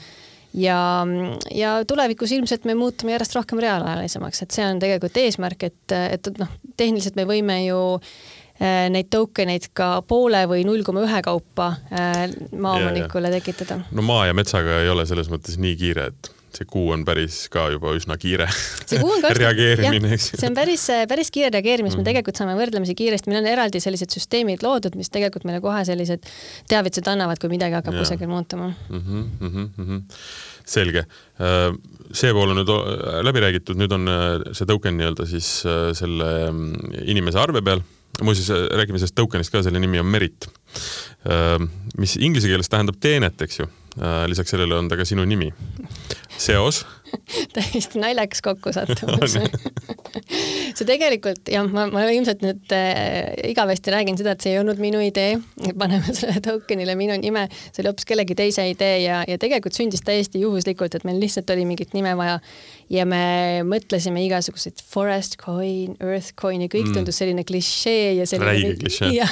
Ja, 0.58 1.06
ja 1.54 1.76
tulevikus 1.86 2.32
ilmselt 2.34 2.64
me 2.66 2.74
muutume 2.74 3.14
järjest 3.14 3.36
rohkem 3.38 3.60
reaalajalisemaks, 3.62 4.42
et 4.42 4.56
see 4.56 4.66
on 4.66 4.82
tegelikult 4.82 5.20
eesmärk, 5.22 5.62
et, 5.68 5.94
et 5.94 6.30
noh, 6.42 6.50
tehniliselt 6.74 7.14
me 7.14 7.22
võime 7.28 7.60
ju 7.68 7.78
äh, 7.94 8.88
neid 8.90 9.12
tokeneid 9.14 9.70
ka 9.78 9.92
poole 10.10 10.42
või 10.50 10.66
null 10.66 10.82
koma 10.82 11.06
ühe 11.06 11.22
kaupa 11.22 11.70
äh, 11.94 12.26
maaomanikule 12.50 13.30
tekitada. 13.38 13.78
no 13.94 14.02
maa 14.02 14.26
ja 14.26 14.34
metsaga 14.34 14.82
ei 14.82 14.90
ole 14.90 15.06
selles 15.06 15.30
mõttes 15.30 15.54
nii 15.62 15.78
kiire, 15.78 16.10
et 16.10 16.34
see 16.56 16.66
kuu 16.68 16.90
on 16.94 17.04
päris 17.06 17.44
ka 17.52 17.66
juba 17.72 17.92
üsna 17.96 18.16
kiire 18.20 18.46
see 18.50 19.00
kuu 19.00 19.12
on 19.16 19.24
reageerimine, 19.42 20.12
eks 20.16 20.32
ju. 20.32 20.40
see 20.40 20.50
on 20.50 20.56
päris, 20.56 20.86
päris 21.10 21.30
kiire 21.34 21.50
reageerimine, 21.54 21.94
me 21.94 22.02
mm. 22.02 22.08
tegelikult 22.08 22.40
saame 22.40 22.56
võrdlemisi 22.58 22.96
kiiresti, 22.98 23.30
meil 23.32 23.42
on 23.42 23.50
eraldi 23.50 23.82
sellised 23.82 24.14
süsteemid 24.14 24.64
loodud, 24.66 24.96
mis 24.98 25.12
tegelikult 25.12 25.46
meile 25.48 25.62
kohe 25.64 25.82
sellised 25.88 26.26
teavitused 26.70 27.10
annavad, 27.12 27.40
kui 27.42 27.52
midagi 27.52 27.78
hakkab 27.78 27.98
kusagil 28.00 28.30
muutuma 28.30 28.72
mm. 28.72 29.00
-hmm, 29.00 29.24
mm 29.40 29.70
-hmm. 29.78 30.02
selge, 30.64 31.06
äh, 31.40 31.70
see 32.12 32.32
pool 32.36 32.54
on 32.54 32.62
nüüd 32.62 32.74
äh, 32.74 33.22
läbi 33.26 33.46
räägitud, 33.46 33.80
nüüd 33.80 33.94
on 33.96 34.08
äh, 34.08 34.52
see 34.52 34.66
token 34.66 34.98
nii-öelda 34.98 35.26
siis 35.26 35.62
selle 35.94 36.50
mm, 36.50 36.94
inimese 37.04 37.38
arve 37.38 37.62
peal 37.62 37.82
muuseas, 38.22 38.50
räägime 38.76 38.98
sellest 38.98 39.16
token'ist 39.16 39.52
ka, 39.52 39.62
selle 39.62 39.80
nimi 39.80 40.00
on 40.00 40.06
Merit, 40.06 40.44
mis 41.96 42.16
inglise 42.16 42.48
keeles 42.48 42.68
tähendab 42.68 42.98
teenet, 43.00 43.40
eks 43.40 43.60
ju 43.62 43.68
Äh, 43.98 44.28
lisaks 44.28 44.50
sellele 44.50 44.76
on 44.78 44.88
ta 44.88 44.96
ka 44.96 45.04
sinu 45.04 45.24
nimi. 45.26 45.50
Seos 46.40 46.84
täiesti 47.56 48.00
naljakas 48.00 48.42
kokkusattumus 48.44 49.36
see 50.76 50.86
tegelikult 50.86 51.50
jah, 51.50 51.66
ma, 51.70 51.86
ma 51.90 52.04
ilmselt 52.10 52.42
nüüd 52.44 52.74
äh, 52.74 53.32
igavesti 53.50 53.94
räägin 53.94 54.18
seda, 54.20 54.34
et 54.34 54.44
see 54.44 54.54
ei 54.54 54.60
olnud 54.60 54.80
minu 54.82 55.02
idee, 55.02 55.38
paneme 55.78 56.14
sellele 56.14 56.42
tokenile 56.44 56.96
minu 56.98 57.16
nime, 57.20 57.46
see 57.70 57.82
oli 57.82 57.92
hoopis 57.92 58.08
kellegi 58.08 58.36
teise 58.38 58.66
idee 58.70 59.00
ja, 59.04 59.22
ja 59.28 59.38
tegelikult 59.40 59.76
sündis 59.76 60.04
täiesti 60.06 60.42
juhuslikult, 60.44 60.94
et 60.96 61.06
meil 61.08 61.20
lihtsalt 61.22 61.50
oli 61.54 61.66
mingit 61.68 61.96
nime 61.96 62.14
vaja 62.18 62.38
ja 62.90 63.06
me 63.06 63.62
mõtlesime 63.66 64.22
igasuguseid 64.26 64.82
forest 64.82 65.36
coin, 65.40 65.94
earth 66.02 66.34
coin 66.38 66.64
ja 66.64 66.70
kõik 66.70 66.88
mm. 66.88 66.96
tundus 66.98 67.20
selline 67.22 67.44
klišee 67.46 68.16
ja 68.18 68.26
selline. 68.26 68.50
räige 68.50 68.72
klišee. 68.82 69.12
ja, 69.20 69.28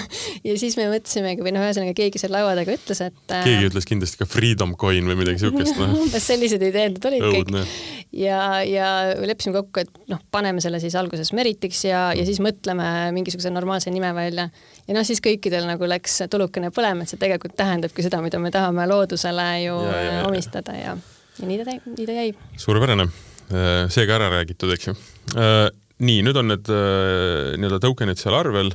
ja 0.46 0.58
siis 0.60 0.78
me 0.78 0.86
mõtlesimegi 0.92 1.44
või 1.44 1.54
noh, 1.56 1.66
ühesõnaga 1.66 1.96
keegi 1.98 2.22
seal 2.22 2.34
laua 2.34 2.54
taga 2.58 2.76
ütles, 2.78 3.02
et. 3.08 3.18
keegi 3.34 3.70
ütles 3.70 3.88
kindlasti 3.88 4.22
ka 4.22 4.28
freedom 4.30 4.76
coin 4.78 5.10
või 5.10 5.18
midagi 5.22 5.42
siukest 5.42 5.78
no.. 5.78 5.90
umbes 6.04 6.28
sellised 6.30 6.62
ideed 6.68 6.97
need 6.98 7.08
olid 7.10 7.28
Õudne. 7.30 7.62
kõik 7.62 7.98
ja, 8.12 8.62
ja 8.64 8.88
leppisime 9.26 9.54
kokku, 9.56 9.82
et 9.82 10.00
noh, 10.10 10.20
paneme 10.32 10.62
selle 10.64 10.80
siis 10.82 10.96
alguses 10.98 11.30
Meritiks 11.36 11.82
ja, 11.86 12.08
ja 12.16 12.24
siis 12.28 12.40
mõtleme 12.44 12.86
mingisuguse 13.16 13.52
normaalse 13.52 13.92
nime 13.94 14.10
välja. 14.16 14.48
ja 14.86 14.96
noh, 14.96 15.06
siis 15.06 15.22
kõikidel 15.24 15.68
nagu 15.68 15.88
läks 15.88 16.22
tulukene 16.30 16.72
põlema, 16.74 17.04
et 17.04 17.12
see 17.12 17.20
tegelikult 17.20 17.56
tähendabki 17.58 18.04
seda, 18.06 18.22
mida 18.24 18.40
me 18.42 18.52
tahame 18.54 18.86
loodusele 18.88 19.48
ju 19.64 19.76
ja, 19.84 19.96
ja, 19.96 20.14
ja. 20.20 20.22
omistada 20.28 20.76
ja, 20.78 20.96
ja 21.38 21.50
nii 21.50 21.60
ta, 21.64 21.76
nii 21.84 22.08
ta 22.08 22.16
jäi. 22.16 22.32
suurepärane, 22.56 23.08
äh, 23.52 23.84
see 23.92 24.08
ka 24.08 24.18
ära 24.18 24.32
räägitud, 24.38 24.72
eks 24.74 24.90
ju. 24.90 24.96
Äh, 25.36 25.68
nii, 25.98 26.24
nüüd 26.26 26.40
on 26.40 26.52
need 26.54 26.72
äh, 26.72 27.54
nii-öelda 27.58 27.82
token'id 27.84 28.20
seal 28.20 28.36
arvel. 28.38 28.74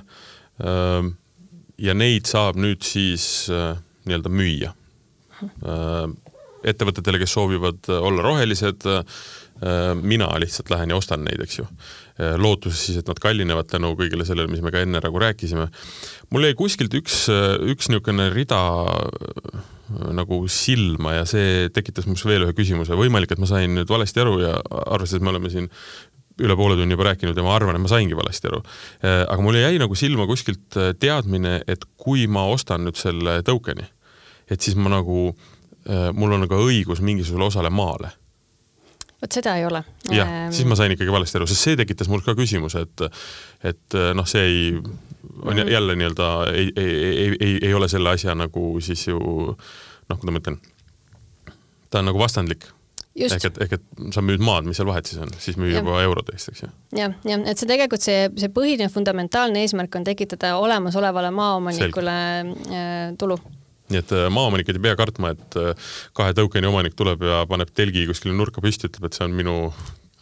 ja 1.81 1.93
neid 1.97 2.27
saab 2.29 2.59
nüüd 2.61 2.85
siis 2.85 3.47
nii-öelda 3.49 4.29
müüa 4.29 4.69
ettevõtetele, 6.67 7.19
kes 7.21 7.35
soovivad 7.35 7.89
äh, 7.91 7.99
olla 8.03 8.23
rohelised, 8.25 8.87
äh, 8.89 9.03
mina 10.01 10.27
lihtsalt 10.41 10.71
lähen 10.73 10.91
ja 10.91 10.97
ostan 10.99 11.23
neid, 11.27 11.41
eks 11.43 11.59
ju. 11.59 11.67
Äh, 12.19 12.35
lootuses 12.41 12.85
siis, 12.87 12.99
et 13.01 13.09
nad 13.09 13.19
kallinevad 13.21 13.69
tänu 13.71 13.93
kõigele 13.99 14.25
sellele, 14.27 14.51
mis 14.51 14.63
me 14.63 14.73
ka 14.73 14.83
enne 14.83 15.01
nagu 15.03 15.21
rääkisime. 15.23 15.67
mul 16.33 16.47
jäi 16.47 16.55
kuskilt 16.57 16.95
üks, 16.97 17.25
üks 17.69 17.91
niisugune 17.91 18.29
rida 18.33 18.61
nagu 20.15 20.39
silma 20.49 21.19
ja 21.19 21.27
see 21.29 21.69
tekitas 21.73 22.07
minus 22.09 22.23
veel 22.25 22.47
ühe 22.47 22.55
küsimuse, 22.57 22.97
võimalik, 22.97 23.35
et 23.35 23.41
ma 23.41 23.49
sain 23.49 23.75
nüüd 23.75 23.91
valesti 23.91 24.23
aru 24.23 24.39
ja 24.41 24.55
arvestades, 24.71 25.19
et 25.19 25.25
me 25.25 25.33
oleme 25.33 25.51
siin 25.53 25.69
üle 26.41 26.55
poole 26.57 26.73
tunni 26.79 26.95
juba 26.95 27.11
rääkinud 27.11 27.37
ja 27.37 27.45
ma 27.45 27.53
arvan, 27.53 27.77
et 27.77 27.83
ma 27.83 27.91
saingi 27.91 28.17
valesti 28.17 28.49
aru. 28.49 28.63
aga 29.03 29.41
mul 29.45 29.59
jäi 29.59 29.77
nagu 29.77 29.93
silma 29.99 30.25
kuskilt 30.25 30.79
teadmine, 30.97 31.59
et 31.69 31.85
kui 32.01 32.25
ma 32.25 32.47
ostan 32.49 32.87
nüüd 32.87 32.97
selle 32.97 33.43
token'i, 33.45 33.85
et 34.49 34.65
siis 34.65 34.79
ma 34.79 34.89
nagu 34.95 35.27
Äh, 35.29 35.52
mul 36.15 36.35
on 36.37 36.47
ka 36.47 36.59
õigus 36.63 37.01
mingisugusele 37.03 37.49
osale 37.49 37.69
maale. 37.73 38.11
vot 39.21 39.31
seda 39.31 39.55
ei 39.59 39.65
ole. 39.65 39.83
jah 40.11 40.27
ähm..., 40.27 40.51
siis 40.55 40.67
ma 40.67 40.77
sain 40.79 40.93
ikkagi 40.95 41.11
valesti 41.11 41.39
aru, 41.39 41.47
sest 41.49 41.69
see 41.69 41.79
tekitas 41.79 42.11
mul 42.11 42.23
ka 42.25 42.35
küsimuse, 42.39 42.85
et, 42.87 43.07
et 43.63 43.97
äh, 43.99 44.11
noh, 44.15 44.27
see 44.29 44.45
ei, 44.47 44.69
on 45.41 45.57
mm. 45.57 45.71
jälle 45.71 45.97
nii-öelda 45.99 46.29
ei, 46.53 46.69
ei, 46.75 46.93
ei, 47.09 47.33
ei, 47.39 47.57
ei 47.69 47.73
ole 47.73 47.89
selle 47.91 48.15
asja 48.15 48.35
nagu 48.35 48.69
siis 48.83 49.07
ju 49.07 49.19
noh, 49.19 50.19
kuidas 50.19 50.31
ma 50.31 50.43
ütlen, 50.43 50.61
ta 51.89 52.03
on 52.03 52.11
nagu 52.11 52.19
vastandlik 52.21 52.69
Just. 53.15 53.35
ehk 53.35 53.45
et, 53.45 53.57
ehk 53.61 53.73
et 53.77 54.13
sa 54.15 54.23
müüd 54.25 54.41
maad, 54.41 54.65
mis 54.65 54.79
seal 54.79 54.87
vahet 54.89 55.05
siis 55.05 55.19
on, 55.21 55.29
siis 55.37 55.57
müü 55.61 55.69
juba 55.75 55.99
eurode 56.01 56.33
eest, 56.33 56.49
eks 56.49 56.63
ju. 56.63 56.69
jah, 56.97 57.13
jah, 57.29 57.43
et 57.49 57.59
see 57.61 57.69
tegelikult 57.69 58.01
see, 58.01 58.23
see 58.41 58.49
põhiline 58.53 58.89
fundamentaalne 58.89 59.61
eesmärk 59.61 59.93
on 59.99 60.07
tekitada 60.07 60.55
olemasolevale 60.57 61.29
maaomanikule 61.35 62.15
Selge. 62.17 62.73
Äh, 62.73 63.11
tulu 63.21 63.37
nii 63.91 63.99
et 63.99 64.13
äh, 64.15 64.29
maaomanikud 64.33 64.79
ei 64.79 64.85
pea 64.87 64.95
kartma, 64.99 65.33
et 65.35 65.59
äh, 65.59 65.89
kahe 66.17 66.35
token'i 66.37 66.69
omanik 66.69 66.95
tuleb 66.99 67.25
ja 67.27 67.43
paneb 67.49 67.73
telgi 67.75 68.07
kuskile 68.09 68.35
nurka 68.37 68.63
püsti, 68.63 68.89
ütleb, 68.89 69.09
et 69.09 69.17
see 69.17 69.27
on 69.27 69.35
minu 69.35 69.57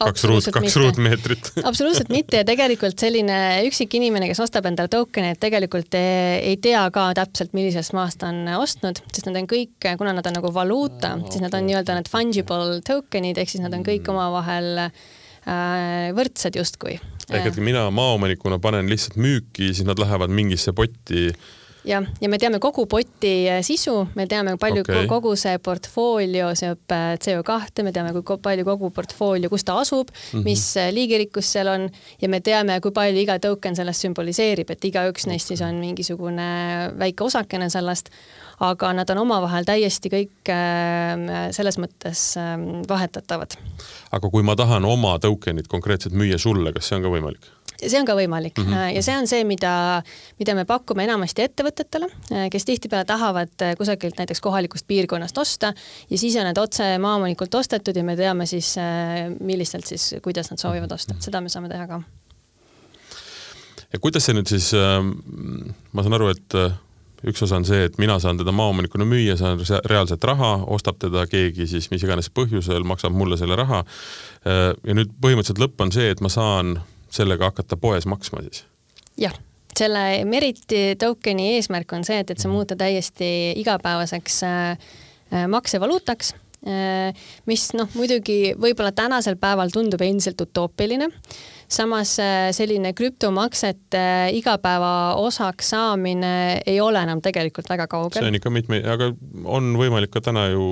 kaks 0.02 0.24
ruut, 0.28 0.48
kaks 0.54 0.76
ruutmeetrit 0.80 1.50
absoluutselt 1.68 2.10
mitte 2.12 2.40
ja 2.40 2.46
tegelikult 2.48 2.98
selline 2.98 3.36
üksik 3.68 3.94
inimene, 3.98 4.28
kes 4.30 4.42
ostab 4.44 4.66
endale 4.70 4.90
token'eid, 4.92 5.38
tegelikult 5.42 5.96
ei, 5.98 6.42
ei 6.52 6.58
tea 6.62 6.82
ka 6.94 7.08
täpselt, 7.18 7.54
millisest 7.56 7.94
maast 7.96 8.22
ta 8.22 8.32
on 8.32 8.42
ostnud, 8.58 9.02
sest 9.12 9.28
nad 9.28 9.40
on 9.42 9.48
kõik, 9.50 9.74
kuna 10.00 10.14
nad 10.16 10.28
on 10.28 10.38
nagu 10.40 10.52
valuuta, 10.54 11.14
siis 11.30 11.44
nad 11.44 11.54
on 11.56 11.66
nii-öelda 11.68 11.98
need 11.98 12.12
fungible 12.12 12.82
token'id 12.86 13.40
ehk 13.40 13.54
siis 13.54 13.64
nad 13.64 13.74
on 13.76 13.86
kõik 13.86 14.04
mm. 14.04 14.14
omavahel 14.16 14.84
äh, 14.86 16.10
võrdsed 16.16 16.58
justkui. 16.58 16.98
ehk 17.30 17.50
et 17.52 17.62
mina 17.62 17.86
maaomanikuna 17.94 18.60
panen 18.62 18.90
lihtsalt 18.90 19.20
müüki, 19.22 19.72
siis 19.72 19.86
nad 19.88 20.00
lähevad 20.02 20.32
mingisse 20.32 20.74
potti 20.76 21.30
jah, 21.86 22.06
ja 22.20 22.28
me 22.30 22.38
teame 22.38 22.58
kogu 22.62 22.84
poti 22.90 23.32
äh, 23.50 23.60
sisu, 23.66 23.94
me 24.18 24.26
teame, 24.30 24.54
palju 24.60 24.84
okay. 24.84 25.06
kogu 25.10 25.34
see 25.38 25.58
portfoolio 25.62 26.52
seob 26.58 26.94
äh, 26.94 27.14
CO2, 27.22 27.84
me 27.86 27.94
teame, 27.94 28.12
kui 28.16 28.38
palju 28.42 28.66
kogu 28.66 28.92
portfoolio, 28.94 29.50
kus 29.52 29.66
ta 29.66 29.78
asub 29.80 30.10
mm, 30.10 30.38
-hmm. 30.38 30.44
mis 30.44 30.64
äh, 30.76 30.92
liigirikkus 30.94 31.52
seal 31.52 31.72
on 31.72 31.88
ja 32.22 32.28
me 32.28 32.40
teame, 32.40 32.80
kui 32.80 32.94
palju 32.94 33.20
iga 33.20 33.38
token 33.38 33.76
sellest 33.76 34.06
sümboliseerib, 34.06 34.70
et 34.70 34.84
igaüks 34.84 35.26
neist 35.26 35.48
siis 35.48 35.62
on 35.62 35.80
mingisugune 35.82 36.92
väike 36.98 37.24
osakene 37.24 37.70
sellest, 37.70 38.10
aga 38.60 38.92
nad 38.92 39.10
on 39.10 39.18
omavahel 39.18 39.64
täiesti 39.64 40.08
kõik 40.08 40.50
selles 41.50 41.78
mõttes 41.78 42.36
ähm, 42.38 42.82
vahetatavad. 42.88 43.56
aga 44.12 44.30
kui 44.30 44.42
ma 44.42 44.56
tahan 44.56 44.84
oma 44.84 45.18
token'it 45.18 45.68
konkreetselt 45.68 46.14
müüa 46.14 46.38
sulle, 46.38 46.72
kas 46.72 46.88
see 46.88 46.96
on 46.96 47.02
ka 47.02 47.10
võimalik? 47.10 47.50
See 47.88 48.00
on 48.00 48.06
ka 48.08 48.16
võimalik 48.16 48.58
mm 48.58 48.68
-hmm. 48.68 48.94
ja 48.96 49.02
see 49.02 49.16
on 49.18 49.26
see, 49.28 49.44
mida, 49.48 50.02
mida 50.38 50.54
me 50.54 50.64
pakume 50.68 51.04
enamasti 51.04 51.42
ettevõtetele, 51.46 52.08
äh, 52.32 52.48
kes 52.50 52.64
tihtipeale 52.68 53.04
tahavad 53.08 53.52
äh, 53.62 53.74
kusagilt 53.78 54.18
näiteks 54.18 54.40
kohalikust 54.40 54.86
piirkonnast 54.86 55.38
osta 55.38 55.72
ja 56.10 56.18
siis 56.18 56.36
on 56.36 56.46
need 56.48 56.58
otse 56.58 56.98
maaomanikult 56.98 57.54
ostetud 57.54 57.96
ja 57.96 58.04
me 58.04 58.16
teame 58.16 58.46
siis, 58.46 58.74
millistelt 59.40 59.86
siis, 59.86 60.14
kuidas 60.22 60.50
nad 60.50 60.58
soovivad 60.58 60.92
osta, 60.92 61.14
seda 61.20 61.40
me 61.40 61.48
saame 61.48 61.68
teha 61.68 61.86
ka. 61.86 62.02
ja 63.92 63.98
kuidas 63.98 64.26
see 64.26 64.34
nüüd 64.34 64.48
siis, 64.48 64.72
ähm, 64.74 65.12
ma 65.92 66.02
saan 66.02 66.14
aru, 66.14 66.28
et 66.28 66.58
üks 67.28 67.42
osa 67.42 67.56
on 67.56 67.64
see, 67.64 67.84
et 67.86 67.98
mina 68.02 68.18
saan 68.18 68.38
teda 68.38 68.52
maaomanikuna 68.52 69.04
müüa, 69.06 69.36
saan 69.38 69.60
reaalset 69.86 70.24
raha, 70.24 70.64
ostab 70.66 70.98
teda 70.98 71.26
keegi 71.30 71.66
siis 71.66 71.90
mis 71.90 72.02
iganes 72.02 72.30
põhjusel, 72.34 72.82
maksab 72.88 73.14
mulle 73.14 73.36
selle 73.36 73.56
raha. 73.56 73.84
ja 74.44 74.94
nüüd 74.94 75.12
põhimõtteliselt 75.22 75.62
lõpp 75.62 75.84
on 75.84 75.92
see, 75.92 76.10
et 76.10 76.20
ma 76.20 76.28
saan 76.32 76.80
sellega 77.12 77.50
hakata 77.50 77.78
poes 77.80 78.06
maksma 78.08 78.44
siis? 78.46 78.64
jah, 79.20 79.34
selle 79.76 80.04
Meriti 80.28 80.84
tokeni 81.00 81.54
eesmärk 81.56 81.92
on 81.96 82.06
see, 82.08 82.20
et, 82.22 82.32
et 82.32 82.42
see 82.42 82.52
muuta 82.52 82.76
täiesti 82.78 83.28
igapäevaseks 83.62 84.42
äh, 84.48 84.70
äh 85.32 85.46
maksevaluutaks 85.52 86.34
äh,, 86.66 87.24
mis 87.46 87.70
noh, 87.78 87.90
muidugi 87.98 88.54
võib-olla 88.58 88.92
tänasel 88.96 89.38
päeval 89.40 89.72
tundub 89.74 90.04
endiselt 90.04 90.40
utoopiline 90.40 91.10
samas 91.72 92.16
äh, 92.20 92.50
selline 92.54 92.92
krüptomaksete 92.96 93.98
äh, 93.98 94.34
igapäeva 94.36 95.14
osaks 95.20 95.72
saamine 95.72 96.32
ei 96.66 96.80
ole 96.80 97.00
enam 97.02 97.22
tegelikult 97.24 97.68
väga 97.70 97.86
kaugel. 97.90 98.20
see 98.20 98.28
on 98.28 98.38
ikka 98.38 98.52
mitmeid, 98.52 98.86
aga 98.88 99.10
on 99.44 99.72
võimalik 99.80 100.12
ka 100.12 100.22
täna 100.24 100.46
ju 100.52 100.64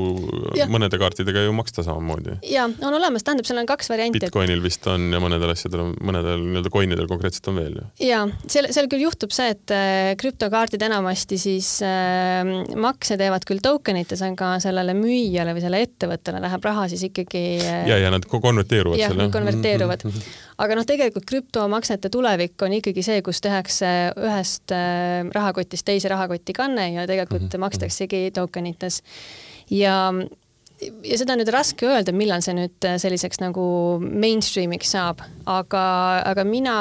ja. 0.59 0.69
mõnede 0.71 1.01
kaartidega 1.01 1.47
ju 1.47 1.55
maksta 1.57 1.85
samamoodi. 1.87 2.39
ja 2.51 2.67
on 2.69 2.97
olemas, 2.97 3.25
tähendab, 3.27 3.49
seal 3.49 3.63
on 3.63 3.69
kaks 3.71 3.91
varianti. 3.93 4.21
Bitcoinil 4.21 4.63
vist 4.65 4.87
on 4.91 5.09
ja 5.15 5.23
mõnedel 5.23 5.55
asjadel 5.55 5.85
on, 5.87 5.95
mõnedel 6.11 6.45
nii-öelda 6.45 6.73
coinidel 6.75 7.09
konkreetselt 7.11 7.51
on 7.53 7.61
veel 7.63 7.81
ju. 7.81 7.87
ja 8.11 8.23
seal, 8.47 8.71
seal 8.75 8.91
küll 8.93 9.07
juhtub 9.07 9.35
see, 9.35 9.51
et 9.57 9.75
äh, 9.77 10.13
krüptokaardid 10.21 10.85
enamasti 10.91 11.41
siis 11.41 11.73
äh, 11.87 12.45
makse 12.77 13.19
teevad 13.21 13.47
küll 13.49 13.65
token 13.65 14.03
ites, 14.03 14.23
aga 14.27 14.57
sellele 14.63 14.95
müüjale 14.99 15.57
või 15.57 15.65
sellele 15.65 15.89
ettevõttele 15.89 16.45
läheb 16.45 16.71
raha 16.71 16.89
siis 16.93 17.09
ikkagi 17.09 17.45
ja, 17.61 17.97
ja 17.97 18.13
nad 18.13 18.27
konverteeruvad. 18.29 19.01
jah, 19.01 19.17
nad 19.17 19.33
konverteeruvad 19.33 20.05
aga 20.61 20.77
noh, 20.77 20.87
tegelikult 20.91 21.27
krüptomaksete 21.31 22.11
tulevik 22.13 22.61
on 22.67 22.75
ikkagi 22.81 23.05
see, 23.07 23.23
kus 23.27 23.41
tehakse 23.45 23.89
ühest 24.19 24.75
äh, 24.75 25.23
rahakotist 25.35 25.87
teise 25.89 26.11
rahakotti 26.13 26.57
kanne 26.57 26.91
ja 26.93 27.07
tegelikult 27.11 27.49
mm 27.49 27.55
-hmm. 27.55 27.67
makstaksegi 27.67 28.31
token 28.35 28.67
ites. 28.67 29.03
ja 29.71 30.13
ja 31.05 31.19
seda 31.19 31.35
on 31.35 31.43
nüüd 31.43 31.53
raske 31.53 31.87
öelda, 31.87 32.13
millal 32.17 32.43
see 32.45 32.55
nüüd 32.57 32.89
selliseks 33.03 33.41
nagu 33.43 33.63
mainstream'iks 34.01 34.95
saab, 34.97 35.21
aga, 35.47 35.85
aga 36.25 36.45
mina 36.45 36.77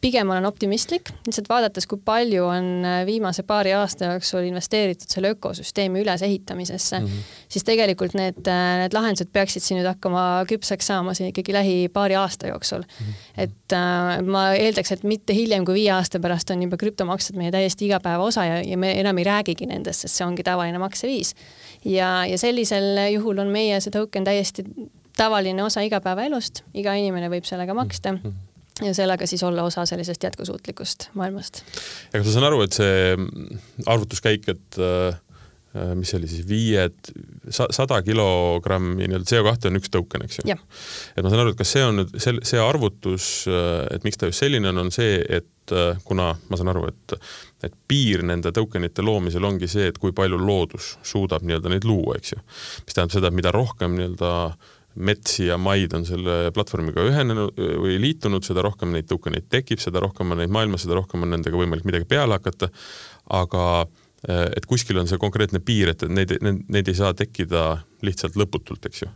pigem 0.00 0.30
olen 0.30 0.46
optimistlik, 0.48 1.10
lihtsalt 1.26 1.48
vaadates, 1.50 1.86
kui 1.88 2.00
palju 2.04 2.44
on 2.48 2.68
äh, 2.88 3.00
viimase 3.06 3.42
paari 3.46 3.74
aasta 3.76 4.14
jooksul 4.14 4.46
investeeritud 4.48 5.12
selle 5.12 5.34
ökosüsteemi 5.34 6.00
ülesehitamisesse 6.00 7.00
mm, 7.00 7.06
-hmm. 7.06 7.34
siis 7.48 7.64
tegelikult 7.64 8.14
need, 8.14 8.40
äh, 8.48 8.78
need 8.80 8.96
lahendused 8.96 9.28
peaksid 9.32 9.62
siin 9.62 9.80
nüüd 9.80 9.88
hakkama 9.90 10.44
küpseks 10.48 10.88
saama 10.92 11.14
siin 11.14 11.28
ikkagi 11.28 11.52
lähi 11.52 11.76
paari 11.92 12.16
aasta 12.16 12.48
jooksul 12.48 12.82
mm. 12.82 13.06
-hmm. 13.06 13.42
et 13.44 13.72
äh, 13.72 14.22
ma 14.24 14.50
eeldaks, 14.52 14.92
et 14.92 15.02
mitte 15.04 15.34
hiljem 15.36 15.64
kui 15.64 15.74
viie 15.74 15.92
aasta 15.92 16.20
pärast 16.20 16.50
on 16.50 16.62
juba 16.62 16.76
krüptomaksed 16.76 17.36
meie 17.36 17.52
täiesti 17.52 17.86
igapäeva 17.86 18.24
osa 18.24 18.44
ja, 18.44 18.62
ja 18.62 18.78
me 18.78 19.00
enam 19.00 19.18
ei 19.18 19.24
räägigi 19.24 19.66
nendest, 19.66 20.00
sest 20.00 20.14
see 20.14 20.26
ongi 20.26 20.42
tavaline 20.42 20.78
makseviis. 20.78 21.34
ja, 21.84 22.26
ja 22.26 22.38
sellisel 22.38 23.12
juhul 23.12 23.38
on 23.38 23.48
meie 23.48 23.80
see 23.80 23.90
token 23.90 24.24
täiesti 24.24 24.64
tavaline 25.16 25.62
osa 25.64 25.80
igapäevaelust, 25.80 26.62
iga 26.74 26.94
inimene 26.94 27.28
võib 27.28 27.44
sellega 27.44 27.74
maksta 27.74 28.12
mm. 28.12 28.18
-hmm 28.24 28.49
ja 28.84 28.94
sellega 28.94 29.26
siis 29.26 29.42
olla 29.42 29.62
osa 29.62 29.86
sellisest 29.86 30.22
jätkusuutlikust 30.22 31.10
maailmast. 31.14 31.64
ja 32.12 32.20
kas 32.20 32.26
ma 32.26 32.36
saan 32.36 32.48
aru, 32.50 32.62
et 32.66 32.76
see 32.76 33.16
arvutuskäik, 33.86 34.48
et 34.52 34.80
äh, 34.80 35.18
mis 35.94 36.10
see 36.10 36.18
oli 36.18 36.30
siis, 36.30 36.46
viied, 36.48 37.12
sada 37.54 38.00
kilogrammi 38.02 39.06
nii-öelda 39.06 39.28
CO2 39.30 39.70
on 39.70 39.78
üks 39.78 39.92
token, 39.94 40.26
eks 40.26 40.40
ju? 40.40 40.56
et 40.56 41.22
ma 41.22 41.30
saan 41.30 41.44
aru, 41.44 41.54
et 41.54 41.60
kas 41.60 41.76
see 41.76 41.84
on 41.86 42.00
nüüd 42.02 42.16
see, 42.16 42.40
see 42.52 42.62
arvutus, 42.62 43.30
äh, 43.50 43.84
et 43.94 44.06
miks 44.06 44.20
ta 44.20 44.30
just 44.30 44.42
selline 44.42 44.72
on, 44.72 44.82
on 44.86 44.92
see, 44.94 45.20
et 45.28 45.76
äh, 45.76 46.00
kuna 46.06 46.32
ma 46.48 46.60
saan 46.60 46.74
aru, 46.74 46.88
et 46.90 47.16
et 47.60 47.74
piir 47.88 48.22
nende 48.24 48.54
tokenite 48.56 49.04
loomisel 49.04 49.44
ongi 49.44 49.68
see, 49.68 49.90
et 49.92 49.98
kui 50.00 50.14
palju 50.16 50.38
loodus 50.40 50.94
suudab 51.04 51.44
nii-öelda 51.44 51.72
neid 51.74 51.84
luua, 51.84 52.16
eks 52.16 52.32
ju. 52.32 52.42
mis 52.86 52.96
tähendab 52.96 53.18
seda, 53.18 53.28
et 53.28 53.36
mida 53.36 53.52
rohkem 53.52 53.98
nii-öelda 53.98 54.30
äh, 54.48 54.70
metsi 54.94 55.46
ja 55.46 55.56
maid 55.60 55.94
on 55.94 56.04
selle 56.08 56.50
platvormiga 56.54 57.04
ühenenud 57.06 57.56
või 57.56 57.98
liitunud, 58.02 58.44
seda 58.46 58.64
rohkem 58.66 58.92
neid 58.94 59.08
tokeneid 59.10 59.46
tekib, 59.52 59.82
seda 59.82 60.02
rohkem 60.02 60.34
on 60.34 60.42
neid 60.42 60.52
maailmas, 60.52 60.84
seda 60.86 60.98
rohkem 60.98 61.26
on 61.26 61.34
nendega 61.36 61.58
võimalik 61.58 61.86
midagi 61.88 62.08
peale 62.10 62.38
hakata, 62.40 62.70
aga 63.38 63.64
eh, 64.26 64.46
et 64.58 64.66
kuskil 64.70 64.98
on 65.00 65.10
see 65.10 65.20
konkreetne 65.22 65.62
piir, 65.62 65.94
et 65.94 66.06
neid, 66.08 66.36
neid, 66.42 66.64
neid 66.68 66.90
ei 66.90 66.98
saa 66.98 67.14
tekkida 67.16 67.84
lihtsalt 68.06 68.38
lõputult, 68.40 68.90
eks 68.90 69.06
ju 69.06 69.12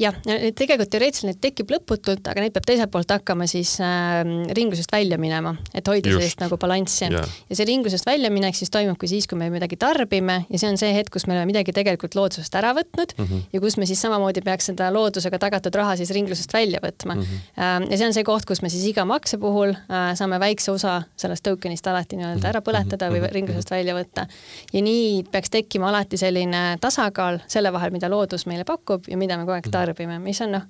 jah, 0.00 0.16
tegelikult 0.56 0.90
teoreetiliselt 0.92 1.30
neid 1.30 1.38
tekib 1.40 1.70
lõputult, 1.72 2.26
aga 2.28 2.42
neid 2.42 2.52
peab 2.54 2.66
teiselt 2.68 2.92
poolt 2.92 3.12
hakkama 3.14 3.46
siis 3.48 3.76
äh, 3.80 4.20
ringlusest 4.56 4.92
välja 4.92 5.16
minema, 5.20 5.54
et 5.72 5.88
hoida 5.88 6.10
Just. 6.10 6.20
sellist 6.20 6.42
nagu 6.42 6.58
balanssi 6.60 7.06
yeah.. 7.08 7.36
ja 7.48 7.56
see 7.56 7.68
ringlusest 7.68 8.06
väljaminek 8.08 8.58
siis 8.58 8.72
toimubki 8.74 9.08
siis, 9.08 9.28
kui 9.30 9.38
me 9.40 9.48
midagi 9.52 9.78
tarbime 9.80 10.42
ja 10.50 10.60
see 10.60 10.68
on 10.68 10.76
see 10.80 10.92
hetk, 10.92 11.14
kus 11.16 11.24
me 11.26 11.32
oleme 11.36 11.48
midagi 11.48 11.72
tegelikult 11.76 12.16
loodusest 12.18 12.58
ära 12.60 12.74
võtnud 12.76 13.14
mm 13.16 13.24
-hmm. 13.24 13.46
ja 13.56 13.62
kus 13.64 13.78
me 13.80 13.88
siis 13.88 14.02
samamoodi 14.04 14.42
peaks 14.44 14.68
seda 14.72 14.90
loodusega 14.92 15.40
tagatud 15.40 15.74
raha 15.80 15.96
siis 15.96 16.12
ringlusest 16.12 16.52
välja 16.52 16.82
võtma 16.84 17.16
mm. 17.16 17.22
-hmm. 17.22 17.88
ja 17.90 17.96
see 17.96 18.06
on 18.06 18.12
see 18.12 18.24
koht, 18.24 18.44
kus 18.44 18.62
me 18.62 18.68
siis 18.68 18.84
iga 18.92 19.04
makse 19.08 19.40
puhul 19.40 19.72
äh, 19.72 20.12
saame 20.14 20.40
väikse 20.40 20.72
osa 20.72 21.02
sellest 21.16 21.44
token'ist 21.48 21.88
alati 21.88 22.20
nii-öelda 22.20 22.52
ära 22.52 22.60
põletada 22.60 23.08
või 23.08 23.22
mhm. 23.24 23.32
ringlusest 23.32 23.70
välja 23.70 23.96
võtta. 23.96 24.26
ja 24.72 24.82
nii 24.82 25.24
peaks 25.32 25.50
tekkima 25.50 25.88
alati 25.88 26.20
selline 26.20 26.76
tasakaal 26.80 27.40
selle 27.46 27.72
vahel, 27.72 27.90
mida 27.90 28.10
loodus 28.12 28.46
meile 28.46 28.64
pakub 28.64 29.08
ja 29.08 29.16
mida 29.16 29.38
me 29.38 29.44
kogu 29.44 29.56
aeg 29.56 29.70
tarbime 29.70 29.85
tarbime, 29.86 30.18
mis 30.22 30.40
on 30.44 30.56
noh, 30.56 30.66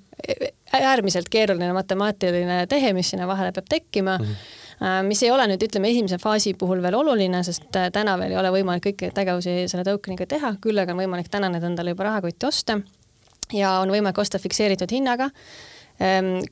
äärmiselt 0.76 1.30
keeruline 1.32 1.72
matemaatiline 1.76 2.64
tehe, 2.70 2.92
mis 2.96 3.10
sinna 3.12 3.26
vahele 3.28 3.52
peab 3.56 3.68
tekkima 3.70 4.18
mm. 4.18 4.24
-hmm. 4.24 5.06
mis 5.08 5.22
ei 5.22 5.30
ole 5.30 5.46
nüüd 5.50 5.62
ütleme 5.68 5.90
esimese 5.90 6.18
faasi 6.22 6.54
puhul 6.54 6.82
veel 6.82 6.94
oluline, 6.94 7.42
sest 7.44 7.76
äh, 7.76 7.90
täna 7.92 8.18
veel 8.18 8.32
ei 8.32 8.38
ole 8.42 8.52
võimalik 8.58 8.86
kõiki 8.90 9.12
tegevusi 9.14 9.64
selle 9.68 9.84
tokeniga 9.84 10.26
teha, 10.26 10.54
küll 10.60 10.78
aga 10.78 10.92
on 10.92 11.00
võimalik 11.04 11.30
täna 11.30 11.48
need 11.48 11.64
endale 11.64 11.96
juba 11.96 12.10
rahakotti 12.10 12.46
osta 12.46 12.80
ja 13.52 13.78
on 13.80 13.90
võimalik 13.90 14.18
osta 14.18 14.38
fikseeritud 14.38 14.92
hinnaga 14.92 15.30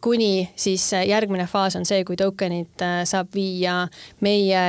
kuni 0.00 0.48
siis 0.56 0.86
järgmine 1.06 1.44
faas 1.50 1.76
on 1.76 1.84
see, 1.84 2.00
kui 2.08 2.16
tokenid 2.16 2.80
äh, 2.84 3.02
saab 3.08 3.28
viia 3.36 3.82
meie 4.24 4.62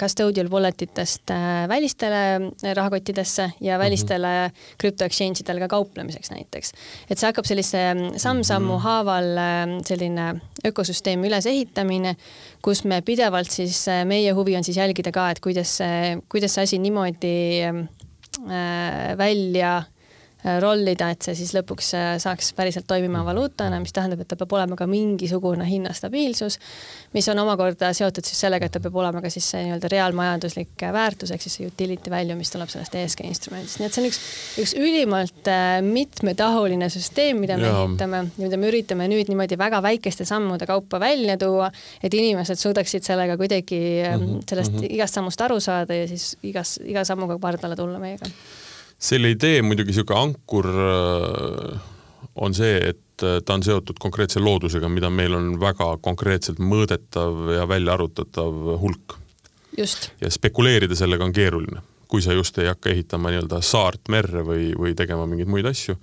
custodial 0.00 0.50
wallet 0.50 0.82
itest 0.82 1.30
äh, 1.30 1.66
välistele 1.70 2.22
äh, 2.34 2.74
rahakottidesse 2.74 3.50
ja 3.60 3.76
mhm. 3.76 3.84
välistele 3.84 4.32
mm 4.48 4.52
-hmm. 4.82 5.04
exchange 5.04 5.40
idel 5.40 5.58
ka 5.58 5.68
kauplemiseks 5.68 6.30
näiteks. 6.30 6.72
et 7.10 7.18
see 7.18 7.26
hakkab 7.26 7.44
sellise 7.44 7.94
mm, 7.94 8.18
samm-sammu 8.18 8.72
mhm. 8.72 8.82
haaval 8.82 9.24
selline 9.84 10.40
ökosüsteemi 10.66 11.28
ülesehitamine, 11.28 12.16
kus 12.62 12.84
me 12.84 13.02
pidevalt 13.02 13.50
siis, 13.50 13.86
meie 14.04 14.32
huvi 14.32 14.56
on 14.56 14.64
siis 14.64 14.76
jälgida 14.76 15.12
ka, 15.12 15.30
et 15.30 15.40
kuidas 15.40 15.76
see, 15.76 16.18
kuidas 16.28 16.54
see 16.54 16.62
asi 16.62 16.78
niimoodi 16.78 17.62
välja 19.18 19.82
Äh, 19.82 19.95
rollida, 20.60 21.08
et 21.10 21.26
see 21.26 21.34
siis 21.38 21.52
lõpuks 21.56 21.88
äh, 21.98 22.08
saaks 22.22 22.52
päriselt 22.56 22.86
toimima 22.88 23.22
valuutana, 23.26 23.80
mis 23.82 23.94
tähendab, 23.94 24.22
et 24.22 24.28
ta 24.30 24.38
peab 24.38 24.52
olema 24.56 24.76
ka 24.78 24.86
mingisugune 24.90 25.66
hinnastabiilsus, 25.66 26.58
mis 27.16 27.28
on 27.32 27.40
omakorda 27.42 27.90
seotud 27.96 28.26
siis 28.26 28.40
sellega, 28.46 28.68
et 28.68 28.76
ta 28.76 28.82
peab 28.84 28.96
olema 29.00 29.22
ka 29.24 29.30
siis 29.32 29.48
see 29.52 29.64
nii-öelda 29.66 29.90
reaalmajanduslik 29.92 30.84
äh, 30.86 30.92
väärtus 30.94 31.32
ehk 31.34 31.42
siis 31.42 31.58
see 31.58 31.70
utility 31.70 32.12
value, 32.12 32.36
mis 32.38 32.52
tuleb 32.52 32.70
sellest 32.72 32.94
ESG 33.00 33.24
instrumendist, 33.26 33.80
nii 33.80 33.88
et 33.88 33.96
see 33.96 34.04
on 34.04 34.10
üks, 34.10 34.20
üks 34.64 34.74
ülimalt 34.78 35.50
mitmetahuline 35.86 36.90
süsteem, 36.92 37.40
mida 37.42 37.58
me 37.60 37.70
ja. 37.70 37.80
ehitame 37.82 38.22
ja 38.26 38.44
mida 38.44 38.60
me 38.60 38.70
üritame 38.70 39.08
nüüd 39.10 39.32
niimoodi 39.32 39.58
väga 39.58 39.82
väikeste 39.84 40.28
sammude 40.28 40.68
kaupa 40.68 41.00
välja 41.02 41.38
tuua, 41.40 41.72
et 42.02 42.14
inimesed 42.14 42.60
suudaksid 42.60 43.06
sellega 43.06 43.36
kuidagi 43.40 43.80
mm 43.80 44.22
-hmm. 44.22 44.46
sellest 44.48 44.72
mm 44.72 44.84
-hmm. 44.84 44.94
igast 44.94 45.14
sammust 45.14 45.40
aru 45.40 45.60
saada 45.60 45.94
ja 45.94 46.06
siis 46.08 46.36
igas, 46.42 46.78
iga 46.84 47.04
sammuga 47.04 47.38
pardale 47.38 47.76
tulla 47.76 47.98
meiega 47.98 48.30
selle 48.98 49.30
idee 49.34 49.60
muidugi 49.62 49.92
niisugune 49.92 50.20
ankur 50.20 50.68
äh, 50.70 51.80
on 52.36 52.54
see, 52.56 52.76
et 52.92 53.24
äh, 53.24 53.40
ta 53.44 53.56
on 53.56 53.64
seotud 53.64 54.00
konkreetse 54.00 54.40
loodusega, 54.40 54.88
mida 54.92 55.10
meil 55.12 55.36
on 55.36 55.52
väga 55.60 55.96
konkreetselt 56.04 56.60
mõõdetav 56.62 57.52
ja 57.56 57.66
välja 57.68 57.96
arvutatav 57.96 58.72
hulk. 58.82 59.18
ja 60.20 60.30
spekuleerida 60.30 60.96
sellega 60.96 61.24
on 61.24 61.32
keeruline, 61.36 61.82
kui 62.08 62.22
sa 62.22 62.32
just 62.32 62.58
ei 62.58 62.70
hakka 62.70 62.90
ehitama 62.90 63.32
nii-öelda 63.32 63.60
saart 63.60 64.08
merre 64.08 64.44
või, 64.46 64.72
või 64.78 64.94
tegema 64.96 65.26
mingeid 65.26 65.52
muid 65.52 65.66
asju. 65.68 65.96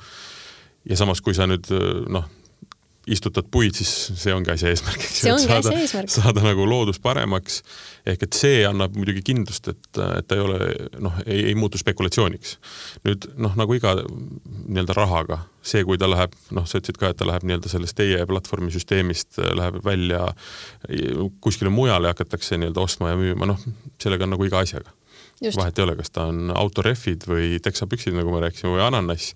ja 0.90 0.98
samas, 0.98 1.22
kui 1.22 1.34
sa 1.34 1.48
nüüd 1.50 1.70
äh, 1.74 2.06
noh, 2.14 2.30
istutad 3.08 3.48
puid, 3.52 3.76
siis 3.76 3.90
see 4.16 4.32
ongi 4.32 4.54
asja 4.54 4.72
eesmärk, 4.72 5.02
eks 5.04 5.24
ju, 5.26 5.34
et 5.36 5.44
saada, 5.44 6.04
saada 6.12 6.44
nagu 6.46 6.64
loodus 6.68 7.02
paremaks. 7.04 7.62
ehk 8.08 8.24
et 8.24 8.36
see 8.36 8.64
annab 8.68 8.96
muidugi 8.96 9.24
kindlust, 9.28 9.68
et, 9.72 9.82
et 10.20 10.28
ta 10.28 10.38
ei 10.38 10.44
ole 10.44 10.70
noh, 11.04 11.18
ei, 11.26 11.42
ei 11.52 11.56
muutu 11.56 11.80
spekulatsiooniks. 11.80 12.56
nüüd 13.08 13.28
noh, 13.36 13.58
nagu 13.60 13.76
iga 13.76 13.96
nii-öelda 14.00 14.96
rahaga, 14.96 15.42
see, 15.64 15.84
kui 15.88 16.00
ta 16.00 16.08
läheb, 16.08 16.36
noh, 16.56 16.68
sa 16.68 16.80
ütlesid 16.80 17.00
ka, 17.02 17.12
et 17.12 17.20
ta 17.20 17.28
läheb 17.28 17.44
nii-öelda 17.48 17.72
sellest 17.72 18.00
teie 18.00 18.24
platvormi 18.30 18.72
süsteemist, 18.72 19.40
läheb 19.40 19.84
välja 19.84 20.30
kuskile 21.44 21.72
mujale 21.74 22.08
ja 22.08 22.16
hakatakse 22.16 22.60
nii-öelda 22.60 22.88
ostma 22.88 23.12
ja 23.12 23.20
müüma, 23.20 23.52
noh, 23.52 23.72
sellega 24.04 24.28
on 24.28 24.38
nagu 24.38 24.48
iga 24.48 24.64
asjaga. 24.64 24.96
vahet 25.44 25.80
ei 25.80 25.84
ole, 25.84 25.96
kas 26.00 26.12
ta 26.14 26.30
on 26.32 26.54
autorehvid 26.56 27.28
või 27.28 27.58
teksapüksid, 27.64 28.16
nagu 28.16 28.32
me 28.32 28.46
rääkisime, 28.46 28.78
või 28.78 28.86
ananass 28.86 29.34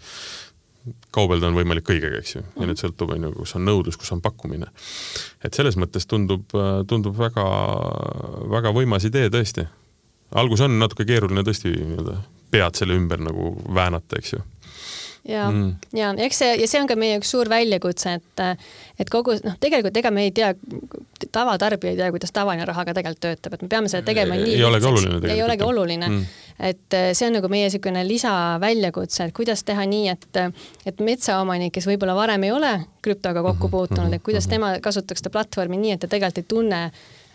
kaubelda 1.16 1.50
on 1.50 1.58
võimalik 1.58 1.86
kõigega, 1.88 2.22
eks 2.22 2.36
ju, 2.36 2.44
ja 2.58 2.70
nüüd 2.70 2.80
sõltub, 2.82 3.12
on 3.16 3.28
ju, 3.28 3.34
kus 3.40 3.56
on 3.58 3.66
nõudlus, 3.68 3.98
kus 4.00 4.12
on 4.16 4.22
pakkumine. 4.24 4.70
et 5.44 5.54
selles 5.54 5.78
mõttes 5.78 6.08
tundub, 6.08 6.46
tundub 6.88 7.18
väga, 7.18 7.46
väga 8.54 8.74
võimas 8.76 9.08
idee 9.08 9.30
tõesti. 9.34 9.68
algus 10.32 10.62
on 10.62 10.80
natuke 10.80 11.06
keeruline 11.06 11.44
tõesti 11.44 11.72
nii-öelda 11.74 12.20
pead 12.52 12.80
selle 12.80 12.96
ümber 12.96 13.20
nagu 13.20 13.56
väänata, 13.76 14.20
eks 14.20 14.34
ju 14.34 14.44
ja 15.28 15.48
mm., 15.52 15.76
ja 15.98 16.14
eks 16.28 16.42
see 16.44 16.56
ja 16.62 16.68
see 16.70 16.82
on 16.82 16.90
ka 16.90 16.98
meie 17.00 17.20
üks 17.22 17.32
suur 17.34 17.50
väljakutse, 17.50 18.18
et, 18.20 18.44
et 19.00 19.14
kogu 19.14 19.38
noh, 19.44 19.56
tegelikult 19.62 19.98
ega 19.98 20.12
me 20.14 20.28
ei 20.28 20.34
tea, 20.36 20.54
tavatarbija 21.32 21.96
ei 21.96 22.02
tea, 22.02 22.12
kuidas 22.16 22.36
tavaline 22.36 22.68
raha 22.68 22.86
ka 22.88 22.98
tegelikult 22.98 23.24
töötab, 23.28 23.58
et 23.58 23.66
me 23.66 23.72
peame 23.72 23.92
seda 23.92 24.06
tegema 24.08 24.38
ei, 24.38 24.46
nii. 24.46 24.60
ei 24.60 24.68
olegi 24.68 24.92
oluline 24.92 25.16
tegelikult. 25.16 25.34
ei 25.36 25.48
olegi 25.48 25.68
oluline 25.72 26.12
mm 26.12 26.28
et 26.60 26.94
äh, 26.94 27.12
see 27.14 27.28
on 27.30 27.38
nagu 27.38 27.50
meie 27.52 27.68
niisugune 27.68 28.02
lisaväljakutse, 28.08 29.28
et 29.28 29.36
kuidas 29.36 29.62
teha 29.68 29.86
nii, 29.90 30.10
et, 30.14 30.40
et 30.90 31.04
metsaomanik, 31.06 31.76
kes 31.76 31.86
võib-olla 31.90 32.16
varem 32.18 32.48
ei 32.48 32.54
ole 32.54 32.74
krüptoga 33.06 33.44
kokku 33.46 33.68
mhm, 33.68 33.74
puutunud, 33.76 34.18
et 34.18 34.26
kuidas 34.26 34.48
mhm. 34.48 34.56
tema 34.56 34.72
kasutaks 34.84 35.22
seda 35.22 35.34
platvormi 35.36 35.80
nii, 35.84 35.96
et 35.96 36.04
ta 36.04 36.10
tegelikult 36.10 36.42
ei 36.42 36.50
tunne 36.50 36.82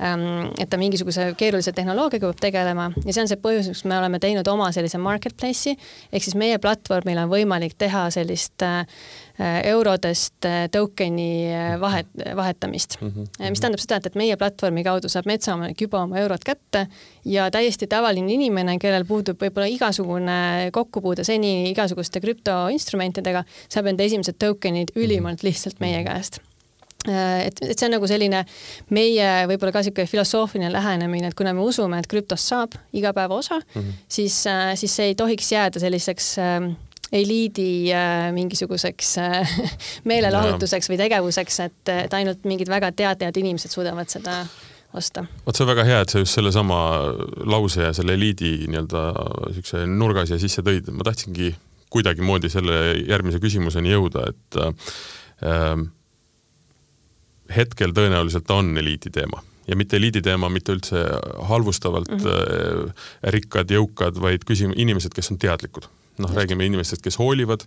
et 0.03 0.71
ta 0.71 0.79
mingisuguse 0.81 1.29
keerulise 1.39 1.73
tehnoloogiaga 1.77 2.31
peab 2.31 2.41
tegelema 2.43 2.89
ja 3.05 3.13
see 3.13 3.25
on 3.25 3.31
see 3.31 3.41
põhjus, 3.43 3.69
miks 3.71 3.85
me 3.89 3.99
oleme 3.99 4.19
teinud 4.23 4.49
oma 4.51 4.71
sellise 4.75 4.99
marketplace'i, 5.03 5.77
ehk 6.13 6.25
siis 6.27 6.39
meie 6.39 6.59
platvormil 6.63 7.23
on 7.23 7.31
võimalik 7.31 7.77
teha 7.79 8.09
sellist 8.15 8.67
äh, 8.67 8.83
Äh, 9.41 9.63
eurodest 9.65 10.45
äh, 10.45 10.69
token'i 10.71 11.49
vahet, 11.81 12.07
vahetamist 12.37 13.01
mm. 13.01 13.09
-hmm. 13.09 13.51
mis 13.51 13.61
tähendab 13.61 13.81
seda, 13.81 13.97
et, 13.97 14.07
et 14.07 14.15
meie 14.15 14.37
platvormi 14.37 14.85
kaudu 14.85 15.09
saab 15.09 15.25
metsaomanik 15.27 15.81
juba 15.81 16.03
oma 16.03 16.19
eurod 16.21 16.45
kätte 16.45 16.87
ja 17.25 17.51
täiesti 17.51 17.87
tavaline 17.87 18.33
inimene, 18.33 18.77
kellel 18.79 19.09
puudub 19.09 19.41
võib-olla 19.41 19.71
igasugune 19.73 20.69
kokkupuude 20.73 21.25
seni 21.25 21.71
igasuguste 21.71 22.21
krüptoinstrumentidega, 22.21 23.45
saab 23.73 23.87
enda 23.87 24.05
esimesed 24.05 24.37
token'id 24.37 24.93
ülimalt 24.97 25.41
mhm. 25.41 25.49
lihtsalt 25.49 25.81
meie 25.81 26.03
mhm. 26.03 26.13
käest 26.13 26.43
et, 27.09 27.59
et 27.63 27.79
see 27.79 27.89
on 27.89 27.97
nagu 27.97 28.07
selline 28.11 28.45
meie 28.95 29.29
võib-olla 29.51 29.75
ka 29.75 29.83
niisugune 29.83 30.07
filosoofiline 30.11 30.71
lähenemine, 30.73 31.33
et 31.33 31.39
kuna 31.39 31.55
me 31.57 31.65
usume, 31.67 31.99
et 31.99 32.09
krüptost 32.11 32.53
saab 32.53 32.77
igapäeva 32.93 33.35
osa 33.35 33.59
mm, 33.59 33.81
-hmm. 33.81 34.01
siis, 34.09 34.45
siis 34.75 34.97
see 34.97 35.13
ei 35.13 35.15
tohiks 35.19 35.53
jääda 35.53 35.81
selliseks 35.81 36.39
äh, 36.39 36.73
eliidi 37.13 37.93
äh, 37.93 38.33
mingisuguseks 38.33 39.19
äh, 39.19 39.57
meelelahutuseks 40.11 40.89
või 40.91 40.99
tegevuseks, 41.01 41.61
et, 41.67 41.95
et 42.07 42.15
ainult 42.15 42.45
mingid 42.49 42.71
väga 42.73 42.93
teadjad 42.93 43.37
inimesed 43.37 43.71
suudavad 43.71 44.09
seda 44.09 44.43
osta. 44.95 45.25
vot 45.47 45.57
see 45.57 45.67
on 45.67 45.73
väga 45.73 45.85
hea, 45.89 46.01
et 46.05 46.13
sa 46.13 46.23
just 46.23 46.39
sellesama 46.39 46.79
lause 47.49 47.85
ja 47.85 47.93
selle 47.97 48.17
eliidi 48.19 48.55
nii-öelda 48.67 49.05
niisuguse 49.49 49.85
nurga 49.89 50.27
siia 50.29 50.41
sisse 50.41 50.65
tõid, 50.65 50.89
ma 50.93 51.07
tahtsingi 51.09 51.53
kuidagimoodi 51.93 52.49
selle 52.53 52.79
järgmise 53.05 53.41
küsimuseni 53.43 53.93
jõuda, 53.93 54.29
et 54.33 54.61
äh, 54.65 55.85
hetkel 57.57 57.95
tõenäoliselt 57.97 58.47
ta 58.49 58.61
on 58.61 58.77
eliidi 58.79 59.11
teema 59.13 59.43
ja 59.69 59.77
mitte 59.79 59.97
eliidi 59.97 60.23
teema, 60.23 60.51
mitte 60.53 60.75
üldse 60.75 61.03
halvustavalt 61.49 62.11
mm 62.11 62.23
-hmm. 62.25 63.03
rikkad, 63.35 63.71
jõukad, 63.71 64.19
vaid 64.21 64.47
küsime 64.49 64.75
inimesed, 64.77 65.15
kes 65.15 65.31
on 65.31 65.39
teadlikud. 65.39 65.89
noh, 66.19 66.31
räägime 66.35 66.67
inimestest, 66.67 67.03
kes 67.03 67.17
hoolivad. 67.19 67.63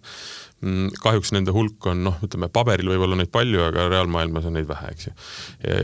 Mm, 0.62 0.92
kahjuks 1.02 1.32
nende 1.34 1.52
hulk 1.52 1.86
on 1.86 2.04
noh, 2.04 2.20
ütleme 2.24 2.48
paberil 2.48 2.88
võib-olla 2.88 3.18
neid 3.18 3.32
palju, 3.34 3.64
aga 3.64 3.88
reaalmaailmas 3.90 4.46
on 4.46 4.54
neid 4.54 4.68
vähe, 4.68 4.92
eks 4.92 5.08
ju. 5.08 5.14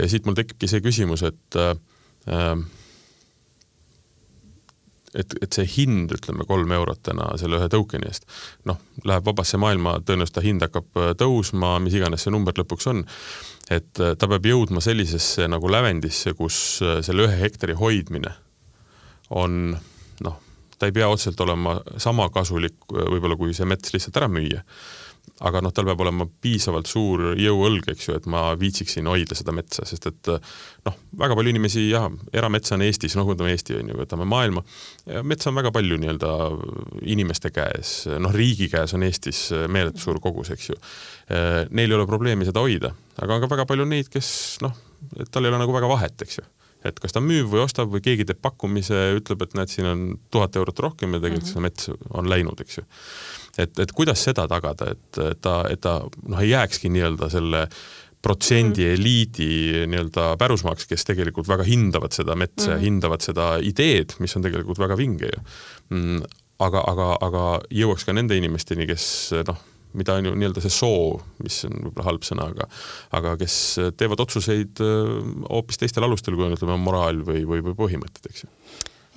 ja 0.02 0.08
siit 0.08 0.26
mul 0.26 0.38
tekibki 0.38 0.68
see 0.70 0.80
küsimus, 0.80 1.24
et 1.26 1.58
äh, 1.58 2.62
et, 5.14 5.34
et 5.42 5.52
see 5.52 5.66
hind, 5.76 6.12
ütleme 6.14 6.46
kolm 6.48 6.72
eurot 6.72 7.02
täna 7.02 7.32
selle 7.40 7.58
ühe 7.60 7.68
token'i 7.72 8.08
eest, 8.08 8.26
noh, 8.68 8.78
läheb 9.04 9.26
vabasse 9.26 9.60
maailma, 9.60 9.98
tõenäoliselt 10.06 10.38
ta 10.38 10.44
hind 10.44 10.64
hakkab 10.64 11.02
äh, 11.02 11.12
tõusma, 11.18 11.76
mis 11.84 11.96
iganes 11.98 12.24
see 12.24 12.32
number 12.32 12.56
lõpuks 12.56 12.88
on, 12.92 13.04
et 13.72 14.00
äh, 14.02 14.14
ta 14.18 14.28
peab 14.30 14.46
jõudma 14.46 14.82
sellisesse 14.84 15.48
nagu 15.50 15.70
lävendisse, 15.70 16.34
kus 16.38 16.56
äh, 16.84 17.00
selle 17.04 17.26
ühe 17.28 17.38
hektari 17.40 17.76
hoidmine 17.78 18.34
on 19.32 19.76
noh, 20.24 20.38
ta 20.76 20.88
ei 20.88 20.94
pea 20.96 21.08
otseselt 21.08 21.40
olema 21.44 21.78
sama 22.02 22.28
kasulik 22.34 22.76
võib-olla, 22.90 23.38
kui 23.40 23.54
see 23.56 23.68
mets 23.68 23.94
lihtsalt 23.94 24.18
ära 24.20 24.28
müüa 24.32 24.60
aga 25.40 25.62
noh, 25.64 25.72
tal 25.74 25.86
peab 25.88 26.02
olema 26.04 26.26
piisavalt 26.44 26.86
suur 26.90 27.32
jõuõlg, 27.38 27.88
eks 27.92 28.08
ju, 28.08 28.16
et 28.18 28.28
ma 28.30 28.44
viitsiksin 28.58 29.08
hoida 29.10 29.36
seda 29.38 29.54
metsa, 29.56 29.86
sest 29.88 30.06
et 30.10 30.30
noh, 30.86 30.98
väga 31.18 31.36
palju 31.38 31.54
inimesi 31.54 31.86
jah, 31.88 32.06
erametsa 32.34 32.76
on 32.76 32.84
Eestis, 32.86 33.16
noh, 33.18 33.26
võtame 33.28 33.54
Eesti 33.54 33.78
on 33.80 33.90
ju, 33.90 33.98
võtame 33.98 34.28
maailma, 34.28 34.64
metsa 35.26 35.50
on 35.50 35.58
väga 35.58 35.72
palju 35.74 35.98
nii-öelda 36.02 36.32
inimeste 37.14 37.52
käes, 37.54 37.94
noh, 38.22 38.34
riigi 38.34 38.70
käes 38.72 38.94
on 38.98 39.06
Eestis 39.08 39.44
meeletu 39.72 40.04
suur 40.04 40.22
kogus, 40.22 40.52
eks 40.54 40.70
ju. 40.70 40.80
Neil 41.72 41.90
ei 41.90 41.98
ole 41.98 42.08
probleemi 42.08 42.46
seda 42.48 42.62
hoida, 42.62 42.92
aga 43.18 43.38
on 43.38 43.44
ka 43.44 43.52
väga 43.56 43.68
palju 43.70 43.88
neid, 43.88 44.10
kes 44.12 44.32
noh, 44.62 44.76
et 45.18 45.32
tal 45.32 45.46
ei 45.46 45.52
ole 45.52 45.62
nagu 45.62 45.74
väga 45.74 45.90
vahet, 45.90 46.26
eks 46.26 46.42
ju 46.42 46.50
et 46.82 46.96
kas 46.98 47.14
ta 47.14 47.20
müüb 47.22 47.46
või 47.46 47.60
ostab 47.62 47.92
või 47.92 48.02
keegi 48.02 48.24
teeb 48.26 48.40
pakkumise, 48.42 48.96
ütleb, 49.14 49.44
et 49.44 49.52
näed, 49.54 49.70
siin 49.70 49.86
on 49.86 50.00
tuhat 50.34 50.56
eurot 50.58 50.80
rohkem 50.82 51.14
ja 51.14 51.20
tegelikult 51.22 51.52
mm 51.54 51.66
-hmm. 51.68 51.76
see 51.86 51.94
mets 51.94 52.10
on 52.10 52.30
läinud, 52.30 52.58
eks 52.64 52.80
ju 52.80 52.84
et, 53.58 53.74
et 53.84 53.92
kuidas 53.96 54.22
seda 54.24 54.46
tagada, 54.50 54.92
et 54.94 55.20
ta, 55.44 55.58
et 55.70 55.82
ta 55.82 55.98
noh, 56.04 56.40
ei 56.40 56.52
jääkski 56.52 56.92
nii-öelda 56.92 57.28
selle 57.32 57.66
protsendi 58.22 58.84
mm. 58.86 58.94
eliidi 58.94 59.48
nii-öelda 59.90 60.28
pärusmaaks, 60.40 60.86
kes 60.90 61.04
tegelikult 61.08 61.50
väga 61.50 61.66
hindavad 61.66 62.14
seda 62.14 62.36
metsa 62.38 62.70
mm. 62.70 62.76
ja 62.76 62.78
hindavad 62.84 63.24
seda 63.24 63.48
ideed, 63.66 64.14
mis 64.22 64.36
on 64.38 64.46
tegelikult 64.46 64.80
väga 64.82 64.96
vinge 65.00 65.32
ju 65.32 65.42
mm,. 65.96 66.22
aga, 66.62 66.84
aga, 66.92 67.10
aga 67.26 67.44
jõuaks 67.74 68.06
ka 68.06 68.14
nende 68.14 68.38
inimesteni, 68.38 68.86
kes 68.90 69.06
noh, 69.48 69.58
mida 69.98 70.16
on 70.16 70.30
ju 70.30 70.34
nii-öelda 70.38 70.62
see 70.64 70.72
soov, 70.72 71.20
mis 71.42 71.58
on 71.68 71.74
võib-olla 71.88 72.08
halb 72.08 72.24
sõna, 72.24 72.46
aga 72.54 72.68
aga 73.18 73.34
kes 73.42 73.56
teevad 73.98 74.22
otsuseid 74.24 74.80
äh, 74.84 75.16
hoopis 75.50 75.82
teistel 75.82 76.06
alustel, 76.06 76.38
kui 76.38 76.46
on 76.46 76.56
ütleme 76.56 76.78
moraal 76.80 77.24
või, 77.26 77.42
või, 77.48 77.64
või 77.66 77.76
põhimõtted, 77.82 78.30
eks 78.30 78.46
ju 78.46 78.52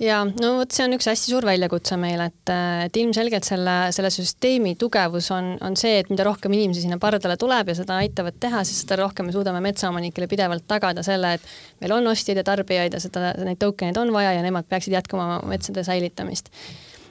ja 0.02 0.18
no 0.26 0.52
vot, 0.58 0.72
see 0.74 0.84
on 0.84 0.96
üks 0.96 1.08
hästi 1.08 1.32
suur 1.32 1.46
väljakutse 1.48 1.96
meil, 2.00 2.20
et, 2.26 2.52
et 2.86 2.98
ilmselgelt 3.00 3.46
selle, 3.48 3.76
selle 3.96 4.10
süsteemi 4.12 4.74
tugevus 4.80 5.30
on, 5.34 5.54
on 5.64 5.76
see, 5.78 6.00
et 6.02 6.10
mida 6.12 6.26
rohkem 6.26 6.52
inimesi 6.56 6.84
sinna 6.84 6.98
pardale 7.02 7.38
tuleb 7.40 7.72
ja 7.72 7.76
seda 7.78 8.00
aitavad 8.04 8.36
teha, 8.40 8.64
siis 8.68 8.82
seda 8.84 9.00
rohkem 9.00 9.28
me 9.28 9.36
suudame 9.36 9.62
metsaomanikele 9.64 10.28
pidevalt 10.30 10.66
tagada 10.68 11.04
selle, 11.06 11.36
et 11.38 11.54
meil 11.80 11.96
on 11.96 12.12
ostjaid 12.12 12.42
ja 12.42 12.44
tarbijaid 12.46 12.98
ja 12.98 13.00
seda, 13.02 13.32
neid 13.46 13.62
tokeneid 13.62 13.96
on 14.00 14.12
vaja 14.16 14.36
ja 14.36 14.44
nemad 14.44 14.68
peaksid 14.68 14.96
jätkama 14.98 15.40
metsade 15.48 15.86
säilitamist. 15.86 16.52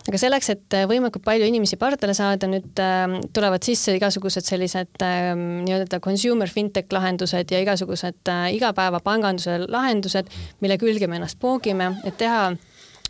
Aga 0.05 0.19
selleks, 0.21 0.51
et 0.53 0.75
võimalikult 0.85 1.23
palju 1.25 1.47
inimesi 1.49 1.79
pardale 1.81 2.13
saada, 2.13 2.45
nüüd 2.45 2.77
äh, 2.77 3.15
tulevad 3.33 3.65
sisse 3.65 3.95
igasugused 3.97 4.45
sellised 4.45 5.01
äh, 5.01 5.31
nii-öelda 5.33 5.97
consumer 6.03 6.51
fintech 6.53 6.93
lahendused 6.93 7.49
ja 7.49 7.63
igasugused 7.63 8.29
äh, 8.29 8.43
igapäevapanganduse 8.59 9.63
lahendused, 9.65 10.29
mille 10.61 10.77
külge 10.77 11.09
me 11.09 11.17
ennast 11.17 11.41
poogime, 11.41 11.95
et 12.05 12.21
teha 12.21 12.51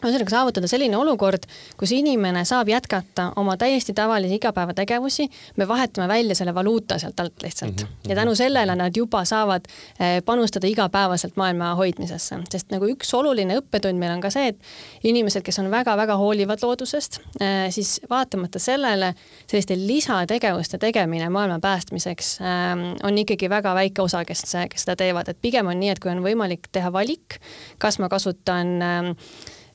ühesõnaga 0.04 0.32
saavutada 0.32 0.68
selline 0.70 0.98
olukord, 0.98 1.46
kus 1.80 1.94
inimene 1.96 2.44
saab 2.48 2.70
jätkata 2.70 3.30
oma 3.40 3.56
täiesti 3.58 3.94
tavalisi 3.96 4.36
igapäevategevusi, 4.40 5.28
me 5.58 5.68
vahetame 5.68 6.08
välja 6.08 6.36
selle 6.36 6.54
valuuta 6.56 7.00
sealt 7.00 7.20
alt 7.20 7.44
lihtsalt 7.44 7.82
mm. 7.82 7.88
-hmm. 7.88 8.10
ja 8.10 8.16
tänu 8.16 8.36
sellele 8.36 8.76
nad 8.76 8.96
juba 8.96 9.26
saavad 9.26 9.66
eh, 10.00 10.24
panustada 10.26 10.68
igapäevaselt 10.68 11.36
maailma 11.36 11.76
hoidmisesse, 11.76 12.40
sest 12.50 12.72
nagu 12.72 12.88
üks 12.92 13.14
oluline 13.14 13.60
õppetund 13.60 14.00
meil 14.00 14.12
on 14.12 14.22
ka 14.22 14.30
see, 14.30 14.48
et 14.48 14.60
inimesed, 15.04 15.42
kes 15.42 15.60
on 15.60 15.72
väga-väga 15.72 16.18
hoolivad 16.18 16.60
loodusest, 16.62 17.20
eh, 17.40 17.72
siis 17.72 18.02
vaatamata 18.10 18.60
sellele 18.60 19.14
selliste 19.48 19.78
lisategevuste 19.78 20.78
tegemine 20.78 21.30
maailma 21.30 21.60
päästmiseks 21.60 22.38
eh, 22.42 22.86
on 23.04 23.18
ikkagi 23.18 23.50
väga 23.50 23.76
väike 23.76 24.02
osa, 24.02 24.26
kes, 24.26 24.44
kes 24.70 24.82
seda 24.82 24.96
teevad, 24.96 25.30
et 25.30 25.42
pigem 25.42 25.68
on 25.68 25.80
nii, 25.80 25.90
et 25.90 26.00
kui 26.00 26.12
on 26.12 26.24
võimalik 26.24 26.68
teha 26.72 26.92
valik, 26.92 27.40
kas 27.78 28.00
ma 28.00 28.10
kasutan 28.10 28.82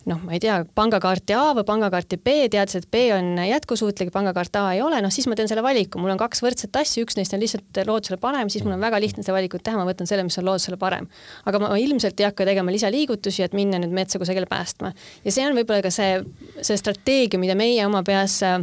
noh, 0.08 0.20
ma 0.24 0.32
ei 0.32 0.40
tea, 0.40 0.56
pangakaarti 0.76 1.34
A 1.36 1.50
või 1.56 1.64
pangakaarti 1.68 2.18
B, 2.20 2.46
teades, 2.52 2.78
et 2.78 2.86
B 2.92 3.02
on 3.14 3.34
jätkusuutlik, 3.44 4.12
pangakaart 4.14 4.56
A 4.60 4.64
ei 4.76 4.80
ole, 4.84 5.00
noh 5.04 5.12
siis 5.12 5.28
ma 5.28 5.36
teen 5.36 5.50
selle 5.50 5.64
valiku, 5.64 6.00
mul 6.00 6.14
on 6.14 6.20
kaks 6.20 6.40
võrdset 6.44 6.76
asja, 6.80 7.04
üks 7.04 7.18
neist 7.18 7.36
on 7.36 7.42
lihtsalt 7.42 7.82
loodusele 7.88 8.20
parem, 8.22 8.48
siis 8.52 8.64
mul 8.64 8.76
on 8.78 8.82
väga 8.84 9.00
lihtne 9.02 9.24
seda 9.26 9.36
valikut 9.36 9.64
teha, 9.66 9.76
ma 9.80 9.86
võtan 9.88 10.08
selle, 10.08 10.24
mis 10.26 10.38
on 10.40 10.48
loodusele 10.48 10.80
parem. 10.80 11.08
aga 11.44 11.62
ma 11.62 11.70
ilmselt 11.76 12.20
ei 12.20 12.30
hakka 12.30 12.48
tegema 12.48 12.72
lisaliigutusi, 12.72 13.44
et 13.44 13.56
minna 13.56 13.80
nüüd 13.82 13.94
metsa 13.94 14.20
kusagile 14.22 14.48
päästma. 14.50 14.94
ja 15.24 15.34
see 15.34 15.46
on 15.46 15.58
võib-olla 15.58 15.84
ka 15.84 15.92
see, 15.94 16.20
see 16.60 16.80
strateegia, 16.80 17.40
mida 17.42 17.58
meie 17.58 17.84
oma 17.86 18.04
peas 18.06 18.40
äh, 18.46 18.60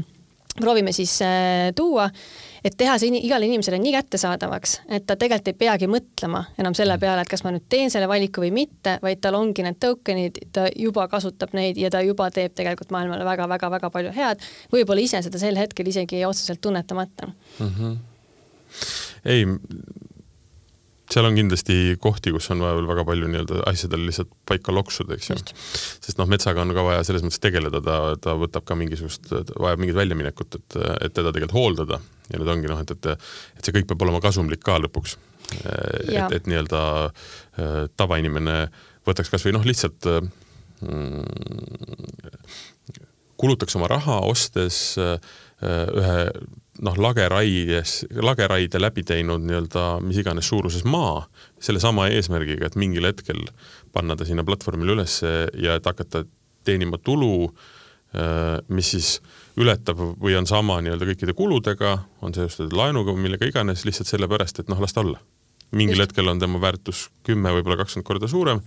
proovime 0.57 0.95
siis 0.95 1.19
äh, 1.21 1.69
tuua 1.75 2.09
et 2.63 2.77
teha 2.77 2.97
see 2.99 3.11
igale 3.19 3.47
inimesele 3.47 3.79
nii 3.81 3.93
kättesaadavaks, 3.95 4.75
et 4.89 5.05
ta 5.07 5.15
tegelikult 5.15 5.51
ei 5.51 5.57
peagi 5.57 5.89
mõtlema 5.91 6.43
enam 6.57 6.75
selle 6.77 6.95
mm. 6.95 7.03
peale, 7.03 7.23
et 7.23 7.31
kas 7.31 7.43
ma 7.45 7.53
nüüd 7.55 7.67
teen 7.69 7.93
selle 7.93 8.09
valiku 8.09 8.43
või 8.43 8.51
mitte, 8.55 8.97
vaid 9.03 9.21
tal 9.23 9.37
ongi 9.39 9.65
need 9.65 9.79
token'id, 9.83 10.41
ta 10.55 10.67
juba 10.75 11.07
kasutab 11.11 11.53
neid 11.57 11.79
ja 11.81 11.91
ta 11.93 12.01
juba 12.05 12.29
teeb 12.33 12.55
tegelikult 12.57 12.91
maailmale 12.95 13.25
väga-väga-väga 13.27 13.91
palju 13.93 14.13
head, 14.15 14.43
võib-olla 14.73 15.03
ise 15.03 15.21
seda 15.25 15.41
sel 15.41 15.59
hetkel 15.59 15.87
isegi 15.91 16.23
otseselt 16.25 16.61
tunnetamata 16.61 17.29
mm. 17.29 17.71
-hmm. 17.77 17.97
ei, 19.25 19.45
seal 21.11 21.27
on 21.27 21.37
kindlasti 21.37 21.95
kohti, 22.03 22.33
kus 22.35 22.49
on 22.51 22.61
vaja 22.63 22.75
veel 22.77 22.87
väga 22.89 23.05
palju 23.07 23.29
nii-öelda 23.31 23.61
asjadel 23.69 24.03
lihtsalt 24.07 24.31
paika 24.49 24.73
loksuda, 24.75 25.15
eks 25.15 25.29
ju. 25.31 25.37
sest 26.03 26.19
noh, 26.19 26.27
metsaga 26.29 26.63
on 26.63 26.73
ka 26.75 26.83
vaja 26.85 27.05
selles 27.07 27.23
mõttes 27.25 27.41
tegeleda, 27.43 27.81
ta, 27.83 27.97
ta 28.21 28.35
võtab 28.39 28.67
ka 28.67 28.75
mingisugust, 28.79 29.31
vajab 29.31 29.83
mingit 29.83 29.97
väljaminekut, 29.97 30.59
et, 30.59 30.77
et 31.07 31.15
teda 31.15 31.31
tegelikult 31.31 31.55
hooldada 31.55 32.01
ja 32.31 32.41
nüüd 32.41 32.51
ongi 32.51 32.71
noh, 32.71 32.83
et, 32.83 32.93
et, 32.97 33.29
et 33.57 33.69
see 33.69 33.75
kõik 33.77 33.87
peab 33.91 34.03
olema 34.07 34.21
kasumlik 34.23 34.63
ka 34.65 34.79
lõpuks. 34.83 35.15
et, 35.63 36.33
et 36.35 36.49
nii-öelda 36.49 36.81
äh, 37.07 37.77
tavainimene 37.95 38.57
võtaks 39.07 39.31
kasvõi 39.31 39.55
noh, 39.55 39.63
lihtsalt 39.63 40.09
mm, 40.83 41.23
kulutaks 43.39 43.77
oma 43.79 43.87
raha, 43.91 44.19
ostes 44.27 44.97
äh, 44.99 45.15
ühe 45.65 46.17
noh, 46.85 46.97
lageraies, 47.01 48.03
lageraide 48.21 48.81
läbi 48.81 49.03
teinud 49.07 49.45
nii-öelda 49.45 49.85
mis 50.05 50.19
iganes 50.21 50.49
suuruses 50.51 50.85
maa, 50.85 51.23
sellesama 51.63 52.07
eesmärgiga, 52.13 52.69
et 52.69 52.77
mingil 52.79 53.07
hetkel 53.09 53.41
panna 53.93 54.17
ta 54.17 54.27
sinna 54.27 54.45
platvormile 54.47 54.93
ülesse 54.97 55.31
ja 55.57 55.77
et 55.77 55.89
hakata 55.89 56.23
teenima 56.67 56.99
tulu, 57.01 57.49
äh, 58.13 58.59
mis 58.69 58.93
siis 58.93 59.15
ületab 59.57 60.01
või 60.21 60.35
on 60.37 60.45
sama 60.49 60.77
nii-öelda 60.83 61.07
kõikide 61.09 61.33
kuludega, 61.37 61.95
on 62.21 62.35
seostatud 62.37 62.75
laenuga 62.77 63.15
või 63.15 63.25
millega 63.25 63.49
iganes, 63.49 63.87
lihtsalt 63.87 64.11
sellepärast, 64.11 64.61
et 64.61 64.69
noh, 64.69 64.81
las 64.83 64.93
ta 64.93 65.01
olla. 65.05 65.19
mingil 65.71 65.97
Just. 65.97 66.11
hetkel 66.11 66.29
on 66.31 66.39
tema 66.39 66.61
väärtus 66.61 67.09
kümme, 67.27 67.51
võib-olla 67.51 67.81
kakskümmend 67.81 68.07
korda 68.07 68.27
suurem 68.31 68.61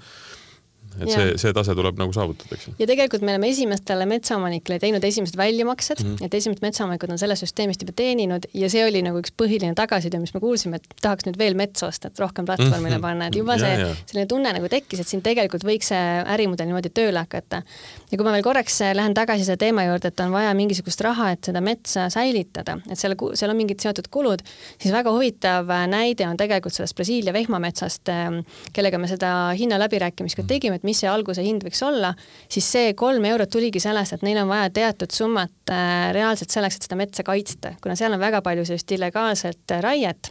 et 1.00 1.10
ja. 1.10 1.16
see, 1.16 1.36
see 1.42 1.54
tase 1.56 1.74
tuleb 1.76 1.98
nagu 2.00 2.14
saavutada, 2.14 2.56
eks 2.56 2.68
ju. 2.68 2.74
ja 2.78 2.88
tegelikult 2.90 3.24
me 3.26 3.34
oleme 3.34 3.50
esimestele 3.50 4.06
metsaomanikele 4.10 4.78
teinud 4.82 5.04
esimesed 5.04 5.38
väljamaksed 5.40 6.02
mm, 6.04 6.14
-hmm. 6.14 6.26
et 6.26 6.34
esimesed 6.34 6.64
metsaomanikud 6.64 7.14
on 7.14 7.20
sellest 7.22 7.46
süsteemist 7.46 7.84
juba 7.84 7.94
teeninud 7.96 8.48
ja 8.54 8.70
see 8.72 8.84
oli 8.86 9.02
nagu 9.06 9.22
üks 9.22 9.34
põhiline 9.42 9.74
tagasiside, 9.78 10.20
mis 10.22 10.34
me 10.34 10.42
kuulsime, 10.44 10.80
et 10.80 11.00
tahaks 11.02 11.28
nüüd 11.28 11.38
veel 11.40 11.58
metsa 11.58 11.88
osta, 11.88 12.08
et 12.08 12.18
rohkem 12.22 12.48
platvormile 12.48 12.96
-hmm. 12.96 13.06
panna, 13.06 13.30
et 13.30 13.38
juba 13.40 13.56
ja, 13.58 13.64
see 13.64 13.90
selline 14.12 14.26
tunne 14.30 14.52
nagu 14.56 14.68
tekkis, 14.68 15.00
et 15.00 15.08
siin 15.08 15.22
tegelikult 15.22 15.64
võiks 15.64 15.92
see 15.92 16.06
ärimudel 16.36 16.70
niimoodi 16.70 16.92
tööle 16.94 17.24
hakata. 17.24 17.62
Ja 18.10 18.18
kui 18.18 18.26
ma 18.26 18.32
veel 18.34 18.44
korraks 18.44 18.80
äh, 18.84 18.92
lähen 18.96 19.14
tagasi 19.16 19.46
selle 19.46 19.60
teema 19.60 19.84
juurde, 19.86 20.10
et 20.10 20.22
on 20.24 20.32
vaja 20.34 20.52
mingisugust 20.58 21.02
raha, 21.06 21.30
et 21.34 21.50
seda 21.50 21.62
metsa 21.64 22.08
säilitada, 22.12 22.78
et 22.90 22.98
seal, 22.98 23.14
seal 23.38 23.52
on 23.52 23.58
mingid 23.58 23.82
seotud 23.82 24.10
kulud, 24.12 24.42
siis 24.80 24.94
väga 24.94 25.12
huvitav 25.14 25.70
äh, 25.70 25.86
näide 25.90 26.26
on 26.28 26.38
tegelikult 26.40 26.76
sellest 26.76 26.98
Brasiilia 26.98 27.34
vehmametsast, 27.36 28.10
ähm, 28.12 28.40
kellega 28.76 28.98
me 28.98 29.10
seda 29.10 29.32
hinnaläbirääkimist 29.58 30.40
ka 30.40 30.46
tegime, 30.50 30.80
et 30.80 30.86
mis 30.88 31.02
see 31.02 31.10
alguse 31.10 31.44
hind 31.44 31.66
võiks 31.66 31.82
olla, 31.86 32.14
siis 32.50 32.66
see 32.70 32.94
kolm 32.98 33.24
eurot 33.30 33.52
tuligi 33.52 33.82
sellest, 33.82 34.18
et 34.18 34.26
neil 34.26 34.42
on 34.42 34.50
vaja 34.50 34.70
teatud 34.74 35.14
summat 35.14 35.54
äh, 35.74 36.10
reaalselt 36.16 36.52
selleks, 36.52 36.78
et 36.78 36.86
seda 36.86 36.98
metsa 37.00 37.24
kaitsta, 37.26 37.74
kuna 37.82 37.96
seal 37.98 38.14
on 38.14 38.20
väga 38.22 38.40
palju 38.44 38.64
sellist 38.68 38.92
illegaalset 38.96 39.74
äh, 39.74 39.82
raiet, 39.84 40.30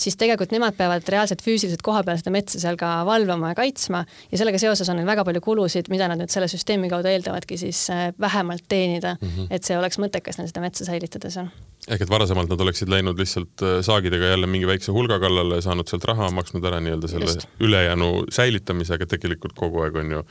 siis 0.00 0.16
tegelikult 0.20 0.54
nemad 0.54 0.76
peavad 0.78 1.06
reaalselt 1.12 1.44
füüsiliselt 1.44 1.84
koha 1.84 2.02
peal 2.06 2.20
seda 2.20 2.32
metsa 2.34 2.60
seal 2.62 2.78
ka 2.80 2.94
valvama 3.08 3.52
ja 3.52 3.58
kaitsma. 3.58 4.04
Ja 4.32 4.40
sellega 4.40 4.60
seoses 4.62 4.88
on 4.92 5.00
neil 5.00 5.08
väga 5.08 5.24
palju 5.28 5.42
kulusid, 5.44 5.90
mida 5.92 6.08
nad 6.10 6.20
nüüd 6.20 6.32
selle 6.32 6.48
süsteemi 6.50 6.90
kaudu 6.92 7.10
eeldavadki 7.12 7.58
siis 7.60 7.84
äh, 7.92 8.08
vähemalt 8.20 8.66
teenida 8.68 9.16
mm, 9.20 9.28
-hmm. 9.28 9.50
et 9.50 9.68
see 9.68 9.78
oleks 9.78 10.00
mõttekas 10.02 10.40
neil 10.40 10.50
seda 10.50 10.64
metsa 10.64 10.88
säilitada 10.88 11.30
seal. 11.30 11.52
Ehk 11.88 12.04
et 12.04 12.10
varasemalt 12.10 12.50
nad 12.50 12.60
oleksid 12.62 12.90
läinud 12.92 13.18
lihtsalt 13.18 13.62
saagidega 13.82 14.34
jälle 14.34 14.46
mingi 14.46 14.66
väikse 14.70 14.92
hulga 14.94 15.18
kallale, 15.18 15.58
saanud 15.62 15.88
sealt 15.90 16.04
raha, 16.06 16.30
maksnud 16.30 16.64
ära 16.64 16.78
nii-öelda 16.80 17.10
selle 17.10 17.26
Just. 17.26 17.48
ülejäänu 17.60 18.10
säilitamise, 18.30 18.94
aga 18.94 19.08
tegelikult 19.10 19.56
kogu 19.58 19.82
aeg 19.82 19.96
on 19.98 20.12
ju 20.18 20.22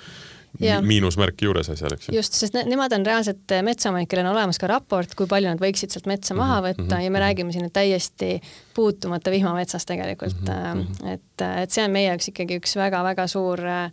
miinusmärki 0.59 1.45
juures 1.47 1.69
asjal, 1.73 1.93
eks 1.95 2.09
ju. 2.09 2.15
just, 2.15 2.35
sest 2.37 2.55
ne 2.57 2.63
nemad 2.69 2.93
on 2.95 3.05
reaalselt 3.05 3.55
metsaomanik, 3.65 4.09
kellel 4.11 4.29
on 4.29 4.35
olemas 4.35 4.59
ka 4.61 4.69
raport, 4.71 5.15
kui 5.17 5.29
palju 5.31 5.51
nad 5.51 5.61
võiksid 5.61 5.93
sealt 5.93 6.09
metsa 6.11 6.37
maha 6.37 6.59
mhm, 6.59 6.67
võtta 6.67 6.83
mm 6.83 6.89
-hmm. 6.97 7.05
ja 7.05 7.11
me 7.11 7.19
mhm. 7.19 7.25
räägime 7.25 7.51
siin 7.55 7.71
täiesti 7.71 8.31
puutumata 8.73 9.31
vihmametsast 9.31 9.87
tegelikult 9.87 10.41
mm, 10.41 10.81
-hmm. 10.81 11.13
et, 11.13 11.45
et 11.63 11.71
see 11.71 11.85
on 11.85 11.91
meie 11.91 12.09
jaoks 12.09 12.27
ikkagi 12.33 12.59
üks 12.61 12.75
väga-väga 12.75 13.27
suur 13.27 13.63
äh, 13.65 13.91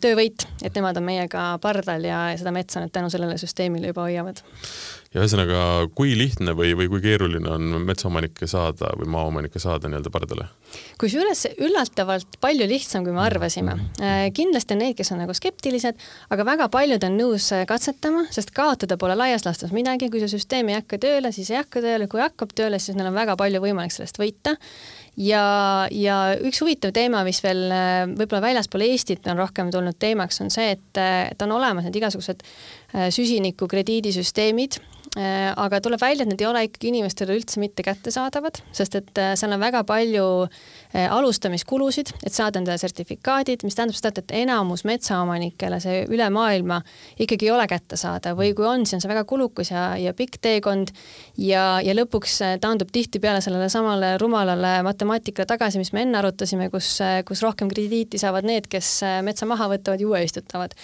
töövõit, 0.00 0.46
et 0.62 0.74
nemad 0.74 0.96
on 0.96 1.02
meiega 1.02 1.58
pardal 1.62 2.04
ja 2.04 2.20
seda 2.38 2.52
metsa 2.54 2.80
nad 2.80 2.92
tänu 2.94 3.10
sellele 3.10 3.38
süsteemile 3.38 3.90
juba 3.90 4.06
hoiavad 4.06 4.42
ja 5.14 5.22
ühesõnaga, 5.22 5.60
kui 5.96 6.12
lihtne 6.18 6.52
või, 6.56 6.74
või 6.76 6.90
kui 6.92 7.00
keeruline 7.00 7.48
on 7.48 7.78
metsaomanikke 7.88 8.44
saada 8.50 8.90
või 8.98 9.08
maaomanikke 9.14 9.60
saada 9.62 9.88
nii-öelda 9.88 10.12
pardale? 10.12 10.48
kusjuures 11.00 11.46
üllatavalt 11.64 12.36
palju 12.42 12.66
lihtsam, 12.68 13.06
kui 13.06 13.14
me 13.16 13.22
arvasime. 13.24 13.78
Äh, 14.04 14.26
kindlasti 14.36 14.76
on 14.76 14.82
neid, 14.82 14.98
kes 14.98 15.12
on 15.14 15.22
nagu 15.22 15.32
skeptilised, 15.32 15.96
aga 16.34 16.44
väga 16.44 16.66
paljud 16.72 17.06
on 17.08 17.16
nõus 17.16 17.46
äh, 17.56 17.64
katsetama, 17.68 18.26
sest 18.34 18.52
kaotada 18.56 18.98
pole 19.00 19.16
laias 19.16 19.46
laastus 19.46 19.72
midagi, 19.72 20.10
kui 20.12 20.20
see 20.20 20.34
süsteem 20.34 20.68
ei 20.68 20.76
hakka 20.76 21.00
tööle, 21.00 21.32
siis 21.32 21.48
ei 21.54 21.62
hakka 21.62 21.80
tööle, 21.84 22.10
kui 22.12 22.20
hakkab 22.20 22.52
tööle, 22.52 22.80
siis 22.82 22.98
neil 22.98 23.08
on 23.08 23.16
väga 23.16 23.38
palju 23.40 23.62
võimalik 23.64 23.96
sellest 23.96 24.20
võita 24.20 24.58
ja, 25.16 25.46
ja 25.88 26.18
üks 26.44 26.60
huvitav 26.60 26.92
teema, 26.92 27.24
mis 27.24 27.40
veel 27.46 27.64
äh, 27.72 28.04
võib-olla 28.12 28.44
väljaspool 28.50 28.84
Eestit 28.90 29.32
on 29.32 29.40
rohkem 29.40 29.72
tulnud 29.72 29.96
teemaks, 29.96 30.42
on 30.44 30.52
see, 30.52 30.76
et, 30.76 31.00
et 31.00 31.48
on 31.48 31.56
olemas 31.56 31.88
need 31.88 31.96
igasugused 31.96 32.44
süsiniku 33.14 33.68
krediidisüsteemid, 33.68 34.80
Äh, 34.80 34.97
aga 35.18 35.80
tuleb 35.82 36.00
välja, 36.00 36.22
et 36.22 36.30
need 36.30 36.42
ei 36.42 36.46
ole 36.46 36.60
ikkagi 36.68 36.92
inimestele 36.92 37.34
üldse 37.34 37.58
mitte 37.58 37.82
kättesaadavad, 37.86 38.60
sest 38.76 38.94
et 38.98 39.18
äh, 39.18 39.32
seal 39.38 39.54
on 39.54 39.62
väga 39.62 39.82
palju 39.88 40.24
äh, 40.46 41.06
alustamiskulusid, 41.10 42.12
et 42.22 42.34
saada 42.34 42.60
endale 42.60 42.78
sertifikaadid, 42.80 43.64
mis 43.66 43.76
tähendab 43.78 43.98
seda, 43.98 44.12
et 44.22 44.34
enamus 44.42 44.84
metsaomanikele 44.88 45.80
see 45.82 46.04
üle 46.06 46.28
maailma 46.34 46.80
ikkagi 47.18 47.48
ei 47.48 47.52
ole 47.54 47.66
kättesaadav 47.70 48.38
või 48.38 48.52
kui 48.56 48.66
on, 48.68 48.84
siis 48.86 48.98
on 48.98 49.04
see 49.04 49.12
väga 49.12 49.24
kulukas 49.28 49.72
ja, 49.72 49.84
ja 50.00 50.14
pikk 50.16 50.38
teekond 50.44 50.92
ja, 51.40 51.80
ja 51.84 51.96
lõpuks 51.96 52.38
taandub 52.62 52.92
tihtipeale 52.94 53.42
sellele 53.44 53.68
samale 53.72 54.14
rumalale 54.22 54.78
matemaatikale 54.86 55.48
tagasi, 55.50 55.82
mis 55.82 55.92
me 55.96 56.04
enne 56.06 56.20
arutasime, 56.20 56.70
kus, 56.72 56.94
kus 57.28 57.42
rohkem 57.44 57.70
krediiti 57.72 58.20
saavad 58.20 58.46
need, 58.48 58.68
kes 58.70 58.92
metsa 59.26 59.48
maha 59.50 59.70
võtavad 59.74 60.02
ja 60.02 60.08
uue 60.08 60.22
istutavad. 60.26 60.76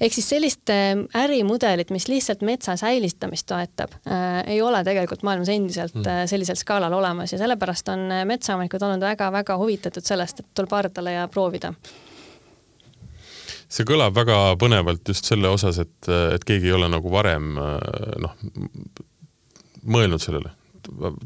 ehk 0.00 0.14
siis 0.14 0.28
sellist 0.34 0.70
ärimudelit, 1.16 1.90
mis 1.94 2.08
lihtsalt 2.08 2.44
metsa 2.46 2.76
säilitamist 2.76 3.48
toetab, 3.48 3.77
toetab 3.78 3.94
äh,, 4.06 4.42
ei 4.54 4.62
ole 4.62 4.82
tegelikult 4.84 5.22
maailmas 5.26 5.48
endiselt 5.52 5.94
mm. 5.94 6.06
äh, 6.06 6.26
sellisel 6.26 6.58
skaalal 6.58 6.92
olemas 6.92 7.32
ja 7.32 7.38
sellepärast 7.38 7.88
on 7.92 8.10
äh, 8.12 8.24
metsaomanikud 8.28 8.82
olnud 8.82 9.06
väga-väga 9.06 9.56
huvitatud 9.60 10.04
sellest, 10.04 10.40
et 10.40 10.52
tuleb 10.54 10.70
pardale 10.70 11.14
ja 11.14 11.26
proovida 11.28 11.72
see 13.68 13.84
kõlab 13.84 14.14
väga 14.16 14.56
põnevalt 14.60 15.08
just 15.08 15.28
selle 15.28 15.50
osas, 15.52 15.78
et, 15.82 16.08
et 16.08 16.44
keegi 16.48 16.70
ei 16.70 16.76
ole 16.76 16.88
nagu 16.88 17.10
varem 17.12 17.50
noh, 17.52 18.38
mõelnud 19.84 20.22
sellele. 20.24 20.54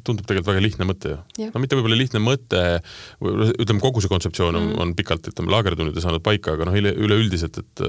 tundub 0.03 0.27
tegelikult 0.27 0.49
väga 0.49 0.63
lihtne 0.65 0.89
mõte 0.89 1.13
ju. 1.13 1.47
no 1.55 1.63
mitte 1.63 1.79
võib-olla 1.79 2.01
lihtne 2.01 2.19
mõte, 2.19 2.83
ütleme 3.23 3.79
kogu 3.79 4.03
see 4.03 4.11
kontseptsioon 4.11 4.59
on 4.59 4.69
mm., 4.73 4.83
on 4.83 4.95
pikalt, 4.99 5.31
ütleme, 5.31 5.55
laagertunnid 5.55 6.03
saanud 6.03 6.25
paika, 6.27 6.57
aga 6.57 6.67
noh, 6.67 6.75
üleüldiselt, 6.75 7.63
et 7.63 7.85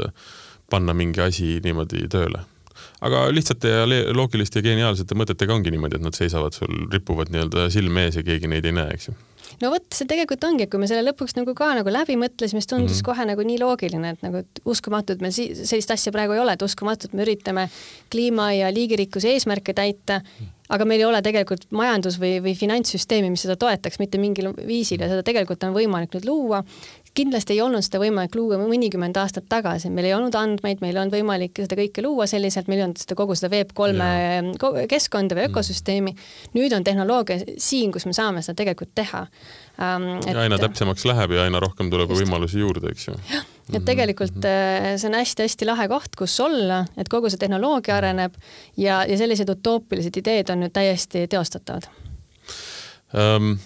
panna 0.69 0.93
mingi 0.93 1.25
asi 1.25 1.55
niimoodi 1.65 2.05
tööle 2.13 2.45
aga 3.01 3.27
lihtsate 3.33 3.75
ja 3.75 3.83
loogiliste 4.13 4.61
ja 4.61 4.69
geniaalsete 4.69 5.17
mõtetega 5.19 5.55
ongi 5.55 5.73
niimoodi, 5.73 5.99
et 5.99 6.05
nad 6.05 6.17
seisavad 6.17 6.55
sul, 6.57 6.87
ripuvad 6.93 7.33
nii-öelda 7.33 7.69
silme 7.73 8.07
ees 8.07 8.19
ja 8.19 8.25
keegi 8.25 8.51
neid 8.51 8.65
ei 8.65 8.75
näe, 8.75 8.97
eks 8.97 9.11
ju 9.11 9.19
no 9.61 9.71
vot, 9.73 9.85
see 9.93 10.07
tegelikult 10.09 10.45
ongi, 10.47 10.65
et 10.65 10.71
kui 10.71 10.81
me 10.81 10.87
selle 10.89 11.03
lõpuks 11.05 11.35
nagu 11.37 11.53
ka 11.57 11.69
nagu 11.77 11.91
läbi 11.93 12.15
mõtlesime, 12.19 12.61
siis 12.61 12.69
tundus 12.69 12.95
mm 12.95 12.99
-hmm. 12.99 13.05
kohe 13.09 13.27
nagu 13.29 13.45
nii 13.47 13.59
loogiline, 13.61 14.15
et 14.15 14.25
nagu 14.25 14.41
et 14.41 14.63
uskumatu, 14.65 15.13
et 15.13 15.21
meil 15.21 15.33
sellist 15.33 15.91
asja 15.91 16.11
praegu 16.15 16.33
ei 16.33 16.41
ole, 16.43 16.55
et 16.55 16.65
uskumatu, 16.65 17.07
et 17.07 17.13
me 17.13 17.25
üritame 17.25 17.69
kliima 18.11 18.53
ja 18.53 18.73
liigirikkuse 18.73 19.33
eesmärke 19.33 19.73
täita, 19.73 20.21
aga 20.69 20.85
meil 20.85 21.01
ei 21.01 21.05
ole 21.05 21.21
tegelikult 21.21 21.67
majandus- 21.71 22.19
või, 22.19 22.39
või 22.41 22.55
finantssüsteemi, 22.57 23.29
mis 23.29 23.41
seda 23.45 23.55
toetaks 23.59 23.99
mitte 23.99 24.17
mingil 24.17 24.53
viisil 24.67 25.01
ja 25.01 25.09
seda 25.11 25.23
tegelikult 25.23 25.63
on 25.63 25.73
võimalik 25.75 26.13
nüüd 26.15 26.25
luua 26.25 26.63
kindlasti 27.17 27.53
ei 27.53 27.61
olnud 27.61 27.85
seda 27.85 27.99
võimalik 28.01 28.35
luua 28.37 28.57
mõnikümmend 28.61 29.17
aastat 29.21 29.45
tagasi, 29.49 29.91
meil 29.93 30.09
ei 30.09 30.15
olnud 30.15 30.33
andmeid, 30.37 30.81
meil 30.81 30.95
ei 30.95 31.01
olnud 31.03 31.13
võimalik 31.13 31.61
seda 31.61 31.77
kõike 31.77 32.03
luua 32.05 32.25
selliselt, 32.29 32.69
meil 32.71 32.81
ei 32.81 32.85
olnud 32.87 33.01
seda 33.01 33.17
kogu 33.17 33.37
seda 33.37 33.51
Web3 33.53 34.87
keskkonda 34.89 35.37
või 35.37 35.45
mm. 35.45 35.51
ökosüsteemi. 35.51 36.15
nüüd 36.57 36.73
on 36.73 36.85
tehnoloogia 36.85 37.55
siin, 37.61 37.93
kus 37.93 38.07
me 38.09 38.15
saame 38.17 38.41
seda 38.45 38.57
tegelikult 38.63 38.93
teha 38.97 39.25
ähm,. 39.81 40.07
Et... 40.25 40.37
aina 40.45 40.57
täpsemaks 40.61 41.05
läheb 41.09 41.35
ja 41.37 41.47
aina 41.47 41.61
rohkem 41.63 41.91
tuleb 41.93 42.09
Just. 42.09 42.23
võimalusi 42.23 42.63
juurde, 42.63 42.93
eks 42.93 43.07
ju. 43.07 43.17
jah, 43.33 43.45
et 43.69 43.75
mhm, 43.77 43.85
tegelikult 43.89 44.39
mm 44.39 44.47
-hmm. 44.49 45.01
see 45.01 45.09
on 45.11 45.19
hästi-hästi 45.19 45.69
lahe 45.69 45.87
koht, 45.91 46.15
kus 46.17 46.39
olla, 46.39 46.85
et 46.97 47.09
kogu 47.09 47.29
see 47.29 47.41
tehnoloogia 47.41 47.97
areneb 47.97 48.33
ja, 48.77 49.03
ja 49.05 49.17
sellised 49.17 49.49
utoopilised 49.49 50.17
ideed 50.17 50.49
on 50.49 50.65
nüüd 50.65 50.73
täiesti 50.73 51.27
teostatavad 51.27 51.89
um, 53.13 53.57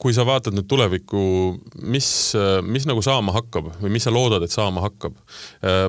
kui 0.00 0.14
sa 0.16 0.26
vaatad 0.28 0.56
nüüd 0.56 0.68
tulevikku, 0.68 1.20
mis, 1.88 2.08
mis 2.66 2.86
nagu 2.88 3.02
saama 3.04 3.34
hakkab 3.36 3.72
või 3.80 3.92
mis 3.96 4.06
sa 4.06 4.12
loodad, 4.14 4.44
et 4.44 4.54
saama 4.54 4.84
hakkab? 4.84 5.16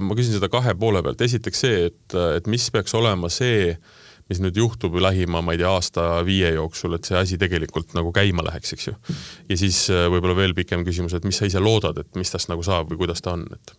ma 0.01 0.17
küsin 0.17 0.37
seda 0.37 0.49
kahe 0.51 0.75
poole 0.79 1.03
pealt, 1.05 1.21
esiteks 1.25 1.63
see, 1.65 1.87
et, 1.91 2.17
et 2.37 2.47
mis 2.51 2.69
peaks 2.73 2.95
olema 2.97 3.29
see, 3.33 3.73
mis 4.27 4.41
nüüd 4.43 4.59
juhtub 4.59 4.95
lähima, 4.99 5.41
ma 5.43 5.55
ei 5.55 5.61
tea, 5.61 5.71
aasta-viie 5.71 6.53
jooksul, 6.57 6.97
et 6.97 7.07
see 7.07 7.19
asi 7.19 7.39
tegelikult 7.39 7.95
nagu 7.97 8.11
käima 8.15 8.45
läheks, 8.47 8.75
eks 8.75 8.89
ju. 8.89 8.95
ja 9.49 9.59
siis 9.59 9.85
võib-olla 9.91 10.35
veel 10.39 10.55
pikem 10.57 10.87
küsimus, 10.87 11.15
et 11.15 11.27
mis 11.27 11.39
sa 11.39 11.47
ise 11.49 11.63
loodad, 11.63 11.99
et 12.03 12.19
mis 12.19 12.31
tast 12.31 12.51
nagu 12.51 12.65
saab 12.65 12.91
või 12.91 13.05
kuidas 13.05 13.23
ta 13.23 13.35
on, 13.37 13.47
et 13.55 13.75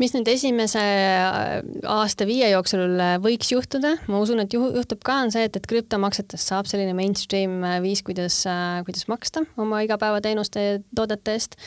mis 0.00 0.14
nüüd 0.16 0.28
esimese 0.32 0.80
äh, 0.80 1.50
aasta-viie 1.88 2.48
jooksul 2.54 2.94
äh, 2.96 3.16
võiks 3.22 3.50
juhtuda, 3.52 3.96
ma 4.10 4.20
usun, 4.22 4.40
et 4.44 4.54
juhtub 4.56 5.02
ka, 5.06 5.18
on 5.26 5.34
see, 5.34 5.44
et, 5.48 5.58
et 5.58 5.68
krüptomaksetest 5.68 6.52
saab 6.52 6.70
selline 6.70 6.94
mainstream 6.96 7.60
äh, 7.66 7.78
viis, 7.84 8.04
kuidas, 8.06 8.42
kuidas 8.86 9.10
maksta 9.12 9.44
oma 9.60 9.82
igapäevateenuste 9.84 10.64
ja 10.64 10.80
toodete 10.96 11.36
eest. 11.36 11.58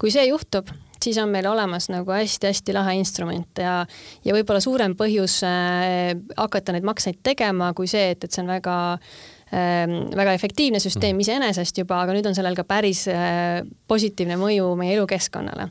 kui 0.00 0.14
see 0.14 0.24
juhtub, 0.30 0.72
siis 1.02 1.18
on 1.20 1.32
meil 1.34 1.46
olemas 1.50 1.90
nagu 1.92 2.14
hästi-hästi 2.14 2.76
lahe 2.76 2.96
instrument 3.00 3.60
ja, 3.60 3.82
ja 4.24 4.38
võib-olla 4.38 4.62
suurem 4.64 4.96
põhjus 4.98 5.42
äh, 5.48 6.16
hakata 6.38 6.76
neid 6.76 6.88
makseid 6.88 7.20
tegema 7.22 7.72
kui 7.76 7.90
see, 7.90 8.12
et, 8.16 8.24
et 8.24 8.32
see 8.32 8.44
on 8.44 8.52
väga 8.54 8.76
Ehm, 8.96 9.31
väga 9.52 10.32
efektiivne 10.32 10.80
süsteem 10.80 11.16
mhm. 11.16 11.24
iseenesest 11.26 11.82
juba, 11.82 12.00
aga 12.02 12.16
nüüd 12.16 12.28
on 12.30 12.36
sellel 12.36 12.56
ka 12.56 12.64
päris 12.64 13.04
äh, 13.12 13.60
positiivne 13.88 14.38
mõju 14.40 14.70
meie 14.80 14.96
elukeskkonnale. 14.96 15.68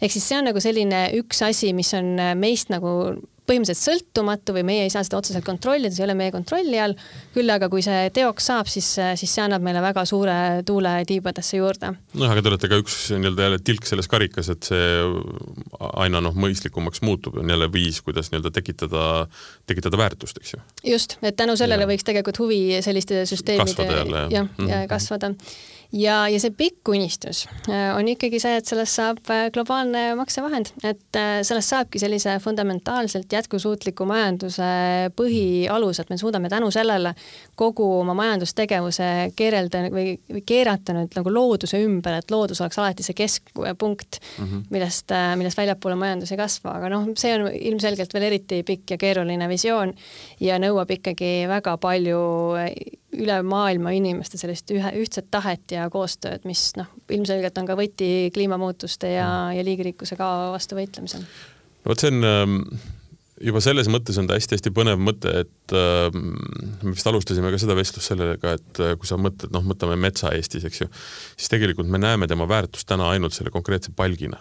ehk 0.00 0.12
siis 0.14 0.28
see 0.28 0.38
on 0.38 0.50
nagu 0.50 0.62
selline 0.62 1.06
üks 1.18 1.42
asi, 1.42 1.72
mis 1.74 1.90
on 1.98 2.14
äh, 2.22 2.34
meist 2.38 2.70
nagu 2.70 2.94
põhimõtteliselt 3.44 3.84
sõltumatu 3.84 4.54
või 4.56 4.64
meie 4.66 4.84
ei 4.86 4.92
saa 4.92 5.04
seda 5.04 5.18
otseselt 5.20 5.44
kontrollida, 5.44 5.92
see 5.92 6.02
ei 6.02 6.06
ole 6.06 6.16
meie 6.16 6.32
kontrolli 6.32 6.78
all. 6.80 6.96
küll 7.34 7.52
aga 7.52 7.68
kui 7.72 7.82
see 7.84 8.08
teoks 8.16 8.48
saab, 8.50 8.70
siis, 8.70 8.86
siis 9.20 9.34
see 9.36 9.44
annab 9.44 9.64
meile 9.64 9.82
väga 9.84 10.06
suure 10.08 10.36
tuule 10.66 10.94
tiibadesse 11.08 11.60
juurde. 11.60 11.92
noh, 12.14 12.32
aga 12.32 12.40
te 12.40 12.52
olete 12.52 12.70
ka 12.72 12.80
üks 12.80 12.96
nii-öelda 13.12 13.48
jälle 13.48 13.60
tilk 13.64 13.88
selles 13.88 14.08
karikas, 14.08 14.48
et 14.54 14.70
see 14.70 14.88
aina 15.92 16.22
noh, 16.24 16.36
mõistlikumaks 16.36 17.04
muutub, 17.04 17.36
on 17.42 17.52
jälle 17.52 17.68
viis, 17.72 18.00
kuidas 18.06 18.32
nii-öelda 18.32 18.54
tekitada, 18.54 19.04
tekitada 19.68 20.00
väärtust, 20.00 20.40
eks 20.40 20.56
ju. 20.56 20.64
just, 20.94 21.18
et 21.22 21.36
tänu 21.36 21.58
sellele 21.60 21.84
ja. 21.84 21.92
võiks 21.92 22.08
tegelikult 22.08 22.40
huvi 22.40 22.80
selliste 22.84 23.24
süsteemide 23.28 23.88
jah, 23.90 24.08
ja, 24.08 24.26
ja 24.32 24.44
mhm. 24.48 24.88
kasvada 24.88 25.34
ja, 25.94 26.16
ja 26.30 26.40
see 26.42 26.52
pikk 26.56 26.90
unistus 26.92 27.44
äh, 27.68 27.92
on 27.96 28.08
ikkagi 28.10 28.40
see, 28.42 28.58
et 28.58 28.68
sellest 28.68 28.98
saab 28.98 29.20
äh, 29.32 29.46
globaalne 29.54 30.02
maksevahend, 30.18 30.72
et 30.82 31.18
äh, 31.18 31.38
sellest 31.46 31.72
saabki 31.72 32.00
sellise 32.02 32.36
fundamentaalselt 32.42 33.32
jätkusuutliku 33.32 34.06
majanduse 34.08 34.68
põhialus, 35.16 36.00
et 36.02 36.10
me 36.10 36.18
suudame 36.20 36.50
tänu 36.52 36.70
sellele 36.74 37.14
kogu 37.58 37.86
oma 38.00 38.16
majandustegevuse 38.18 39.10
keerelda 39.36 39.84
või, 39.94 40.16
või 40.30 40.44
keerata 40.46 40.96
nüüd 40.96 41.14
nagu 41.18 41.34
looduse 41.34 41.80
ümber, 41.84 42.18
et 42.20 42.34
loodus 42.34 42.62
oleks 42.64 42.80
alati 42.82 43.06
see 43.06 43.16
keskpunkt 43.18 44.20
mm, 44.20 44.44
-hmm. 44.44 44.66
millest, 44.74 45.14
millest 45.38 45.60
väljapoole 45.60 45.98
majandus 46.00 46.34
ei 46.34 46.40
kasva, 46.40 46.78
aga 46.80 46.90
noh, 46.92 47.08
see 47.18 47.34
on 47.36 47.48
ilmselgelt 47.54 48.14
veel 48.14 48.28
eriti 48.30 48.62
pikk 48.66 48.96
ja 48.96 49.00
keeruline 49.00 49.48
visioon 49.50 49.94
ja 50.42 50.58
nõuab 50.62 50.90
ikkagi 50.98 51.32
väga 51.50 51.78
palju 51.82 52.20
üle 53.14 53.38
maailma 53.46 53.94
inimeste 53.96 54.40
sellist 54.40 54.70
ühe, 54.74 54.90
ühtset 55.02 55.30
tahet 55.34 55.76
ja 55.76 55.86
koostööd, 55.92 56.44
mis 56.48 56.72
noh, 56.78 56.90
ilmselgelt 57.12 57.58
on 57.60 57.68
ka 57.68 57.78
võti 57.78 58.10
kliimamuutuste 58.34 59.14
ja, 59.16 59.28
ja 59.54 59.64
liigirikkuse 59.66 60.18
kao 60.20 60.52
vastu 60.54 60.78
võitlemisel. 60.78 61.24
no 61.24 61.92
vot, 61.92 62.00
see 62.00 62.12
on 62.12 62.28
ähm, 62.28 62.60
juba 63.42 63.60
selles 63.64 63.88
mõttes 63.92 64.18
on 64.20 64.28
ta 64.28 64.38
hästi-hästi 64.38 64.72
põnev 64.74 65.00
mõte, 65.02 65.32
et 65.44 65.74
äh, 65.74 66.08
me 66.14 66.94
vist 66.94 67.08
alustasime 67.10 67.52
ka 67.52 67.60
seda 67.60 67.76
vestlust 67.78 68.12
sellega, 68.12 68.56
et 68.58 68.82
äh, 68.82 68.94
kui 69.00 69.10
sa 69.10 69.18
mõtled, 69.20 69.52
noh, 69.54 69.64
mõtleme 69.66 69.98
metsa 70.00 70.32
Eestis, 70.36 70.66
eks 70.68 70.84
ju, 70.84 70.90
siis 71.36 71.52
tegelikult 71.52 71.90
me 71.90 72.00
näeme 72.02 72.28
tema 72.30 72.48
väärtust 72.50 72.88
täna 72.88 73.10
ainult 73.14 73.36
selle 73.36 73.52
konkreetse 73.54 73.94
palgina. 73.96 74.40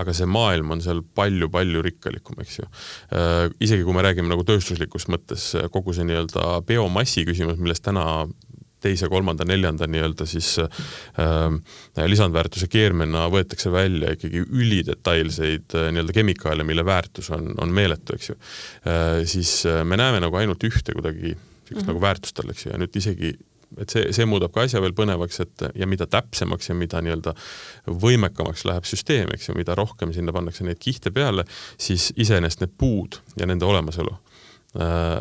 Aga 0.00 0.14
see 0.16 0.28
maailm 0.30 0.70
on 0.76 0.84
seal 0.84 1.02
palju-palju 1.16 1.82
rikkalikum, 1.88 2.40
eks 2.44 2.58
ju 2.60 2.68
äh,. 2.68 3.50
isegi 3.60 3.84
kui 3.86 3.96
me 3.96 4.04
räägime 4.06 4.32
nagu 4.32 4.46
tööstuslikus 4.48 5.08
mõttes, 5.12 5.52
kogu 5.74 5.94
see 5.96 6.06
nii-öelda 6.08 6.62
biomassi 6.68 7.26
küsimus, 7.28 7.60
millest 7.60 7.84
täna 7.86 8.06
teise, 8.82 9.06
kolmanda, 9.10 9.46
neljanda 9.46 9.86
nii-öelda 9.86 10.26
siis 10.26 10.56
äh, 10.58 12.02
lisandväärtuse 12.08 12.66
keermena 12.72 13.28
võetakse 13.32 13.70
välja 13.72 14.16
ikkagi 14.16 14.42
ülidetailseid 14.42 15.76
äh, 15.78 15.88
nii-öelda 15.94 16.16
kemikaale, 16.16 16.66
mille 16.66 16.84
väärtus 16.86 17.30
on, 17.34 17.52
on 17.62 17.74
meeletu, 17.74 18.18
eks 18.18 18.32
ju 18.32 18.36
äh,. 18.38 19.22
siis 19.30 19.60
äh, 19.70 19.82
me 19.86 20.00
näeme 20.00 20.22
nagu 20.24 20.40
ainult 20.40 20.66
ühte 20.66 20.96
kuidagi 20.96 21.32
niisugust 21.32 21.70
mm 21.72 21.80
-hmm. 21.80 21.86
nagu 21.86 22.00
väärtust 22.00 22.36
tal, 22.36 22.50
eks 22.50 22.66
ju, 22.66 22.72
ja 22.72 22.78
nüüd 22.78 22.96
isegi 22.96 23.36
et 23.80 23.92
see, 23.92 24.08
see 24.14 24.26
muudab 24.28 24.52
ka 24.54 24.66
asja 24.66 24.82
veel 24.82 24.94
põnevaks, 24.96 25.42
et 25.44 25.68
ja 25.78 25.88
mida 25.88 26.08
täpsemaks 26.10 26.70
ja 26.70 26.76
mida 26.78 27.02
nii-öelda 27.04 27.34
võimekamaks 28.02 28.66
läheb 28.68 28.88
süsteem, 28.88 29.32
eks 29.34 29.50
ju, 29.50 29.56
mida 29.58 29.76
rohkem 29.78 30.12
sinna 30.14 30.34
pannakse 30.34 30.66
neid 30.66 30.80
kihte 30.82 31.14
peale, 31.14 31.46
siis 31.80 32.10
iseenesest 32.20 32.64
need 32.64 32.76
puud 32.78 33.20
ja 33.38 33.48
nende 33.48 33.66
olemasolu 33.68 34.12
äh, 34.12 35.16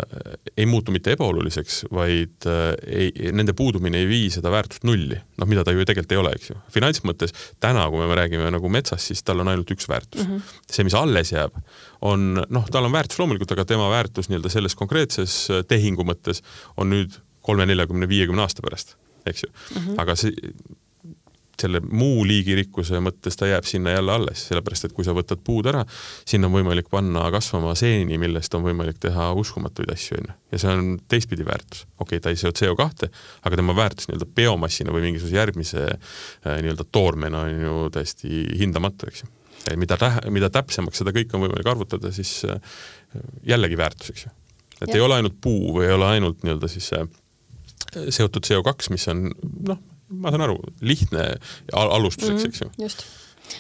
ei 0.58 0.68
muutu 0.70 0.94
mitte 0.96 1.16
ebaoluliseks, 1.16 1.86
vaid 1.94 2.50
äh, 2.50 2.74
ei, 2.88 3.32
nende 3.36 3.56
puudumine 3.58 4.04
ei 4.04 4.10
vii 4.10 4.28
seda 4.36 4.52
väärtust 4.54 4.86
nulli, 4.88 5.18
noh, 5.40 5.50
mida 5.50 5.66
ta 5.68 5.76
ju 5.76 5.86
tegelikult 5.88 6.16
ei 6.18 6.22
ole, 6.22 6.36
eks 6.38 6.52
ju. 6.52 6.60
finantsmõttes 6.76 7.36
täna, 7.64 7.88
kui 7.94 8.04
me 8.04 8.20
räägime 8.20 8.52
nagu 8.54 8.72
metsast, 8.74 9.12
siis 9.12 9.24
tal 9.28 9.44
on 9.44 9.52
ainult 9.54 9.72
üks 9.74 9.90
väärtus 9.92 10.26
mm. 10.26 10.38
-hmm. 10.38 10.62
see, 10.70 10.88
mis 10.88 10.98
alles 10.98 11.34
jääb, 11.34 11.58
on 12.02 12.44
noh, 12.44 12.70
tal 12.72 12.88
on 12.88 12.96
väärtus 12.96 13.20
loomulikult, 13.22 13.56
aga 13.56 13.66
tema 13.66 13.90
väärtus 13.94 14.30
nii-öelda 14.32 14.54
selles 14.54 14.76
konkreetses 14.76 15.42
tehingu 15.68 16.08
mõttes 16.08 16.44
on 16.78 16.92
nüüd 16.92 17.22
kolme, 17.42 17.66
neljakümne, 17.70 18.10
viiekümne 18.10 18.46
aasta 18.46 18.64
pärast, 18.66 18.96
eks 19.26 19.44
ju 19.44 19.50
mm. 19.50 19.82
-hmm. 19.82 20.02
aga 20.02 20.16
see, 20.16 20.54
selle 21.62 21.82
muu 21.86 22.24
liigirikkuse 22.28 23.00
mõttes 23.04 23.38
ta 23.40 23.50
jääb 23.50 23.68
sinna 23.68 23.94
jälle 23.96 24.14
alles, 24.16 24.46
sellepärast 24.50 24.88
et 24.88 24.96
kui 24.98 25.06
sa 25.06 25.14
võtad 25.18 25.42
puud 25.46 25.68
ära, 25.70 25.84
sinna 26.28 26.50
on 26.50 26.56
võimalik 26.56 26.90
panna 26.94 27.28
kasvama 27.34 27.74
seeni, 27.80 28.18
millest 28.22 28.56
on 28.58 28.66
võimalik 28.66 29.00
teha 29.04 29.32
uskumatuid 29.40 29.92
asju, 29.94 30.20
on 30.22 30.32
ju. 30.32 30.38
ja 30.54 30.62
see 30.64 30.74
on 30.80 30.90
teistpidi 31.12 31.46
väärtus. 31.48 31.86
okei 32.00 32.18
okay,, 32.18 32.24
ta 32.24 32.34
ei 32.34 32.40
seo 32.42 32.54
CO2, 32.56 33.12
aga 33.48 33.62
tema 33.62 33.76
väärtus 33.78 34.10
nii-öelda 34.10 34.30
biomassina 34.42 34.96
või 34.96 35.06
mingisuguse 35.10 35.38
järgmise 35.38 35.86
äh, 35.92 36.58
nii-öelda 36.64 36.88
toormena 36.92 37.46
on 37.48 37.64
ju 37.68 37.78
täiesti 37.98 38.44
hindamatu, 38.60 39.12
eks 39.12 39.26
ju. 39.26 39.32
mida 39.78 39.98
tähe, 40.02 40.30
mida 40.34 40.50
täpsemaks 40.54 41.04
seda 41.04 41.14
kõike 41.16 41.38
on 41.38 41.46
võimalik 41.48 41.74
arvutada, 41.74 42.14
siis 42.16 42.42
äh, 42.50 42.78
jällegi 43.48 43.78
väärtus, 43.80 44.14
eks 44.16 44.28
ju. 44.28 44.36
et 44.82 44.90
ja. 44.90 44.96
ei 44.98 45.08
ole 45.08 45.22
ainult 45.22 45.42
puu 45.42 45.76
või 45.78 45.90
ei 45.90 45.98
ole 45.98 46.14
ainult 46.18 46.46
nii-öelda 46.46 46.72
siis 46.72 46.94
see 46.94 47.06
seotud 48.10 48.46
CO2, 48.48 48.92
mis 48.94 49.08
on 49.12 49.28
noh, 49.72 49.82
ma 50.22 50.32
saan 50.34 50.46
aru, 50.48 50.60
lihtne 50.82 51.28
alustuseks 51.74 52.32
mm, 52.32 52.46
-hmm, 52.46 52.88
eks 52.88 52.98
ju. 52.98 53.12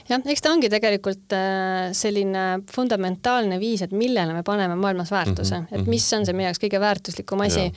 Jah, 0.09 0.21
eks 0.33 0.43
ta 0.43 0.51
ongi 0.53 0.69
tegelikult 0.71 1.35
äh, 1.35 1.91
selline 1.97 2.45
fundamentaalne 2.71 3.59
viis, 3.61 3.83
et 3.85 3.93
millele 3.95 4.33
me 4.35 4.43
paneme 4.47 4.75
maailmas 4.79 5.11
väärtuse 5.11 5.59
mm, 5.59 5.65
-hmm, 5.65 5.81
et 5.81 5.91
mis 5.91 6.07
on 6.13 6.25
see 6.25 6.37
meie 6.37 6.49
jaoks 6.49 6.61
kõige 6.63 6.81
väärtuslikum 6.83 7.45
asi, 7.45 7.67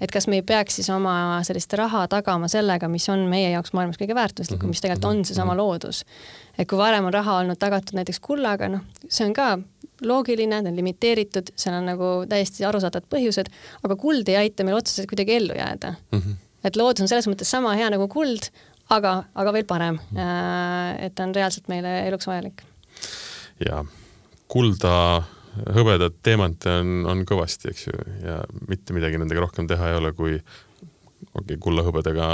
et 0.00 0.10
kas 0.10 0.28
me 0.28 0.40
ei 0.40 0.46
peaks 0.46 0.80
siis 0.80 0.90
oma 0.90 1.40
sellist 1.46 1.72
raha 1.78 2.06
tagama 2.08 2.48
sellega, 2.48 2.88
mis 2.88 3.08
on 3.08 3.26
meie 3.30 3.50
jaoks 3.50 3.72
maailmas 3.72 4.00
kõige 4.00 4.14
väärtuslikum 4.14 4.58
mm, 4.58 4.64
-hmm, 4.64 4.76
mis 4.76 4.84
tegelikult 4.84 5.10
on 5.10 5.24
seesama 5.24 5.54
mm 5.54 5.58
-hmm. 5.58 5.62
loodus. 5.62 6.04
et 6.58 6.68
kui 6.68 6.78
varem 6.78 7.04
on 7.04 7.12
raha 7.12 7.38
olnud 7.38 7.58
tagatud 7.58 7.94
näiteks 7.94 8.20
kullaga, 8.20 8.68
noh, 8.68 8.80
see 9.08 9.26
on 9.26 9.32
ka 9.32 9.58
loogiline, 10.02 10.62
ta 10.62 10.68
on 10.68 10.76
limiteeritud, 10.76 11.52
seal 11.56 11.78
on 11.78 11.86
nagu 11.86 12.10
täiesti 12.28 12.64
arusaadavad 12.64 13.08
põhjused, 13.10 13.50
aga 13.86 13.96
kuld 13.96 14.28
ei 14.28 14.36
aita 14.36 14.64
meil 14.66 14.76
otseselt 14.76 15.10
kuidagi 15.10 15.36
ellu 15.38 15.56
jääda 15.58 15.94
mm. 15.94 16.18
-hmm. 16.18 16.36
et 16.64 16.76
loodus 16.76 17.04
on 17.04 17.08
selles 17.08 17.28
mõttes 17.30 17.50
sama 17.50 17.74
hea 17.78 17.90
nagu 17.90 18.08
kuld, 18.08 18.50
aga, 18.90 19.14
aga 19.34 19.52
veel 19.52 19.64
parem. 19.68 19.98
-hmm. 19.98 21.04
et 21.06 21.14
ta 21.14 21.22
on 21.22 21.34
reaalselt 21.34 21.68
meile 21.68 22.06
eluks 22.08 22.26
vajalik. 22.26 22.62
ja 23.68 23.84
kulda, 24.48 25.24
hõbedat, 25.74 26.20
teemante 26.22 26.70
on, 26.70 27.06
on 27.06 27.24
kõvasti, 27.26 27.70
eks 27.70 27.86
ju, 27.86 28.04
ja 28.24 28.42
mitte 28.68 28.92
midagi 28.92 29.18
nendega 29.18 29.40
rohkem 29.40 29.66
teha 29.66 29.88
ei 29.88 29.96
ole, 29.96 30.12
kui 30.12 30.34
okei 30.34 31.42
okay,, 31.42 31.56
kulla-hõbedaga 31.56 32.26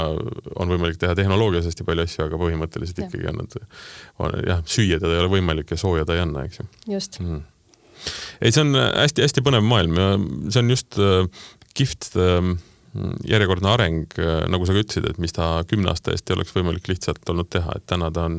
on 0.59 0.69
võimalik 0.69 0.99
teha 0.99 1.15
tehnoloogias 1.15 1.65
hästi 1.65 1.85
palju 1.87 2.03
asju, 2.03 2.25
aga 2.25 2.37
põhimõtteliselt 2.41 2.99
ja. 2.99 3.07
ikkagi 3.07 3.29
on 3.31 3.41
nad, 3.41 3.55
jah, 4.47 4.61
süüa 4.65 4.99
teda 4.99 5.15
ei 5.15 5.23
ole 5.23 5.31
võimalik 5.37 5.71
ja 5.71 5.77
sooja 5.77 6.05
ta 6.05 6.17
ei 6.17 6.25
anna, 6.25 6.45
eks 6.45 6.61
ju. 6.61 6.67
just 6.97 7.19
mm 7.21 7.41
ei, 8.41 8.49
see 8.49 8.63
on 8.63 8.75
hästi-hästi 8.75 9.43
põnev 9.45 9.65
maailm 9.67 9.97
ja 9.99 10.09
see 10.49 10.63
on 10.63 10.73
just 10.73 10.97
äh, 11.01 11.25
kihvt 11.77 12.11
äh, 12.17 12.51
järjekordne 13.27 13.69
areng 13.71 14.17
äh,, 14.19 14.41
nagu 14.51 14.67
sa 14.67 14.75
ka 14.75 14.83
ütlesid, 14.83 15.07
et 15.07 15.21
mis 15.21 15.33
ta 15.35 15.61
kümne 15.67 15.91
aasta 15.91 16.11
eest 16.11 16.29
ei 16.29 16.35
oleks 16.35 16.53
võimalik 16.55 16.89
lihtsalt 16.91 17.29
olnud 17.31 17.49
teha, 17.53 17.77
et 17.77 17.87
täna 17.89 18.11
ta 18.11 18.27
on 18.27 18.37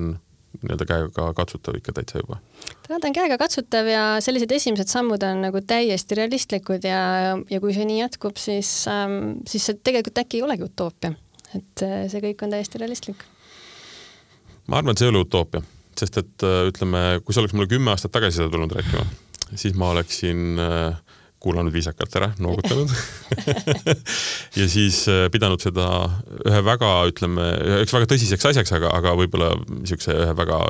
nii-öelda 0.60 0.84
käega 0.84 1.30
katsutav 1.36 1.78
ikka 1.78 1.94
täitsa 1.96 2.20
juba. 2.20 2.36
täna 2.84 3.00
ta 3.00 3.08
on 3.08 3.16
käega 3.16 3.38
katsutav 3.40 3.88
ja 3.88 4.04
sellised 4.24 4.52
esimesed 4.52 4.92
sammud 4.92 5.24
on 5.24 5.40
nagu 5.46 5.62
täiesti 5.64 6.18
realistlikud 6.20 6.84
ja, 6.84 7.02
ja 7.50 7.60
kui 7.64 7.72
see 7.76 7.88
nii 7.88 8.02
jätkub, 8.02 8.36
siis 8.40 8.74
ähm,, 8.92 9.38
siis 9.48 9.70
see 9.70 9.80
tegelikult 9.80 10.24
äkki 10.24 10.42
ei 10.42 10.46
olegi 10.48 10.68
utoopia. 10.68 11.14
et 11.56 11.86
äh, 11.86 12.04
see 12.12 12.24
kõik 12.28 12.44
on 12.44 12.52
täiesti 12.52 12.82
realistlik. 12.82 13.24
ma 14.68 14.82
arvan, 14.82 14.92
et 14.92 15.00
see 15.00 15.08
ei 15.08 15.16
ole 15.16 15.24
utoopia, 15.24 15.64
sest 15.96 16.20
et 16.20 16.48
äh, 16.48 16.62
ütleme, 16.68 17.22
kui 17.24 17.32
sa 17.32 17.40
oleks 17.40 17.56
mulle 17.56 17.72
kümme 17.72 17.96
aastat 17.96 18.12
tagasi 18.12 18.42
seda 18.42 18.52
tulnud 18.52 18.76
rääkima 18.76 19.08
siis 19.54 19.74
ma 19.74 19.90
oleksin 19.90 20.58
äh, 20.58 20.96
kuulanud 21.42 21.74
viisakalt 21.74 22.14
ära, 22.18 22.28
noogutanud 22.42 22.92
ja 24.60 24.66
siis 24.70 25.02
äh, 25.10 25.26
pidanud 25.34 25.62
seda 25.62 25.86
ühe 26.46 26.60
väga, 26.66 26.90
ütleme, 27.10 27.48
üheks 27.74 27.94
väga 27.96 28.08
tõsiseks 28.12 28.48
asjaks, 28.52 28.74
aga, 28.78 28.92
aga 28.98 29.14
võib-olla 29.18 29.50
niisuguse 29.68 30.14
ühe 30.14 30.36
väga 30.38 30.60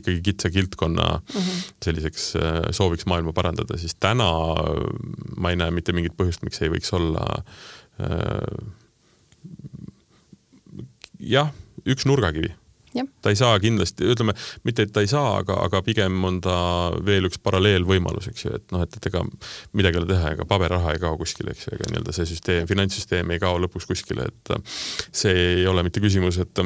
ikkagi 0.00 0.20
kitsa 0.30 0.52
kildkonna 0.54 1.08
mm 1.18 1.40
-hmm. 1.40 1.66
selliseks 1.84 2.28
äh, 2.40 2.60
sooviks 2.76 3.08
maailma 3.10 3.32
parandada, 3.36 3.78
siis 3.80 3.96
täna 3.96 4.28
ma 5.36 5.54
ei 5.54 5.60
näe 5.60 5.74
mitte 5.74 5.96
mingit 5.96 6.16
põhjust, 6.18 6.44
miks 6.44 6.62
ei 6.62 6.72
võiks 6.72 6.92
olla 6.96 7.26
äh, 8.02 8.56
jah, 11.18 11.52
üks 11.88 12.06
nurgakivi 12.06 12.52
ta 13.22 13.32
ei 13.32 13.38
saa 13.38 13.58
kindlasti, 13.62 14.06
ütleme, 14.14 14.34
mitte 14.68 14.86
et 14.86 14.92
ta 14.94 15.04
ei 15.04 15.10
saa, 15.10 15.38
aga, 15.42 15.58
aga 15.66 15.82
pigem 15.86 16.18
on 16.28 16.40
ta 16.44 16.56
veel 17.04 17.28
üks 17.28 17.40
paralleelvõimalus, 17.44 18.30
eks 18.32 18.46
ju, 18.46 18.54
et 18.58 18.74
noh, 18.74 18.84
et, 18.86 18.98
et 18.98 19.08
ega 19.10 19.22
midagi 19.76 19.98
ei 19.98 20.02
ole 20.02 20.10
teha, 20.12 20.34
ega 20.36 20.48
paberraha 20.48 20.96
ei 20.96 21.02
kao 21.02 21.16
kuskile, 21.20 21.54
eks 21.54 21.68
ju, 21.68 21.76
ega 21.78 21.92
nii-öelda 21.92 22.16
see 22.16 22.28
süsteem, 22.32 22.68
finantssüsteem 22.70 23.34
ei 23.34 23.42
kao 23.42 23.58
lõpuks 23.62 23.88
kuskile, 23.90 24.28
et 24.28 24.76
see 25.12 25.34
ei 25.60 25.66
ole 25.70 25.84
mitte 25.86 26.02
küsimus, 26.04 26.40
et 26.42 26.64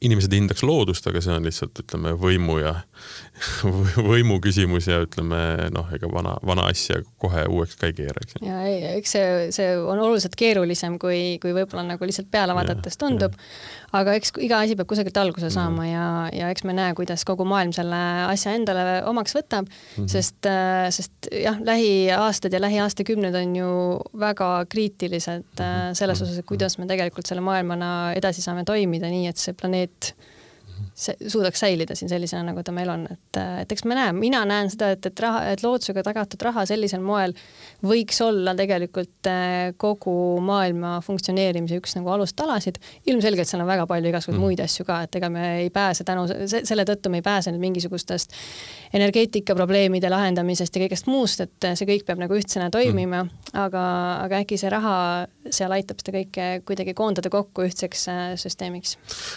inimesed 0.00 0.32
hindaks 0.34 0.62
loodust, 0.66 1.06
aga 1.06 1.20
see 1.24 1.34
on 1.34 1.46
lihtsalt 1.46 1.78
ütleme 1.84 2.14
võimu 2.18 2.58
ja 2.62 2.74
võimu 4.12 4.38
küsimus 4.42 4.88
ja 4.90 5.00
ütleme 5.04 5.40
noh, 5.74 5.88
ega 5.94 6.08
vana, 6.10 6.36
vana 6.46 6.66
asja 6.70 7.00
kohe 7.22 7.44
uueks 7.50 7.78
ka 7.80 7.90
ei 7.90 7.96
keera, 7.96 8.22
eks. 8.22 8.38
ja 8.44 8.60
ei, 8.68 8.76
eks 8.98 9.14
see, 9.16 9.30
see 9.54 9.72
on 9.78 10.00
oluliselt 10.00 10.36
keerulisem, 10.38 10.98
kui, 11.02 11.36
kui 11.42 11.54
võib-olla 11.56 11.86
nagu 11.94 12.08
lihtsalt 12.08 12.30
peale 12.32 12.56
vaadates 12.56 12.98
tundub. 13.00 13.34
aga 13.94 14.14
eks 14.18 14.34
iga 14.42 14.60
asi 14.64 14.74
peab 14.78 14.88
kusagilt 14.90 15.18
alguse 15.20 15.46
mhm. 15.46 15.54
saama 15.54 15.82
mm 15.82 15.88
-hmm. 15.88 15.92
ja, 15.92 16.44
ja 16.44 16.50
eks 16.50 16.64
me 16.64 16.72
näe, 16.72 16.94
kuidas 16.94 17.24
kogu 17.24 17.44
maailm 17.44 17.72
selle 17.72 18.00
asja 18.28 18.54
endale 18.54 19.02
omaks 19.04 19.34
võtab 19.34 19.66
mm, 19.66 20.04
-hmm. 20.04 20.08
sest, 20.08 20.50
sest 20.90 21.30
jah, 21.30 21.58
lähiaastad 21.60 22.52
ja 22.52 22.60
lähiaastakümned 22.60 23.34
on 23.34 23.56
ju 23.56 23.70
väga 24.20 24.66
kriitilised 24.68 25.44
mm 25.58 25.64
-hmm. 25.64 25.94
selles 25.94 26.22
osas, 26.22 26.38
et 26.38 26.46
kuidas 26.46 26.78
me 26.78 26.86
tegelikult 26.86 27.26
selle 27.26 27.40
maailmana 27.40 28.12
edasi 28.12 28.42
saame 28.42 28.64
toimida, 28.64 29.06
nii 29.10 29.26
et 29.26 29.36
see 29.36 29.54
planeet 29.54 29.83
et 29.84 30.12
see 30.12 30.33
suudaks 30.94 31.60
säilida 31.64 31.94
siin 31.98 32.08
sellisena, 32.08 32.42
nagu 32.50 32.62
ta 32.62 32.72
meil 32.74 32.90
on, 32.92 33.06
et, 33.10 33.38
et 33.62 33.72
eks 33.74 33.84
me 33.88 33.96
näe, 33.98 34.12
mina 34.16 34.44
näen 34.48 34.70
seda, 34.72 34.92
et, 34.94 35.06
et 35.06 35.22
raha, 35.24 35.42
et 35.54 35.62
loodusega 35.64 36.04
tagatud 36.06 36.42
raha 36.46 36.64
sellisel 36.68 37.02
moel 37.04 37.34
võiks 37.84 38.20
olla 38.24 38.54
tegelikult 38.58 39.28
äh, 39.30 39.72
kogu 39.80 40.14
maailma 40.44 40.96
funktsioneerimise 41.04 41.78
üks 41.80 41.96
nagu 41.98 42.12
alustalasid. 42.14 42.78
ilmselgelt 43.10 43.50
seal 43.50 43.64
on 43.64 43.70
väga 43.70 43.86
palju 43.90 44.12
igasuguseid 44.12 44.38
mm. 44.38 44.44
muid 44.44 44.62
asju 44.64 44.86
ka, 44.88 45.00
et 45.06 45.18
ega 45.20 45.30
me 45.32 45.46
ei 45.64 45.70
pääse 45.74 46.06
tänu, 46.06 46.26
selle 46.54 46.86
tõttu 46.88 47.12
me 47.12 47.20
ei 47.22 47.26
pääse 47.26 47.52
nüüd 47.54 47.64
mingisugustest 47.64 48.34
energeetikaprobleemide 48.94 50.10
lahendamisest 50.12 50.76
ja 50.76 50.84
kõigest 50.84 51.10
muust, 51.10 51.42
et 51.44 51.70
see 51.74 51.88
kõik 51.88 52.06
peab 52.08 52.22
nagu 52.22 52.38
ühtsena 52.38 52.70
toimima 52.74 53.24
mm., 53.24 53.52
aga, 53.64 53.84
aga 54.24 54.42
äkki 54.44 54.58
see 54.60 54.70
raha 54.72 54.94
seal 55.52 55.72
aitab 55.74 56.00
seda 56.00 56.16
kõike 56.18 56.48
kuidagi 56.66 56.94
koondada 56.96 57.30
kokku 57.32 57.66
ühtseks 57.68 58.06
äh, 58.12 58.22
süsteemiks. 58.40 58.96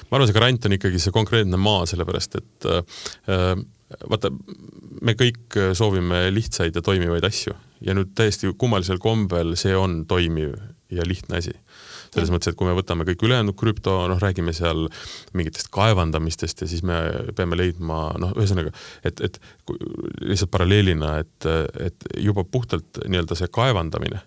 ma 0.09 0.17
arvan, 0.17 0.29
see 0.29 0.37
grant 0.37 0.69
on 0.69 0.77
ikkagi 0.77 1.01
see 1.01 1.13
konkreetne 1.15 1.26
maa, 1.61 1.85
sellepärast 1.89 2.39
et 2.39 2.69
äh, 2.71 3.55
vaata, 4.09 4.31
me 5.01 5.15
kõik 5.17 5.59
soovime 5.77 6.27
lihtsaid 6.33 6.75
ja 6.75 6.83
toimivaid 6.83 7.27
asju. 7.27 7.55
Ja 7.85 7.93
nüüd 7.93 8.15
täiesti 8.17 8.49
kummalisel 8.57 8.97
kombel 9.01 9.53
see 9.59 9.75
on 9.77 10.01
toimiv 10.09 10.55
ja 10.91 11.05
lihtne 11.05 11.41
asi. 11.41 11.53
Selles 12.13 12.31
mõttes, 12.31 12.53
et 12.53 12.57
kui 12.57 12.65
me 12.67 12.75
võtame 12.77 13.05
kõik 13.05 13.25
ülejäänud 13.27 13.55
krüpto, 13.59 13.97
noh, 14.09 14.19
räägime 14.21 14.53
seal 14.55 14.87
mingitest 15.37 15.69
kaevandamistest 15.75 16.63
ja 16.63 16.69
siis 16.71 16.81
me 16.87 16.97
peame 17.37 17.59
leidma, 17.59 18.07
noh, 18.21 18.31
ühesõnaga, 18.39 18.71
et, 19.05 19.21
et 19.27 19.39
lihtsalt 20.23 20.53
paralleelina, 20.53 21.17
et, 21.21 21.49
et 21.89 22.07
juba 22.23 22.47
puhtalt 22.47 23.03
nii-öelda 23.05 23.37
see 23.37 23.51
kaevandamine 23.53 24.23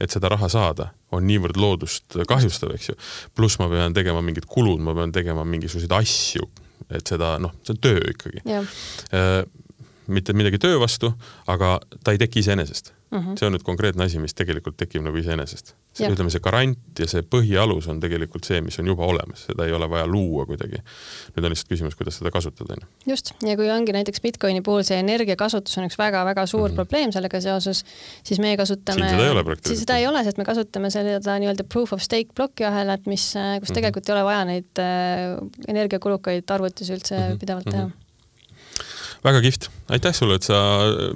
et 0.00 0.10
seda 0.10 0.30
raha 0.32 0.48
saada, 0.50 0.90
on 1.14 1.26
niivõrd 1.28 1.58
loodust 1.60 2.18
kahjustav, 2.28 2.74
eks 2.74 2.90
ju. 2.90 2.96
pluss 3.34 3.60
ma 3.60 3.68
pean 3.70 3.94
tegema 3.96 4.22
mingid 4.24 4.48
kulud, 4.50 4.82
ma 4.82 4.94
pean 4.96 5.12
tegema 5.14 5.44
mingisuguseid 5.48 5.94
asju, 5.94 6.48
et 6.90 7.14
seda 7.14 7.36
noh, 7.42 7.54
see 7.62 7.76
on 7.76 7.82
töö 7.84 8.02
ikkagi. 8.14 8.42
Äh, 10.04 10.12
mitte 10.14 10.32
midagi 10.32 10.58
töö 10.58 10.80
vastu, 10.80 11.12
aga 11.46 11.78
ta 12.04 12.12
ei 12.12 12.18
teki 12.18 12.44
iseenesest 12.44 12.92
mm. 13.14 13.18
-hmm. 13.18 13.38
see 13.38 13.46
on 13.46 13.54
nüüd 13.54 13.64
konkreetne 13.64 14.04
asi, 14.04 14.18
mis 14.18 14.34
tegelikult 14.34 14.76
tekib 14.76 15.04
nagu 15.04 15.16
iseenesest. 15.16 15.74
ütleme, 15.94 16.30
see 16.34 16.42
garant 16.42 16.98
ja 16.98 17.06
see 17.06 17.22
põhialus 17.22 17.86
on 17.90 18.00
tegelikult 18.02 18.44
see, 18.48 18.58
mis 18.64 18.78
on 18.82 18.88
juba 18.90 19.06
olemas, 19.06 19.44
seda 19.48 19.66
ei 19.68 19.72
ole 19.72 19.86
vaja 19.90 20.06
luua 20.10 20.46
kuidagi. 20.46 20.80
nüüd 21.36 21.46
on 21.46 21.54
lihtsalt 21.54 21.70
küsimus, 21.70 21.94
kuidas 21.98 22.18
seda 22.18 22.32
kasutada, 22.34 22.74
on 22.74 22.82
ju. 22.82 23.12
just, 23.14 23.32
ja 23.46 23.56
kui 23.56 23.70
ongi 23.70 23.94
näiteks 23.96 24.20
Bitcoini 24.24 24.62
puhul 24.66 24.82
see 24.82 24.98
energiakasutus 24.98 25.78
on 25.78 25.88
üks 25.88 25.98
väga-väga 25.98 26.46
suur 26.46 26.68
mm 26.68 26.72
-hmm. 26.72 26.74
probleem 26.74 27.12
sellega 27.12 27.40
seoses, 27.40 27.84
siis 28.24 28.40
meie 28.40 28.56
kasutame. 28.56 29.10
siis 29.66 29.80
seda 29.80 29.98
ei 29.98 30.06
ole, 30.06 30.24
sest 30.24 30.38
me 30.38 30.44
kasutame 30.44 30.90
seda 30.90 31.38
nii-öelda 31.38 31.64
proof 31.64 31.92
of 31.92 32.02
stake 32.02 32.34
plokiahelat, 32.34 33.06
mis, 33.06 33.22
kus 33.22 33.34
mm 33.34 33.58
-hmm. 33.58 33.74
tegelikult 33.74 34.08
ei 34.08 34.14
ole 34.14 34.24
vaja 34.24 34.44
neid 34.44 34.78
äh, 34.78 35.38
energiakulukaid 35.68 36.50
arvutusi 36.50 36.92
üldse 36.92 37.18
mm 37.18 37.22
-hmm. 37.22 37.38
pidevalt 37.38 37.70
teha 37.70 37.86
mm. 37.86 37.90
-hmm 37.90 38.03
väga 39.24 39.40
kihvt, 39.44 39.68
aitäh 39.94 40.14
sulle, 40.16 40.38
et 40.38 40.46
sa 40.46 40.58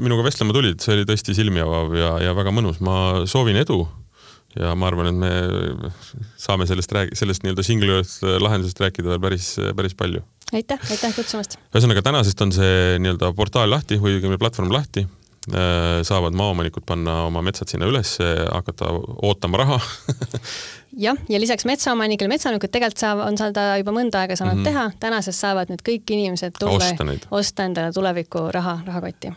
minuga 0.00 0.24
vestlema 0.26 0.54
tulid, 0.56 0.80
see 0.82 0.96
oli 0.96 1.06
tõesti 1.08 1.36
silmi 1.36 1.60
avav 1.64 1.94
ja, 1.98 2.12
ja 2.24 2.34
väga 2.36 2.52
mõnus, 2.56 2.80
ma 2.84 3.26
soovin 3.28 3.58
edu 3.60 3.82
ja 4.56 4.72
ma 4.78 4.88
arvan, 4.88 5.10
et 5.10 5.18
me 5.18 5.92
saame 6.40 6.66
sellest 6.68 6.92
räägi-, 6.94 7.18
sellest 7.18 7.44
nii-öelda 7.44 7.64
single 7.66 7.98
earth 7.98 8.24
lahendusest 8.24 8.80
rääkida 8.82 9.12
veel 9.12 9.22
päris, 9.22 9.52
päris 9.76 9.96
palju. 9.98 10.24
aitäh, 10.52 10.80
aitäh 10.90 11.14
kutsumast! 11.16 11.58
ühesõnaga, 11.68 12.04
tänasest 12.06 12.42
on 12.46 12.54
see 12.56 12.98
nii-öelda 13.02 13.32
portaal 13.36 13.70
lahti 13.70 14.00
või 14.00 14.18
õigemini 14.18 14.40
platvorm 14.40 14.72
lahti. 14.74 15.06
Äh, 15.48 16.00
saavad 16.04 16.34
maaomanikud 16.36 16.84
panna 16.84 17.22
oma 17.24 17.40
metsad 17.44 17.70
sinna 17.70 17.86
üles, 17.88 18.18
hakata 18.20 18.90
ootama 19.24 19.62
raha 19.62 19.78
jah, 20.98 21.18
ja 21.28 21.40
lisaks 21.40 21.66
metsaomanikele, 21.68 22.28
metsaomanikud 22.28 22.72
tegelikult 22.74 23.02
saavad, 23.02 23.28
on 23.30 23.38
seda 23.40 23.68
juba 23.80 23.94
mõnda 23.94 24.24
aega 24.24 24.36
saanud 24.36 24.58
mm 24.58 24.64
-hmm. 24.64 24.70
teha, 24.70 24.90
tänasest 25.00 25.46
saavad 25.46 25.72
nüüd 25.72 25.84
kõik 25.86 26.14
inimesed 26.16 26.58
tulla, 26.58 26.94
osta 27.30 27.68
endale 27.68 27.92
tuleviku 27.92 28.48
raha, 28.52 28.80
rahakotti 28.86 29.32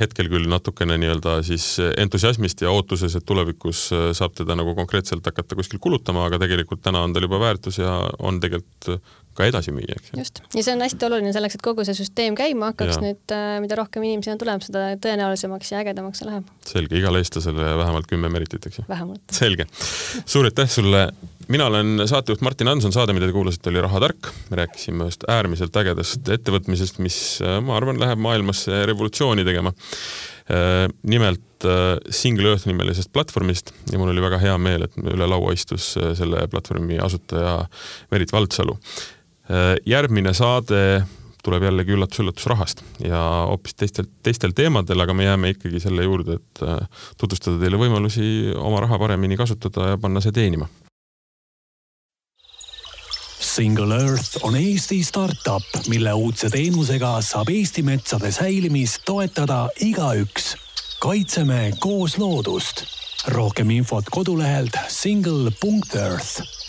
hetkel 0.00 0.30
küll 0.32 0.48
natukene 0.48 0.96
nii-öelda 1.00 1.38
siis 1.46 1.76
entusiasmist 2.00 2.64
ja 2.64 2.70
ootuses, 2.72 3.16
et 3.18 3.26
tulevikus 3.28 3.88
saab 4.16 4.36
teda 4.38 4.56
nagu 4.58 4.74
konkreetselt 4.78 5.26
hakata 5.28 5.58
kuskil 5.58 5.82
kulutama, 5.82 6.24
aga 6.26 6.40
tegelikult 6.42 6.82
täna 6.84 7.04
on 7.04 7.12
tal 7.12 7.26
juba 7.28 7.40
väärtus 7.42 7.78
ja 7.82 7.98
on 8.18 8.40
tegelikult 8.40 9.02
ka 9.36 9.46
edasi 9.48 9.72
müüa, 9.72 9.96
eks 9.96 10.12
ju. 10.12 10.20
just, 10.20 10.40
ja 10.52 10.64
see 10.64 10.74
on 10.74 10.84
hästi 10.84 11.06
oluline 11.08 11.32
selleks, 11.34 11.56
et 11.56 11.64
kogu 11.64 11.86
see 11.88 11.96
süsteem 11.96 12.36
käima 12.38 12.72
hakkaks 12.72 12.98
ja. 12.98 13.02
nüüd, 13.04 13.22
äh, 13.34 13.54
mida 13.64 13.78
rohkem 13.80 14.04
inimesi 14.04 14.32
on 14.32 14.40
tuleb, 14.40 14.64
seda 14.64 14.90
tõenäolisemaks 15.02 15.72
ja 15.72 15.80
ägedamaks 15.80 16.20
see 16.20 16.28
läheb. 16.28 16.50
selge, 16.68 16.98
igale 17.00 17.22
eestlasele 17.22 17.70
vähemalt 17.80 18.08
kümme 18.10 18.28
meritit, 18.32 18.68
eks 18.68 18.82
ju? 18.82 18.86
vähemalt. 18.90 19.24
selge. 19.32 19.68
suur 20.26 20.48
aitäh 20.48 20.68
sulle. 20.70 21.06
Mina 21.48 21.66
olen 21.66 22.04
saatejuht 22.06 22.44
Martin 22.44 22.70
Hanson, 22.70 22.92
saade, 22.94 23.14
mida 23.16 23.26
te 23.26 23.34
kuulasite, 23.34 23.70
oli 23.70 23.80
Rahatark. 23.84 24.32
me 24.50 24.60
rääkisime 24.62 25.06
ühest 25.08 25.24
äärmiselt 25.28 25.76
ägedast 25.76 26.28
ettevõtmisest, 26.28 27.00
mis 27.02 27.16
äh, 27.42 27.60
ma 27.64 27.78
arvan, 27.80 28.00
läheb 28.00 28.20
maailmas 28.22 28.66
revolutsiooni 28.68 29.46
tegema 29.48 29.72
äh, 29.72 30.86
nimelt 31.02 31.40
Single 32.10 32.48
Earth 32.50 32.66
nimelisest 32.66 33.12
platvormist 33.14 33.70
ja 33.92 33.98
mul 33.98 34.10
oli 34.10 34.22
väga 34.24 34.40
hea 34.42 34.54
meel, 34.58 34.88
et 34.88 34.96
üle 34.98 35.28
laua 35.30 35.52
istus 35.54 35.92
selle 36.18 36.48
platvormi 36.50 36.98
asutaja 36.98 37.60
Merit 38.10 38.32
Valdsalu 38.34 38.74
Äh, 39.50 39.76
järgmine 39.86 40.30
saade 40.38 41.02
tuleb 41.42 41.64
jällegi 41.66 41.96
üllatus-üllatus 41.96 42.46
rahast 42.46 42.84
ja 43.02 43.18
hoopis 43.50 43.74
teistel, 43.74 44.06
teistel 44.22 44.54
teemadel, 44.54 45.02
aga 45.02 45.16
me 45.18 45.26
jääme 45.26 45.50
ikkagi 45.56 45.80
selle 45.82 46.04
juurde, 46.06 46.38
et 46.38 46.62
äh, 46.62 47.08
tutvustada 47.18 47.58
teile 47.58 47.80
võimalusi 47.80 48.52
oma 48.54 48.84
raha 48.84 49.00
paremini 49.02 49.36
kasutada 49.40 49.92
ja 49.92 49.98
panna 49.98 50.22
see 50.22 50.34
teenima. 50.36 50.70
Single 53.42 53.94
Earth 53.94 54.38
on 54.42 54.56
Eesti 54.56 55.02
startup, 55.04 55.66
mille 55.88 56.12
uudse 56.14 56.50
teenusega 56.50 57.16
saab 57.20 57.50
Eesti 57.50 57.82
metsade 57.82 58.30
säilimist 58.32 59.02
toetada 59.04 59.68
igaüks. 59.80 60.54
kaitseme 61.02 61.72
koos 61.80 62.18
loodust. 62.18 62.84
rohkem 63.26 63.70
infot 63.70 64.04
kodulehelt 64.10 64.78
single.earth 64.88 66.61